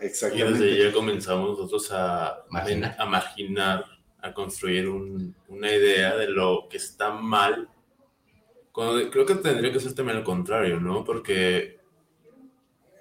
exactamente. 0.00 0.64
Y 0.66 0.70
desde 0.70 0.84
ya 0.84 0.92
comenzamos 0.92 1.50
nosotros 1.50 1.88
a 1.92 2.44
marginar, 2.50 2.96
a, 2.98 3.06
marginar, 3.06 3.84
a 4.20 4.32
construir 4.32 4.88
una 4.88 5.72
idea 5.72 6.16
de 6.16 6.28
lo 6.28 6.68
que 6.68 6.76
está 6.76 7.10
mal. 7.10 7.68
Cuando, 8.72 9.10
creo 9.10 9.24
que 9.24 9.36
tendría 9.36 9.72
que 9.72 9.80
ser 9.80 9.94
también 9.94 10.18
al 10.18 10.24
contrario, 10.24 10.80
¿no? 10.80 11.04
Porque 11.04 11.80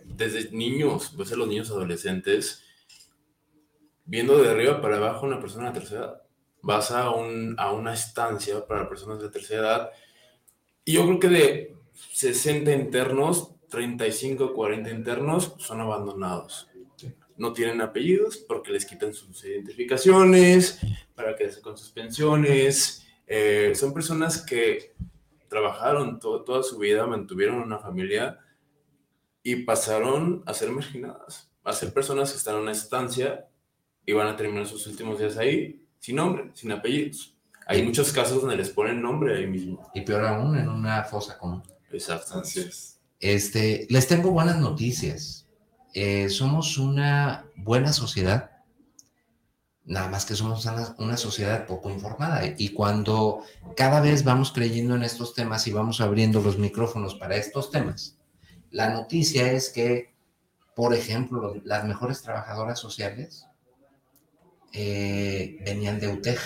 desde 0.03 0.51
niños, 0.51 1.13
a 1.13 1.35
los 1.35 1.47
niños 1.47 1.69
adolescentes, 1.69 2.63
viendo 4.05 4.41
de 4.41 4.49
arriba 4.49 4.81
para 4.81 4.97
abajo 4.97 5.25
una 5.25 5.39
persona 5.39 5.71
de 5.71 5.79
tercera 5.79 6.01
edad. 6.01 6.21
Vas 6.61 6.91
a, 6.91 7.11
un, 7.11 7.55
a 7.59 7.71
una 7.71 7.93
estancia 7.93 8.65
para 8.65 8.89
personas 8.89 9.19
de 9.19 9.29
tercera 9.29 9.61
edad. 9.61 9.91
Y 10.83 10.93
yo 10.93 11.05
creo 11.05 11.19
que 11.19 11.27
de 11.27 11.75
60 12.13 12.71
internos, 12.71 13.54
35, 13.69 14.53
40 14.53 14.89
internos 14.89 15.55
son 15.57 15.81
abandonados. 15.81 16.67
No 17.37 17.51
tienen 17.51 17.81
apellidos 17.81 18.37
porque 18.37 18.71
les 18.71 18.85
quitan 18.85 19.13
sus 19.13 19.43
identificaciones, 19.43 20.79
para 21.15 21.35
quedarse 21.35 21.61
con 21.61 21.77
sus 21.77 21.91
pensiones. 21.91 23.05
Eh, 23.27 23.73
son 23.75 23.93
personas 23.93 24.41
que 24.45 24.95
trabajaron 25.49 26.19
toda 26.19 26.63
su 26.63 26.77
vida, 26.77 27.05
mantuvieron 27.07 27.61
una 27.61 27.79
familia 27.79 28.39
y 29.43 29.57
pasaron 29.57 30.43
a 30.45 30.53
ser 30.53 30.71
marginadas, 30.71 31.51
a 31.63 31.73
ser 31.73 31.93
personas 31.93 32.31
que 32.31 32.37
están 32.37 32.55
en 32.55 32.61
una 32.61 32.71
estancia 32.71 33.47
y 34.05 34.13
van 34.13 34.27
a 34.27 34.35
terminar 34.35 34.65
sus 34.65 34.87
últimos 34.87 35.19
días 35.19 35.37
ahí 35.37 35.85
sin 35.99 36.17
nombre, 36.17 36.51
sin 36.53 36.71
apellidos. 36.71 37.35
Hay 37.67 37.81
muchos 37.83 38.11
casos 38.11 38.41
donde 38.41 38.57
les 38.57 38.69
ponen 38.69 39.01
nombre 39.01 39.35
ahí 39.35 39.47
mismo. 39.47 39.89
Y 39.95 40.01
peor 40.01 40.25
aún, 40.25 40.55
en 40.55 40.69
una 40.69 41.03
fosa 41.03 41.37
común. 41.37 41.63
Exacto. 41.91 42.39
Así 42.39 42.59
es. 42.59 42.94
Este, 43.19 43.87
les 43.89 44.07
tengo 44.07 44.31
buenas 44.31 44.59
noticias. 44.59 45.47
Eh, 45.93 46.29
somos 46.29 46.77
una 46.77 47.45
buena 47.55 47.93
sociedad, 47.93 48.51
nada 49.85 50.09
más 50.09 50.25
que 50.25 50.35
somos 50.35 50.65
una, 50.97 51.17
sociedad 51.17 51.65
poco 51.65 51.89
informada. 51.89 52.41
Y 52.57 52.69
cuando 52.69 53.43
cada 53.77 54.01
vez 54.01 54.23
vamos 54.23 54.51
creyendo 54.51 54.95
en 54.95 55.03
estos 55.03 55.33
temas 55.33 55.67
y 55.67 55.71
vamos 55.71 56.01
abriendo 56.01 56.41
los 56.41 56.57
micrófonos 56.57 57.15
para 57.15 57.37
estos 57.37 57.71
temas, 57.71 58.17
La 58.71 58.89
noticia 58.89 59.53
es 59.53 59.69
que, 59.69 60.13
por 60.75 60.93
ejemplo, 60.93 61.53
las 61.63 61.85
mejores 61.85 62.21
trabajadoras 62.21 62.77
sociales 62.77 63.47
eh, 64.73 65.57
venían 65.63 66.01
de 66.01 66.09
UTEG, 66.09 66.39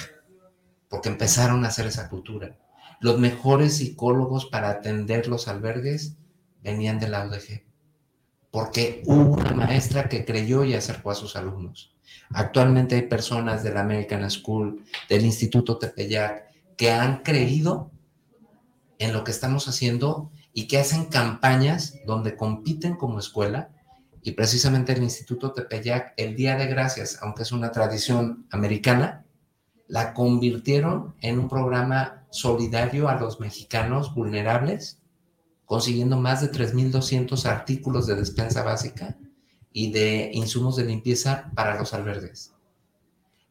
porque 0.89 1.09
empezaron 1.09 1.65
a 1.65 1.70
hacer 1.70 1.88
esa 1.88 2.07
cultura. 2.07 2.55
Los 2.99 3.17
mejores 3.17 3.78
psicólogos 3.78 4.45
para 4.45 4.70
atender 4.70 5.28
los 5.28 5.47
albergues 5.47 6.18
venían 6.64 6.99
de 6.99 7.07
la 7.07 7.30
porque 8.51 9.03
hubo 9.05 9.36
una 9.36 9.51
maestra 9.51 10.10
que 10.10 10.26
creyó 10.26 10.64
y 10.64 10.74
acercó 10.74 11.12
a 11.12 11.16
sus 11.16 11.36
alumnos. 11.36 11.95
Actualmente 12.32 12.95
hay 12.95 13.03
personas 13.03 13.64
de 13.64 13.72
la 13.72 13.82
American 13.82 14.30
School, 14.30 14.84
del 15.07 15.26
Instituto 15.26 15.78
Tepeyac, 15.78 16.45
que 16.76 16.91
han 16.91 17.24
creído 17.24 17.91
en 18.97 19.14
lo 19.14 19.24
que 19.24 19.32
estamos 19.32 19.68
haciendo 19.68 20.32
y 20.53 20.68
que 20.68 20.80
hacen 20.80 21.05
campañas 21.05 21.95
donde 22.05 22.36
compiten 22.36 22.95
como 22.95 23.20
escuela. 23.20 23.70
Y 24.22 24.32
precisamente 24.32 24.93
el 24.93 25.03
Instituto 25.03 25.53
Tepeyac, 25.53 26.14
el 26.18 26.36
Día 26.36 26.55
de 26.55 26.68
Gracias, 26.68 27.20
aunque 27.22 27.43
es 27.43 27.51
una 27.51 27.72
tradición 27.72 28.45
americana, 28.51 29.26
la 29.88 30.14
convirtieron 30.14 31.16
en 31.22 31.39
un 31.39 31.49
programa 31.49 32.26
solidario 32.30 33.10
a 33.10 33.16
los 33.16 33.39
mexicanos 33.39 34.14
vulnerables, 34.14 34.99
consiguiendo 35.70 36.17
más 36.17 36.41
de 36.41 36.51
3.200 36.51 37.45
artículos 37.45 38.07
de 38.07 38.15
despensa 38.15 38.63
básica 38.63 39.15
y 39.72 39.91
de 39.91 40.32
insumos 40.34 40.76
de 40.76 40.84
limpieza 40.84 41.51
para 41.53 41.78
los 41.78 41.93
albergues. 41.93 42.55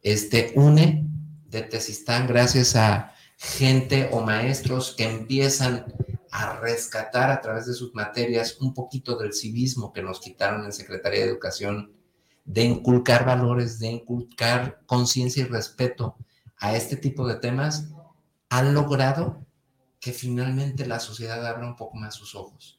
Este 0.03 0.53
UNE 0.57 1.07
de 1.49 1.63
Tesistán, 1.63 2.27
gracias 2.27 2.75
a 2.75 3.15
gente 3.37 4.11
o 4.11 4.21
maestros 4.21 4.97
que 4.97 5.05
empiezan 5.05 5.95
a 6.33 6.59
rescatar 6.59 7.31
a 7.31 7.41
través 7.41 7.67
de 7.67 7.75
sus 7.75 7.95
materias 7.95 8.57
un 8.61 8.75
poquito 8.75 9.17
del 9.17 9.33
civismo 9.33 9.93
que 9.93 10.03
nos 10.03 10.19
quitaron 10.19 10.65
en 10.65 10.73
Secretaría 10.73 11.21
de 11.21 11.31
Educación, 11.31 11.93
de 12.45 12.65
inculcar 12.65 13.27
valores, 13.27 13.79
de 13.79 13.93
inculcar 13.93 14.81
conciencia 14.87 15.45
y 15.45 15.47
respeto 15.47 16.17
a 16.57 16.75
este 16.75 16.97
tipo 16.97 17.29
de 17.29 17.37
temas, 17.37 17.91
han 18.49 18.75
logrado 18.75 19.47
que 20.01 20.13
finalmente 20.13 20.87
la 20.87 21.01
sociedad 21.01 21.45
abra 21.47 21.67
un 21.67 21.77
poco 21.77 21.97
más 21.97 22.15
sus 22.15 22.35
ojos. 22.35 22.79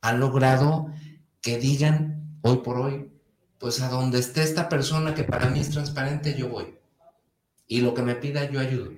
Han 0.00 0.20
logrado 0.20 0.88
que 1.40 1.58
digan 1.58 2.38
hoy 2.42 2.58
por 2.58 2.78
hoy, 2.78 3.10
pues 3.58 3.80
a 3.80 3.88
donde 3.88 4.18
esté 4.18 4.42
esta 4.42 4.68
persona 4.68 5.14
que 5.14 5.24
para 5.24 5.48
mí 5.48 5.60
es 5.60 5.70
transparente, 5.70 6.34
yo 6.36 6.48
voy. 6.48 6.78
Y 7.66 7.80
lo 7.80 7.94
que 7.94 8.02
me 8.02 8.14
pida, 8.14 8.50
yo 8.50 8.60
ayudo. 8.60 8.92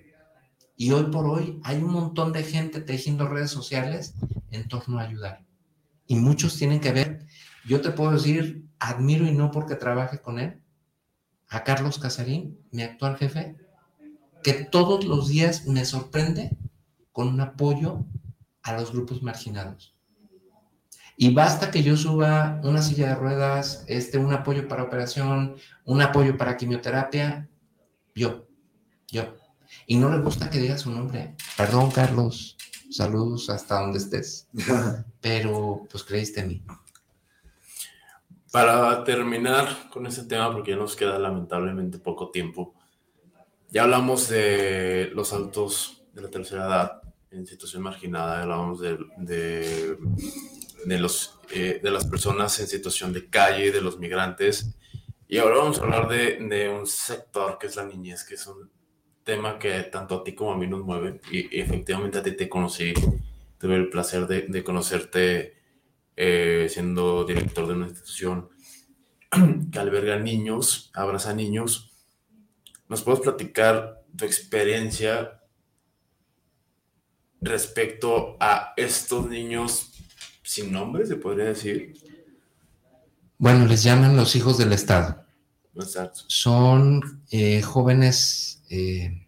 Y 0.77 0.91
hoy 0.91 1.05
por 1.05 1.27
hoy 1.27 1.61
hay 1.65 1.79
un 1.79 1.93
montón 1.93 2.33
de 2.33 2.43
gente 2.43 2.81
tejiendo 2.81 3.29
redes 3.29 3.51
sociales 3.51 4.15
en 4.51 4.69
torno 4.69 4.99
a 4.99 5.03
ayudar. 5.03 5.45
Y 6.07 6.17
muchos 6.17 6.57
tienen 6.57 6.81
que 6.81 6.93
ver, 6.93 7.27
yo 7.67 7.81
te 7.81 7.91
puedo 7.91 8.13
decir, 8.13 8.67
admiro 8.79 9.27
y 9.27 9.33
no 9.33 9.51
porque 9.51 9.75
trabaje 9.75 10.21
con 10.21 10.39
él, 10.39 10.61
a 11.49 11.65
Carlos 11.65 11.99
Casarín, 11.99 12.59
mi 12.71 12.83
actual 12.83 13.17
jefe, 13.17 13.57
que 14.43 14.53
todos 14.53 15.05
los 15.05 15.29
días 15.29 15.67
me 15.67 15.85
sorprende 15.85 16.57
con 17.17 17.29
un 17.29 17.41
apoyo 17.41 18.05
a 18.62 18.75
los 18.75 18.93
grupos 18.93 19.23
marginados. 19.23 19.97
Y 21.17 21.33
basta 21.33 21.71
que 21.71 21.83
yo 21.83 21.97
suba 21.97 22.61
una 22.62 22.83
silla 22.83 23.09
de 23.09 23.14
ruedas, 23.14 23.85
este, 23.87 24.19
un 24.19 24.35
apoyo 24.35 24.69
para 24.69 24.83
operación, 24.83 25.57
un 25.87 26.03
apoyo 26.03 26.37
para 26.37 26.59
quimioterapia, 26.59 27.49
yo, 28.14 28.47
yo. 29.09 29.35
Y 29.87 29.97
no 29.97 30.11
le 30.11 30.19
gusta 30.19 30.51
que 30.51 30.59
diga 30.59 30.77
su 30.77 30.91
nombre. 30.91 31.35
Perdón, 31.57 31.91
Carlos. 31.91 32.59
Saludos 32.91 33.49
hasta 33.49 33.81
donde 33.81 33.97
estés. 33.97 34.47
Pero 35.23 35.87
pues 35.91 36.05
creíste 36.05 36.41
en 36.41 36.49
mí. 36.49 36.62
Para 38.53 39.05
terminar 39.05 39.89
con 39.89 40.07
ese 40.07 40.25
tema, 40.25 40.53
porque 40.53 40.73
ya 40.73 40.77
nos 40.77 40.95
queda 40.95 41.19
lamentablemente 41.19 41.99
poco 41.99 42.31
tiempo, 42.31 42.75
ya 43.71 43.85
hablamos 43.85 44.29
de 44.29 45.11
los 45.14 45.33
adultos 45.33 46.05
de 46.12 46.21
la 46.21 46.29
tercera 46.29 46.67
edad 46.67 47.06
en 47.31 47.47
situación 47.47 47.83
marginada, 47.83 48.43
hablamos 48.43 48.81
de, 48.81 48.99
de, 49.18 49.97
de 50.85 50.99
los, 50.99 51.39
eh, 51.53 51.81
de 51.83 51.91
las 51.91 52.07
personas 52.07 52.59
en 52.61 52.66
situación 52.66 53.12
de 53.12 53.29
calle, 53.29 53.72
de 53.72 53.81
los 53.81 53.99
migrantes, 53.99 54.74
y 55.29 55.39
ahora 55.39 55.57
vamos 55.57 55.79
a 55.79 55.83
hablar 55.83 56.09
de, 56.09 56.39
de 56.39 56.68
un 56.68 56.87
sector 56.87 57.59
que 57.59 57.66
es 57.66 57.77
la 57.77 57.85
niñez, 57.85 58.24
que 58.24 58.35
es 58.35 58.47
un 58.47 58.70
tema 59.24 59.59
que 59.59 59.83
tanto 59.85 60.20
a 60.20 60.24
ti 60.24 60.35
como 60.35 60.53
a 60.53 60.57
mí 60.57 60.66
nos 60.66 60.85
mueve, 60.85 61.20
y, 61.31 61.61
efectivamente 61.61 62.18
a 62.18 62.22
ti 62.22 62.33
te 62.33 62.49
conocí, 62.49 62.95
tuve 63.59 63.74
el 63.74 63.89
placer 63.89 64.27
de, 64.27 64.43
de 64.43 64.64
conocerte 64.64 65.57
eh, 66.16 66.68
siendo 66.70 67.24
director 67.24 67.66
de 67.66 67.74
una 67.74 67.87
institución 67.87 68.49
que 69.72 69.79
alberga 69.79 70.18
niños, 70.18 70.91
abraza 70.95 71.35
niños, 71.35 71.93
¿Nos 72.89 73.03
puedes 73.03 73.20
platicar 73.20 74.05
tu 74.16 74.24
experiencia 74.24 75.36
respecto 77.41 78.37
a 78.41 78.72
estos 78.76 79.28
niños 79.28 79.93
sin 80.43 80.72
nombre, 80.72 81.07
se 81.07 81.16
podría 81.16 81.47
decir? 81.47 81.95
Bueno, 83.39 83.66
les 83.66 83.82
llaman 83.82 84.16
los 84.16 84.34
hijos 84.37 84.57
del 84.59 84.72
Estado. 84.72 85.26
Exacto. 85.74 86.20
Son 86.28 87.22
eh, 87.30 87.61
jóvenes 87.62 88.62
eh, 88.70 89.26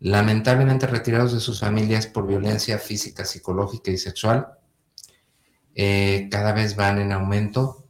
lamentablemente 0.00 0.86
retirados 0.86 1.32
de 1.32 1.40
sus 1.40 1.60
familias 1.60 2.06
por 2.06 2.26
violencia 2.26 2.78
física, 2.78 3.24
psicológica 3.24 3.90
y 3.90 3.96
sexual. 3.96 4.48
Eh, 5.74 6.28
cada 6.30 6.52
vez 6.52 6.76
van 6.76 6.98
en 7.00 7.12
aumento. 7.12 7.84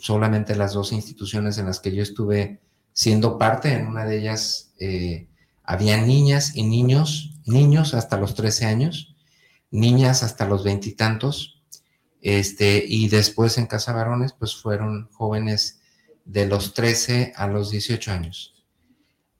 solamente 0.00 0.56
las 0.56 0.72
dos 0.72 0.92
instituciones 0.92 1.58
en 1.58 1.66
las 1.66 1.80
que 1.80 1.94
yo 1.94 2.02
estuve 2.02 2.60
siendo 2.94 3.36
parte, 3.36 3.72
en 3.74 3.86
una 3.86 4.06
de 4.06 4.18
ellas 4.18 4.72
había 5.62 5.98
niñas 5.98 6.56
y 6.56 6.62
niños, 6.62 7.35
niños 7.46 7.94
hasta 7.94 8.18
los 8.18 8.34
13 8.34 8.66
años, 8.66 9.16
niñas 9.70 10.22
hasta 10.22 10.46
los 10.46 10.64
veintitantos, 10.64 11.62
este, 12.20 12.84
y 12.86 13.08
después 13.08 13.56
en 13.58 13.66
Casa 13.66 13.92
Varones, 13.92 14.32
pues 14.32 14.56
fueron 14.56 15.08
jóvenes 15.12 15.80
de 16.24 16.46
los 16.46 16.74
13 16.74 17.32
a 17.36 17.46
los 17.46 17.70
18 17.70 18.12
años. 18.12 18.54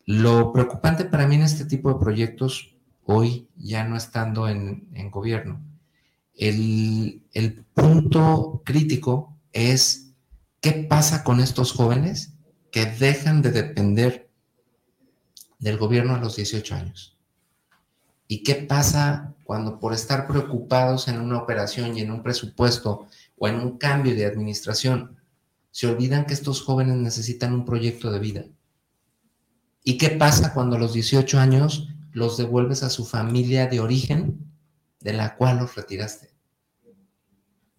Lo 0.05 0.53
preocupante 0.53 1.05
para 1.05 1.27
mí 1.27 1.35
en 1.35 1.43
este 1.43 1.65
tipo 1.65 1.93
de 1.93 1.99
proyectos, 1.99 2.77
hoy 3.05 3.49
ya 3.57 3.85
no 3.85 3.97
estando 3.97 4.49
en, 4.49 4.89
en 4.95 5.11
gobierno, 5.11 5.61
el, 6.35 7.23
el 7.33 7.65
punto 7.75 8.63
crítico 8.65 9.37
es 9.53 10.13
qué 10.61 10.73
pasa 10.73 11.25
con 11.25 11.41
estos 11.41 11.73
jóvenes 11.73 12.35
que 12.71 12.87
dejan 12.87 13.43
de 13.43 13.51
depender 13.51 14.31
del 15.59 15.79
gobierno 15.79 16.15
a 16.15 16.19
los 16.19 16.37
18 16.37 16.75
años. 16.75 17.16
¿Y 18.29 18.43
qué 18.43 18.55
pasa 18.57 19.35
cuando 19.45 19.79
por 19.79 19.93
estar 19.93 20.27
preocupados 20.27 21.09
en 21.09 21.21
una 21.21 21.39
operación 21.39 21.97
y 21.97 22.01
en 22.01 22.11
un 22.11 22.23
presupuesto 22.23 23.07
o 23.39 23.49
en 23.49 23.57
un 23.57 23.79
cambio 23.79 24.15
de 24.15 24.27
administración, 24.27 25.17
se 25.71 25.87
olvidan 25.87 26.27
que 26.27 26.35
estos 26.35 26.63
jóvenes 26.63 26.97
necesitan 26.97 27.53
un 27.53 27.65
proyecto 27.65 28.11
de 28.11 28.19
vida? 28.19 28.45
¿Y 29.85 29.99
qué 29.99 30.11
pasa 30.11 30.53
cuando 30.53 30.77
a 30.77 30.79
los 30.81 30.93
18 30.95 31.39
años 31.39 31.89
los 32.13 32.37
devuelves 32.37 32.83
a 32.83 32.91
su 32.91 33.05
familia 33.05 33.69
de 33.69 33.79
origen 33.79 34.53
de 35.01 35.13
la 35.13 35.37
cual 35.37 35.59
los 35.59 35.77
retiraste? 35.77 36.35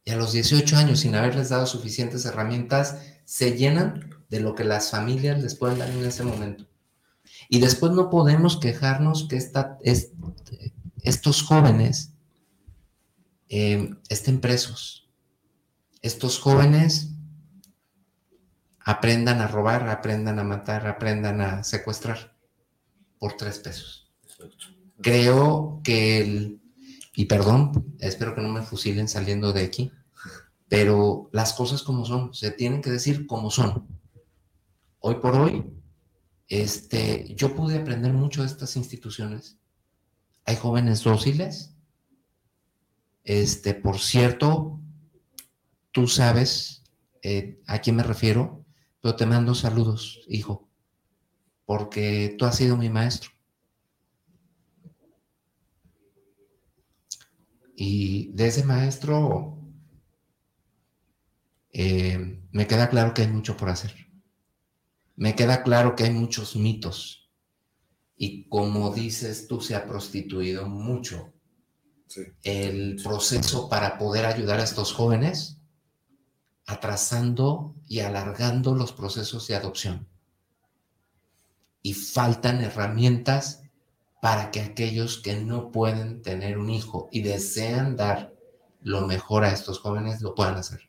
Y 0.05 0.11
a 0.11 0.15
los 0.15 0.31
18 0.31 0.77
años, 0.77 1.01
sin 1.01 1.15
haberles 1.15 1.49
dado 1.49 1.65
suficientes 1.65 2.23
herramientas, 2.23 2.97
se 3.25 3.57
llenan 3.57 4.09
de 4.29 4.39
lo 4.39 4.55
que 4.55 4.63
las 4.63 4.89
familias 4.89 5.43
les 5.43 5.55
pueden 5.55 5.79
dar 5.79 5.89
en 5.89 6.05
ese 6.05 6.23
momento. 6.23 6.65
Y 7.49 7.59
después 7.59 7.93
no 7.93 8.09
podemos 8.09 8.57
quejarnos 8.57 9.27
que 9.27 9.37
esta, 9.37 9.77
estos 11.03 11.43
jóvenes 11.43 12.13
eh, 13.49 13.95
estén 14.09 14.41
presos. 14.41 15.09
Estos 16.01 16.39
jóvenes 16.39 17.13
aprendan 18.79 19.41
a 19.41 19.47
robar, 19.47 19.89
aprendan 19.89 20.39
a 20.39 20.43
matar, 20.43 20.87
aprendan 20.87 21.41
a 21.41 21.63
secuestrar 21.63 22.35
por 23.19 23.33
tres 23.33 23.59
pesos. 23.59 24.11
Creo 25.01 25.81
que 25.83 26.21
el, 26.21 26.61
y 27.15 27.25
perdón, 27.25 27.95
espero 27.99 28.35
que 28.35 28.41
no 28.41 28.49
me 28.49 28.61
fusilen 28.61 29.07
saliendo 29.07 29.53
de 29.53 29.63
aquí, 29.63 29.91
pero 30.67 31.29
las 31.33 31.53
cosas 31.53 31.83
como 31.83 32.05
son, 32.05 32.33
se 32.33 32.51
tienen 32.51 32.81
que 32.81 32.91
decir 32.91 33.25
como 33.27 33.51
son 33.51 33.87
hoy 34.99 35.15
por 35.15 35.35
hoy, 35.35 35.65
este, 36.47 37.33
yo 37.35 37.55
pude 37.55 37.77
aprender 37.77 38.13
mucho 38.13 38.41
de 38.41 38.47
estas 38.47 38.75
instituciones. 38.75 39.57
Hay 40.45 40.55
jóvenes 40.55 41.03
dóciles. 41.03 41.75
Este, 43.23 43.73
por 43.73 43.99
cierto, 43.99 44.79
tú 45.91 46.07
sabes 46.07 46.83
eh, 47.21 47.59
a 47.67 47.79
quién 47.79 47.97
me 47.97 48.03
refiero, 48.03 48.65
pero 49.01 49.15
te 49.15 49.25
mando 49.25 49.53
saludos, 49.53 50.21
hijo, 50.29 50.69
porque 51.65 52.35
tú 52.37 52.45
has 52.45 52.55
sido 52.55 52.77
mi 52.77 52.89
maestro. 52.89 53.31
Y 57.75 58.31
de 58.33 58.47
ese 58.47 58.63
maestro 58.63 59.59
eh, 61.73 62.41
me 62.51 62.65
queda 62.65 62.89
claro 62.89 63.13
que 63.13 63.23
hay 63.23 63.27
mucho 63.27 63.57
por 63.57 63.69
hacer. 63.69 64.06
Me 65.17 65.35
queda 65.35 65.63
claro 65.63 65.95
que 65.95 66.03
hay 66.03 66.11
muchos 66.11 66.55
mitos. 66.55 67.27
Y 68.15 68.47
como 68.49 68.93
dices, 68.93 69.47
tú 69.47 69.59
se 69.59 69.75
ha 69.75 69.87
prostituido 69.87 70.67
mucho 70.67 71.33
el 72.43 73.01
proceso 73.03 73.67
para 73.67 73.97
poder 73.97 74.25
ayudar 74.27 74.59
a 74.59 74.63
estos 74.63 74.93
jóvenes, 74.93 75.59
atrasando 76.67 77.75
y 77.87 77.99
alargando 77.99 78.75
los 78.75 78.93
procesos 78.93 79.47
de 79.47 79.55
adopción. 79.55 80.07
Y 81.81 81.95
faltan 81.95 82.61
herramientas 82.61 83.63
para 84.21 84.51
que 84.51 84.61
aquellos 84.61 85.17
que 85.17 85.35
no 85.35 85.71
pueden 85.71 86.21
tener 86.21 86.59
un 86.59 86.69
hijo 86.69 87.09
y 87.11 87.21
desean 87.21 87.95
dar 87.95 88.35
lo 88.81 89.07
mejor 89.07 89.45
a 89.45 89.51
estos 89.51 89.79
jóvenes 89.79 90.21
lo 90.21 90.35
puedan 90.35 90.57
hacer. 90.57 90.86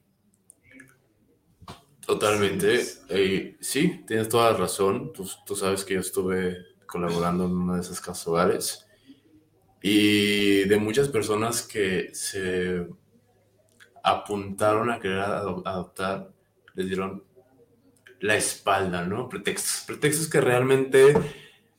Totalmente. 2.09 2.86
sí, 3.61 4.02
tienes 4.06 4.30
toda 4.30 4.52
la 4.52 4.56
razón. 4.56 5.12
Tú, 5.12 5.28
tú, 5.44 5.54
sabes 5.54 5.84
que 5.84 5.92
yo 5.92 6.00
estuve 6.00 6.56
colaborando 6.86 7.44
en 7.44 7.50
una 7.52 7.74
de 7.74 7.82
esas 7.82 8.00
casas 8.00 8.26
hogares 8.26 8.86
y 9.82 10.64
de 10.64 10.78
muchas 10.78 11.11
personas 11.11 11.62
que 11.62 12.09
se 12.14 12.86
apuntaron 14.02 14.90
a 14.90 14.98
querer 14.98 15.18
adoptar, 15.18 16.32
les 16.72 16.86
dieron 16.86 17.24
la 18.20 18.36
espalda, 18.36 19.04
¿no? 19.04 19.28
Pretextos. 19.28 19.84
Pretextos 19.86 20.28
que 20.28 20.40
realmente 20.40 21.12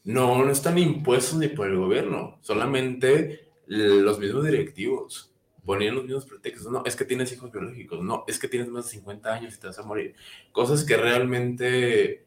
no, 0.04 0.46
no 0.46 0.52
están 0.52 0.78
impuestos 0.78 1.40
ni 1.40 1.48
por 1.48 1.66
el 1.66 1.78
gobierno, 1.78 2.38
solamente 2.42 3.50
los 3.66 4.20
mismos 4.20 4.46
directivos 4.46 5.29
ponían 5.70 5.94
los 5.94 6.06
mismos 6.06 6.26
pretextos. 6.26 6.72
No, 6.72 6.82
es 6.84 6.96
que 6.96 7.06
tienes 7.06 7.32
hijos 7.32 7.52
biológicos, 7.52 8.04
no, 8.04 8.24
es 8.28 8.40
que 8.40 8.48
tienes 8.48 8.70
más 8.70 8.86
de 8.86 8.92
50 8.94 9.32
años 9.32 9.54
y 9.54 9.60
te 9.60 9.68
vas 9.68 9.78
a 9.78 9.84
morir. 9.84 10.16
Cosas 10.52 10.84
que 10.84 10.98
realmente 10.98 12.26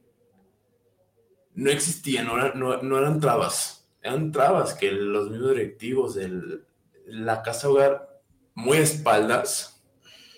no 1.57 1.68
existían, 1.68 2.28
no, 2.28 2.76
no 2.80 2.99
eran 2.99 3.18
trabas, 3.18 3.88
eran 4.01 4.30
trabas 4.30 4.74
que 4.74 4.93
los 4.93 5.28
mismos 5.28 5.51
directivos 5.51 6.14
de 6.14 6.61
la 7.07 7.43
casa 7.43 7.68
hogar, 7.68 8.22
muy 8.55 8.78
espaldas, 8.78 9.82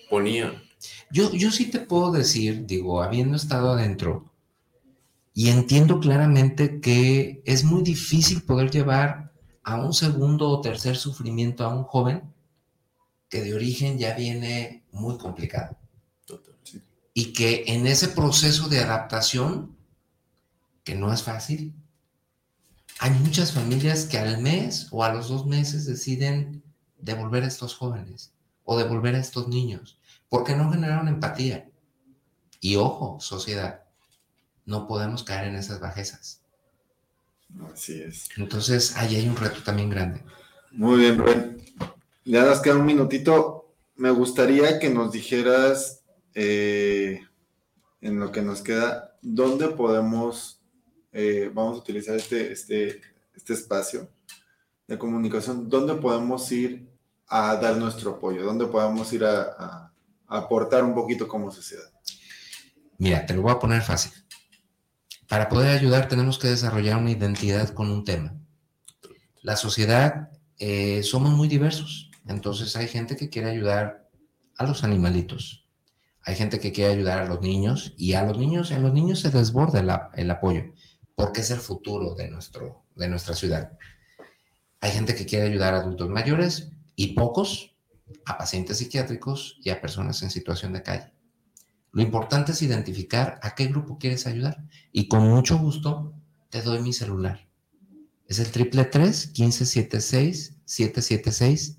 ponían. 0.09 0.63
Yo, 1.11 1.31
yo 1.31 1.51
sí 1.51 1.69
te 1.69 1.81
puedo 1.81 2.11
decir, 2.11 2.65
digo, 2.65 3.03
habiendo 3.03 3.37
estado 3.37 3.73
adentro, 3.73 4.31
y 5.31 5.49
entiendo 5.49 5.99
claramente 5.99 6.81
que 6.81 7.43
es 7.45 7.63
muy 7.63 7.83
difícil 7.83 8.41
poder 8.41 8.71
llevar 8.71 9.31
a 9.61 9.75
un 9.75 9.93
segundo 9.93 10.49
o 10.49 10.61
tercer 10.61 10.95
sufrimiento 10.97 11.65
a 11.65 11.75
un 11.75 11.83
joven 11.83 12.33
que 13.29 13.41
de 13.41 13.53
origen 13.53 13.97
ya 13.97 14.15
viene 14.15 14.83
muy 14.91 15.17
complicado. 15.17 15.77
Y 17.13 17.33
que 17.33 17.63
en 17.67 17.87
ese 17.87 18.09
proceso 18.09 18.67
de 18.67 18.79
adaptación, 18.79 19.75
que 20.83 20.95
no 20.95 21.13
es 21.13 21.23
fácil, 21.23 21.73
hay 22.99 23.11
muchas 23.11 23.51
familias 23.53 24.05
que 24.05 24.17
al 24.17 24.41
mes 24.41 24.87
o 24.91 25.03
a 25.03 25.13
los 25.13 25.29
dos 25.29 25.45
meses 25.45 25.85
deciden 25.85 26.63
devolver 26.97 27.43
a 27.43 27.47
estos 27.47 27.75
jóvenes 27.75 28.33
o 28.63 28.77
devolver 28.77 29.15
a 29.15 29.19
estos 29.19 29.47
niños, 29.47 29.99
porque 30.29 30.55
no 30.55 30.71
generaron 30.71 31.07
empatía. 31.07 31.69
Y 32.59 32.77
ojo, 32.77 33.19
sociedad, 33.19 33.83
no 34.65 34.87
podemos 34.87 35.23
caer 35.23 35.49
en 35.49 35.55
esas 35.55 35.79
bajezas. 35.79 36.41
Así 37.71 38.01
es. 38.01 38.27
Entonces, 38.37 38.95
ahí 38.97 39.15
hay 39.15 39.27
un 39.27 39.35
reto 39.35 39.61
también 39.61 39.89
grande. 39.89 40.23
Muy 40.71 40.99
bien, 40.99 41.17
Rubén. 41.17 41.64
Ya 42.25 42.43
nos 42.43 42.59
queda 42.59 42.75
un 42.75 42.85
minutito. 42.85 43.75
Me 43.95 44.11
gustaría 44.11 44.79
que 44.79 44.89
nos 44.89 45.11
dijeras, 45.11 46.03
eh, 46.33 47.21
en 48.01 48.19
lo 48.19 48.31
que 48.31 48.41
nos 48.41 48.61
queda, 48.61 49.17
dónde 49.21 49.69
podemos, 49.69 50.61
eh, 51.11 51.49
vamos 51.53 51.77
a 51.77 51.81
utilizar 51.81 52.15
este, 52.15 52.51
este, 52.51 53.01
este 53.33 53.53
espacio 53.53 54.09
de 54.87 54.97
comunicación, 54.97 55.69
dónde 55.69 55.95
podemos 55.95 56.51
ir 56.51 56.87
a 57.27 57.55
dar 57.55 57.77
nuestro 57.77 58.11
apoyo, 58.11 58.43
dónde 58.43 58.67
podemos 58.67 59.11
ir 59.13 59.23
a 59.23 59.91
aportar 60.27 60.83
un 60.83 60.93
poquito 60.93 61.27
como 61.27 61.51
sociedad. 61.51 61.89
Mira, 62.97 63.25
te 63.25 63.33
lo 63.33 63.41
voy 63.41 63.51
a 63.51 63.59
poner 63.59 63.81
fácil. 63.81 64.11
Para 65.27 65.49
poder 65.49 65.77
ayudar 65.77 66.07
tenemos 66.07 66.37
que 66.37 66.47
desarrollar 66.47 66.97
una 66.97 67.11
identidad 67.11 67.69
con 67.69 67.89
un 67.89 68.03
tema. 68.03 68.35
La 69.41 69.55
sociedad 69.55 70.29
eh, 70.57 71.03
somos 71.03 71.31
muy 71.31 71.47
diversos, 71.47 72.11
entonces 72.27 72.75
hay 72.75 72.87
gente 72.87 73.15
que 73.15 73.29
quiere 73.29 73.49
ayudar 73.49 74.09
a 74.57 74.65
los 74.65 74.83
animalitos, 74.83 75.65
hay 76.21 76.35
gente 76.35 76.59
que 76.59 76.71
quiere 76.71 76.93
ayudar 76.93 77.19
a 77.19 77.25
los 77.25 77.41
niños 77.41 77.93
y 77.97 78.13
a 78.13 78.23
los 78.23 78.37
niños, 78.37 78.71
en 78.71 78.81
los 78.81 78.93
niños 78.93 79.19
se 79.19 79.29
desborda 79.29 80.11
el, 80.15 80.31
apoyo 80.31 80.73
porque 81.13 81.41
es 81.41 81.51
el 81.51 81.59
futuro 81.59 82.15
de, 82.15 82.29
nuestro, 82.29 82.83
de 82.95 83.07
nuestra 83.07 83.35
ciudad. 83.35 83.77
Hay 84.81 84.91
gente 84.91 85.15
que 85.15 85.25
quiere 85.25 85.45
ayudar 85.45 85.75
a 85.75 85.81
adultos 85.81 86.09
mayores 86.09 86.71
y 86.95 87.13
pocos 87.13 87.75
a 88.25 88.37
pacientes 88.37 88.77
psiquiátricos 88.77 89.57
y 89.61 89.69
a 89.69 89.81
personas 89.81 90.21
en 90.23 90.31
situación 90.31 90.73
de 90.73 90.83
calle. 90.83 91.13
Lo 91.91 92.01
importante 92.01 92.51
es 92.51 92.61
identificar 92.61 93.39
a 93.41 93.55
qué 93.55 93.67
grupo 93.67 93.97
quieres 93.97 94.27
ayudar 94.27 94.63
y 94.91 95.07
con 95.07 95.27
mucho 95.29 95.57
gusto 95.57 96.13
te 96.49 96.61
doy 96.61 96.81
mi 96.81 96.91
celular. 96.91 97.47
Es 98.27 98.39
el 98.39 98.51
triple 98.51 98.83
1576 98.83 100.57
776 100.65 101.77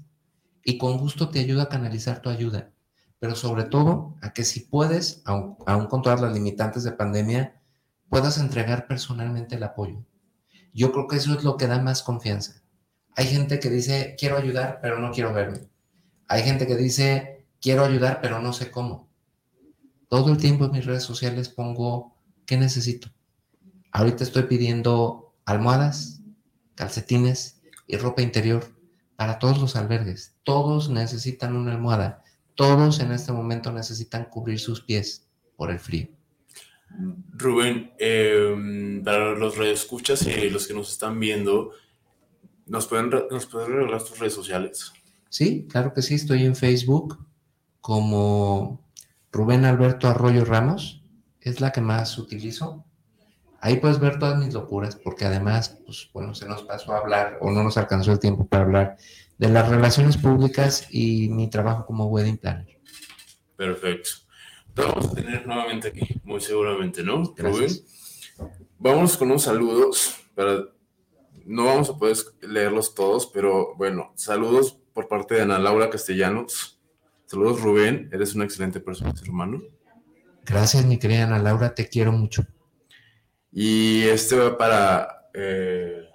y 0.66 0.78
con 0.78 0.98
gusto 0.98 1.28
te 1.28 1.38
ayuda 1.38 1.62
a 1.62 1.68
canalizar 1.68 2.20
tu 2.20 2.28
ayuda. 2.28 2.72
Pero 3.20 3.36
sobre 3.36 3.62
todo 3.62 4.16
a 4.20 4.32
que 4.32 4.44
si 4.44 4.60
puedes, 4.60 5.22
aún, 5.24 5.56
aún 5.64 5.86
con 5.86 6.02
todas 6.02 6.20
las 6.20 6.34
limitantes 6.34 6.82
de 6.82 6.90
pandemia, 6.90 7.62
puedas 8.08 8.36
entregar 8.36 8.88
personalmente 8.88 9.54
el 9.54 9.62
apoyo. 9.62 10.04
Yo 10.74 10.90
creo 10.90 11.06
que 11.06 11.16
eso 11.16 11.34
es 11.34 11.44
lo 11.44 11.56
que 11.56 11.68
da 11.68 11.78
más 11.78 12.02
confianza. 12.02 12.64
Hay 13.14 13.26
gente 13.26 13.60
que 13.60 13.70
dice, 13.70 14.16
quiero 14.18 14.36
ayudar, 14.36 14.80
pero 14.82 14.98
no 14.98 15.12
quiero 15.12 15.32
verme. 15.32 15.68
Hay 16.26 16.42
gente 16.42 16.66
que 16.66 16.76
dice, 16.76 17.46
quiero 17.60 17.84
ayudar, 17.84 18.18
pero 18.20 18.40
no 18.40 18.52
sé 18.52 18.72
cómo. 18.72 19.08
Todo 20.08 20.32
el 20.32 20.36
tiempo 20.36 20.64
en 20.64 20.72
mis 20.72 20.84
redes 20.84 21.04
sociales 21.04 21.48
pongo, 21.48 22.16
¿qué 22.44 22.56
necesito? 22.56 23.08
Ahorita 23.92 24.24
estoy 24.24 24.42
pidiendo 24.42 25.32
almohadas, 25.44 26.22
calcetines 26.74 27.62
y 27.86 27.96
ropa 27.98 28.20
interior 28.22 28.75
para 29.16 29.38
todos 29.38 29.58
los 29.58 29.76
albergues. 29.76 30.34
Todos 30.44 30.88
necesitan 30.88 31.56
una 31.56 31.72
almohada. 31.72 32.22
Todos 32.54 33.00
en 33.00 33.12
este 33.12 33.32
momento 33.32 33.72
necesitan 33.72 34.26
cubrir 34.26 34.58
sus 34.58 34.80
pies 34.80 35.26
por 35.56 35.70
el 35.70 35.78
frío. 35.78 36.08
Rubén, 37.32 37.92
em, 37.98 39.02
para 39.02 39.34
los 39.34 39.58
escuchas 39.58 40.26
y 40.26 40.48
los 40.50 40.66
que 40.66 40.74
nos 40.74 40.90
están 40.90 41.18
viendo, 41.18 41.72
¿nos 42.66 42.86
pueden, 42.86 43.10
¿nos 43.30 43.46
pueden 43.46 43.72
regalar 43.72 44.02
tus 44.02 44.18
redes 44.18 44.34
sociales? 44.34 44.92
Sí, 45.28 45.66
claro 45.68 45.92
que 45.92 46.02
sí. 46.02 46.14
Estoy 46.14 46.44
en 46.44 46.56
Facebook 46.56 47.18
como 47.80 48.80
Rubén 49.32 49.64
Alberto 49.64 50.08
Arroyo 50.08 50.44
Ramos 50.44 51.02
es 51.40 51.60
la 51.60 51.72
que 51.72 51.80
más 51.80 52.16
utilizo. 52.18 52.85
Ahí 53.60 53.76
puedes 53.76 53.98
ver 53.98 54.18
todas 54.18 54.38
mis 54.38 54.52
locuras, 54.54 54.96
porque 54.96 55.24
además, 55.24 55.78
pues 55.84 56.08
bueno, 56.12 56.34
se 56.34 56.46
nos 56.46 56.62
pasó 56.62 56.92
a 56.92 56.98
hablar 56.98 57.38
o 57.40 57.50
no 57.50 57.62
nos 57.62 57.76
alcanzó 57.76 58.12
el 58.12 58.18
tiempo 58.18 58.46
para 58.46 58.64
hablar 58.64 58.96
de 59.38 59.48
las 59.48 59.68
relaciones 59.68 60.16
públicas 60.16 60.86
y 60.90 61.28
mi 61.28 61.48
trabajo 61.48 61.86
como 61.86 62.06
wedding 62.06 62.38
planner. 62.38 62.78
Perfecto. 63.56 64.10
Te 64.74 64.82
vamos 64.82 65.06
a 65.06 65.14
tener 65.14 65.46
nuevamente 65.46 65.88
aquí, 65.88 66.20
muy 66.24 66.40
seguramente, 66.40 67.02
¿no? 67.02 67.34
Rubén. 67.36 67.70
Vamos 68.78 69.16
con 69.16 69.30
unos 69.30 69.42
saludos 69.42 70.16
para 70.34 70.64
no 71.46 71.64
vamos 71.64 71.90
a 71.90 71.98
poder 71.98 72.16
leerlos 72.42 72.94
todos, 72.94 73.26
pero 73.26 73.74
bueno, 73.76 74.12
saludos 74.16 74.78
por 74.92 75.08
parte 75.08 75.36
de 75.36 75.42
Ana 75.42 75.58
Laura 75.58 75.88
Castellanos, 75.88 76.76
Saludos, 77.26 77.60
Rubén. 77.60 78.08
Eres 78.12 78.36
una 78.36 78.44
excelente 78.44 78.78
persona, 78.78 79.14
ser 79.16 79.30
humano. 79.30 79.60
Gracias, 80.44 80.86
mi 80.86 80.96
querida 80.96 81.24
Ana 81.24 81.40
Laura. 81.40 81.74
Te 81.74 81.88
quiero 81.88 82.12
mucho. 82.12 82.46
Y 83.58 84.02
este 84.02 84.36
va 84.36 84.58
para 84.58 85.30
eh, 85.32 86.06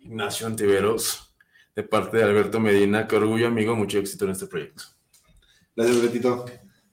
Ignacio 0.00 0.48
Antiveros, 0.48 1.32
de 1.76 1.84
parte 1.84 2.16
de 2.16 2.24
Alberto 2.24 2.58
Medina. 2.58 3.06
Qué 3.06 3.14
orgullo, 3.14 3.46
amigo. 3.46 3.76
Mucho 3.76 4.00
éxito 4.00 4.24
en 4.24 4.32
este 4.32 4.48
proyecto. 4.48 4.82
Gracias, 5.76 6.02
Betito. 6.02 6.44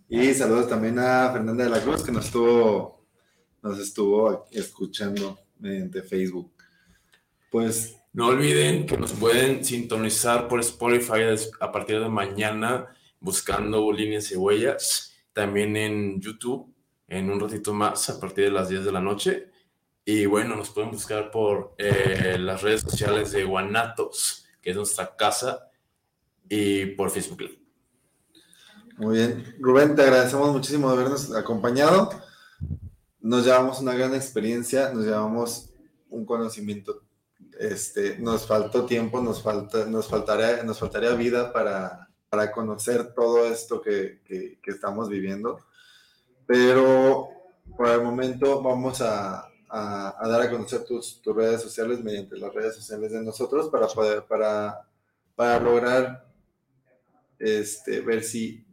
Y 0.07 0.31
saludos 0.35 0.69
también 0.69 0.99
a 0.99 1.31
Fernanda 1.31 1.63
de 1.63 1.71
la 1.71 1.81
Cruz, 1.81 2.03
que 2.03 2.11
nos 2.11 2.25
estuvo, 2.25 3.07
nos 3.63 3.79
estuvo 3.79 4.45
escuchando 4.51 5.39
mediante 5.57 6.03
Facebook. 6.03 6.51
Pues. 7.49 7.95
No 8.13 8.27
olviden 8.27 8.85
que 8.85 8.95
nos 8.95 9.13
pueden 9.13 9.65
sintonizar 9.65 10.47
por 10.47 10.59
Spotify 10.59 11.33
a 11.59 11.71
partir 11.71 11.99
de 11.99 12.09
mañana 12.09 12.95
buscando 13.19 13.91
líneas 13.91 14.31
y 14.31 14.35
huellas, 14.35 15.15
también 15.33 15.75
en 15.75 16.21
YouTube, 16.21 16.71
en 17.07 17.31
un 17.31 17.39
ratito 17.39 17.73
más 17.73 18.07
a 18.11 18.19
partir 18.19 18.43
de 18.43 18.51
las 18.51 18.69
10 18.69 18.85
de 18.85 18.91
la 18.91 19.01
noche. 19.01 19.52
Y 20.05 20.25
bueno, 20.25 20.55
nos 20.55 20.69
pueden 20.69 20.91
buscar 20.91 21.31
por 21.31 21.75
eh, 21.77 22.37
las 22.37 22.61
redes 22.61 22.81
sociales 22.81 23.31
de 23.31 23.45
Guanatos, 23.45 24.45
que 24.61 24.71
es 24.71 24.75
nuestra 24.75 25.15
casa, 25.15 25.69
y 26.49 26.87
por 26.87 27.09
Facebook 27.09 27.57
Muy 28.97 29.17
bien. 29.17 29.55
Rubén, 29.59 29.95
te 29.95 30.01
agradecemos 30.01 30.51
muchísimo 30.51 30.89
de 30.89 30.95
habernos 30.97 31.33
acompañado. 31.33 32.09
Nos 33.21 33.45
llevamos 33.45 33.79
una 33.79 33.93
gran 33.93 34.13
experiencia, 34.13 34.91
nos 34.93 35.05
llevamos 35.05 35.69
un 36.09 36.25
conocimiento. 36.25 37.03
Este, 37.57 38.17
nos 38.19 38.45
faltó 38.45 38.85
tiempo, 38.85 39.21
nos, 39.21 39.41
falta, 39.41 39.85
nos, 39.85 40.09
faltaría, 40.09 40.63
nos 40.63 40.79
faltaría 40.79 41.11
vida 41.11 41.53
para, 41.53 42.09
para 42.27 42.51
conocer 42.51 43.13
todo 43.13 43.45
esto 43.45 43.81
que, 43.81 44.21
que, 44.25 44.59
que 44.61 44.71
estamos 44.71 45.07
viviendo. 45.07 45.59
Pero 46.45 47.29
por 47.77 47.87
el 47.87 48.01
momento 48.01 48.61
vamos 48.61 48.99
a, 49.01 49.47
a, 49.75 50.23
a 50.23 50.27
dar 50.27 50.41
a 50.41 50.51
conocer 50.51 50.83
tus, 50.85 51.19
tus, 51.19 51.35
redes 51.35 51.63
sociales 51.63 51.99
mediante 52.03 52.37
las 52.37 52.53
redes 52.53 52.75
sociales 52.75 53.11
de 53.11 53.23
nosotros 53.23 53.69
para 53.69 53.87
poder, 53.87 54.23
para, 54.23 54.87
para 55.35 55.59
lograr 55.59 56.31
este, 57.39 58.01
ver 58.01 58.23
si 58.23 58.63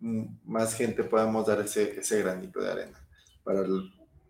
más 0.45 0.75
gente 0.75 1.03
podemos 1.03 1.47
dar 1.47 1.61
ese, 1.61 1.99
ese 1.99 2.21
granito 2.21 2.61
de 2.61 2.71
arena 2.71 3.09
para, 3.43 3.65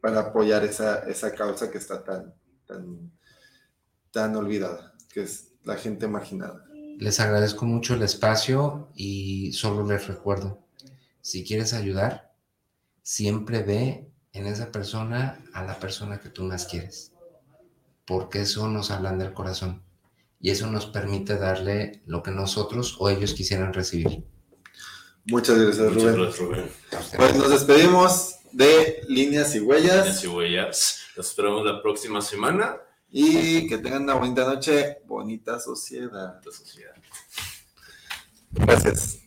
para 0.00 0.20
apoyar 0.20 0.64
esa, 0.64 1.00
esa 1.10 1.34
causa 1.34 1.72
que 1.72 1.78
está 1.78 2.04
tan, 2.04 2.32
tan, 2.68 3.10
tan 4.12 4.36
olvidada, 4.36 4.94
que 5.12 5.22
es 5.22 5.48
la 5.64 5.74
gente 5.74 6.06
marginada. 6.06 6.64
Les 6.98 7.18
agradezco 7.18 7.64
mucho 7.66 7.94
el 7.94 8.02
espacio 8.02 8.90
y 8.94 9.52
solo 9.54 9.84
les 9.84 10.06
recuerdo, 10.06 10.62
si 11.20 11.44
quieres 11.44 11.74
ayudar, 11.74 12.32
siempre 13.02 13.64
ve 13.64 14.09
en 14.32 14.46
esa 14.46 14.70
persona 14.70 15.42
a 15.52 15.64
la 15.64 15.78
persona 15.78 16.20
que 16.20 16.28
tú 16.28 16.44
más 16.44 16.66
quieres, 16.66 17.12
porque 18.04 18.42
eso 18.42 18.68
nos 18.68 18.90
hablan 18.90 19.18
del 19.18 19.32
corazón 19.32 19.82
y 20.40 20.50
eso 20.50 20.66
nos 20.66 20.86
permite 20.86 21.36
darle 21.36 22.02
lo 22.06 22.22
que 22.22 22.30
nosotros 22.30 22.96
o 22.98 23.08
ellos 23.08 23.34
quisieran 23.34 23.72
recibir. 23.72 24.24
Muchas 25.26 25.58
gracias, 25.58 25.92
Muchas 25.92 26.16
Rubén. 26.16 26.16
Gracias, 26.16 26.38
Rubén. 26.40 26.70
Pues 27.16 27.36
nos 27.36 27.50
despedimos 27.50 28.36
de 28.52 29.02
Líneas 29.08 29.54
y 29.54 29.60
Huellas. 29.60 30.04
Líneas 30.04 30.24
y 30.24 30.26
Huellas. 30.28 31.00
Nos 31.16 31.28
esperamos 31.28 31.64
la 31.64 31.82
próxima 31.82 32.20
semana. 32.22 32.76
Y 33.12 33.66
que 33.66 33.78
tengan 33.78 34.04
una 34.04 34.14
bonita 34.14 34.44
noche, 34.44 34.98
bonita 35.04 35.58
sociedad. 35.58 36.34
Bonita 36.34 36.52
sociedad. 36.52 36.94
Gracias. 38.52 39.20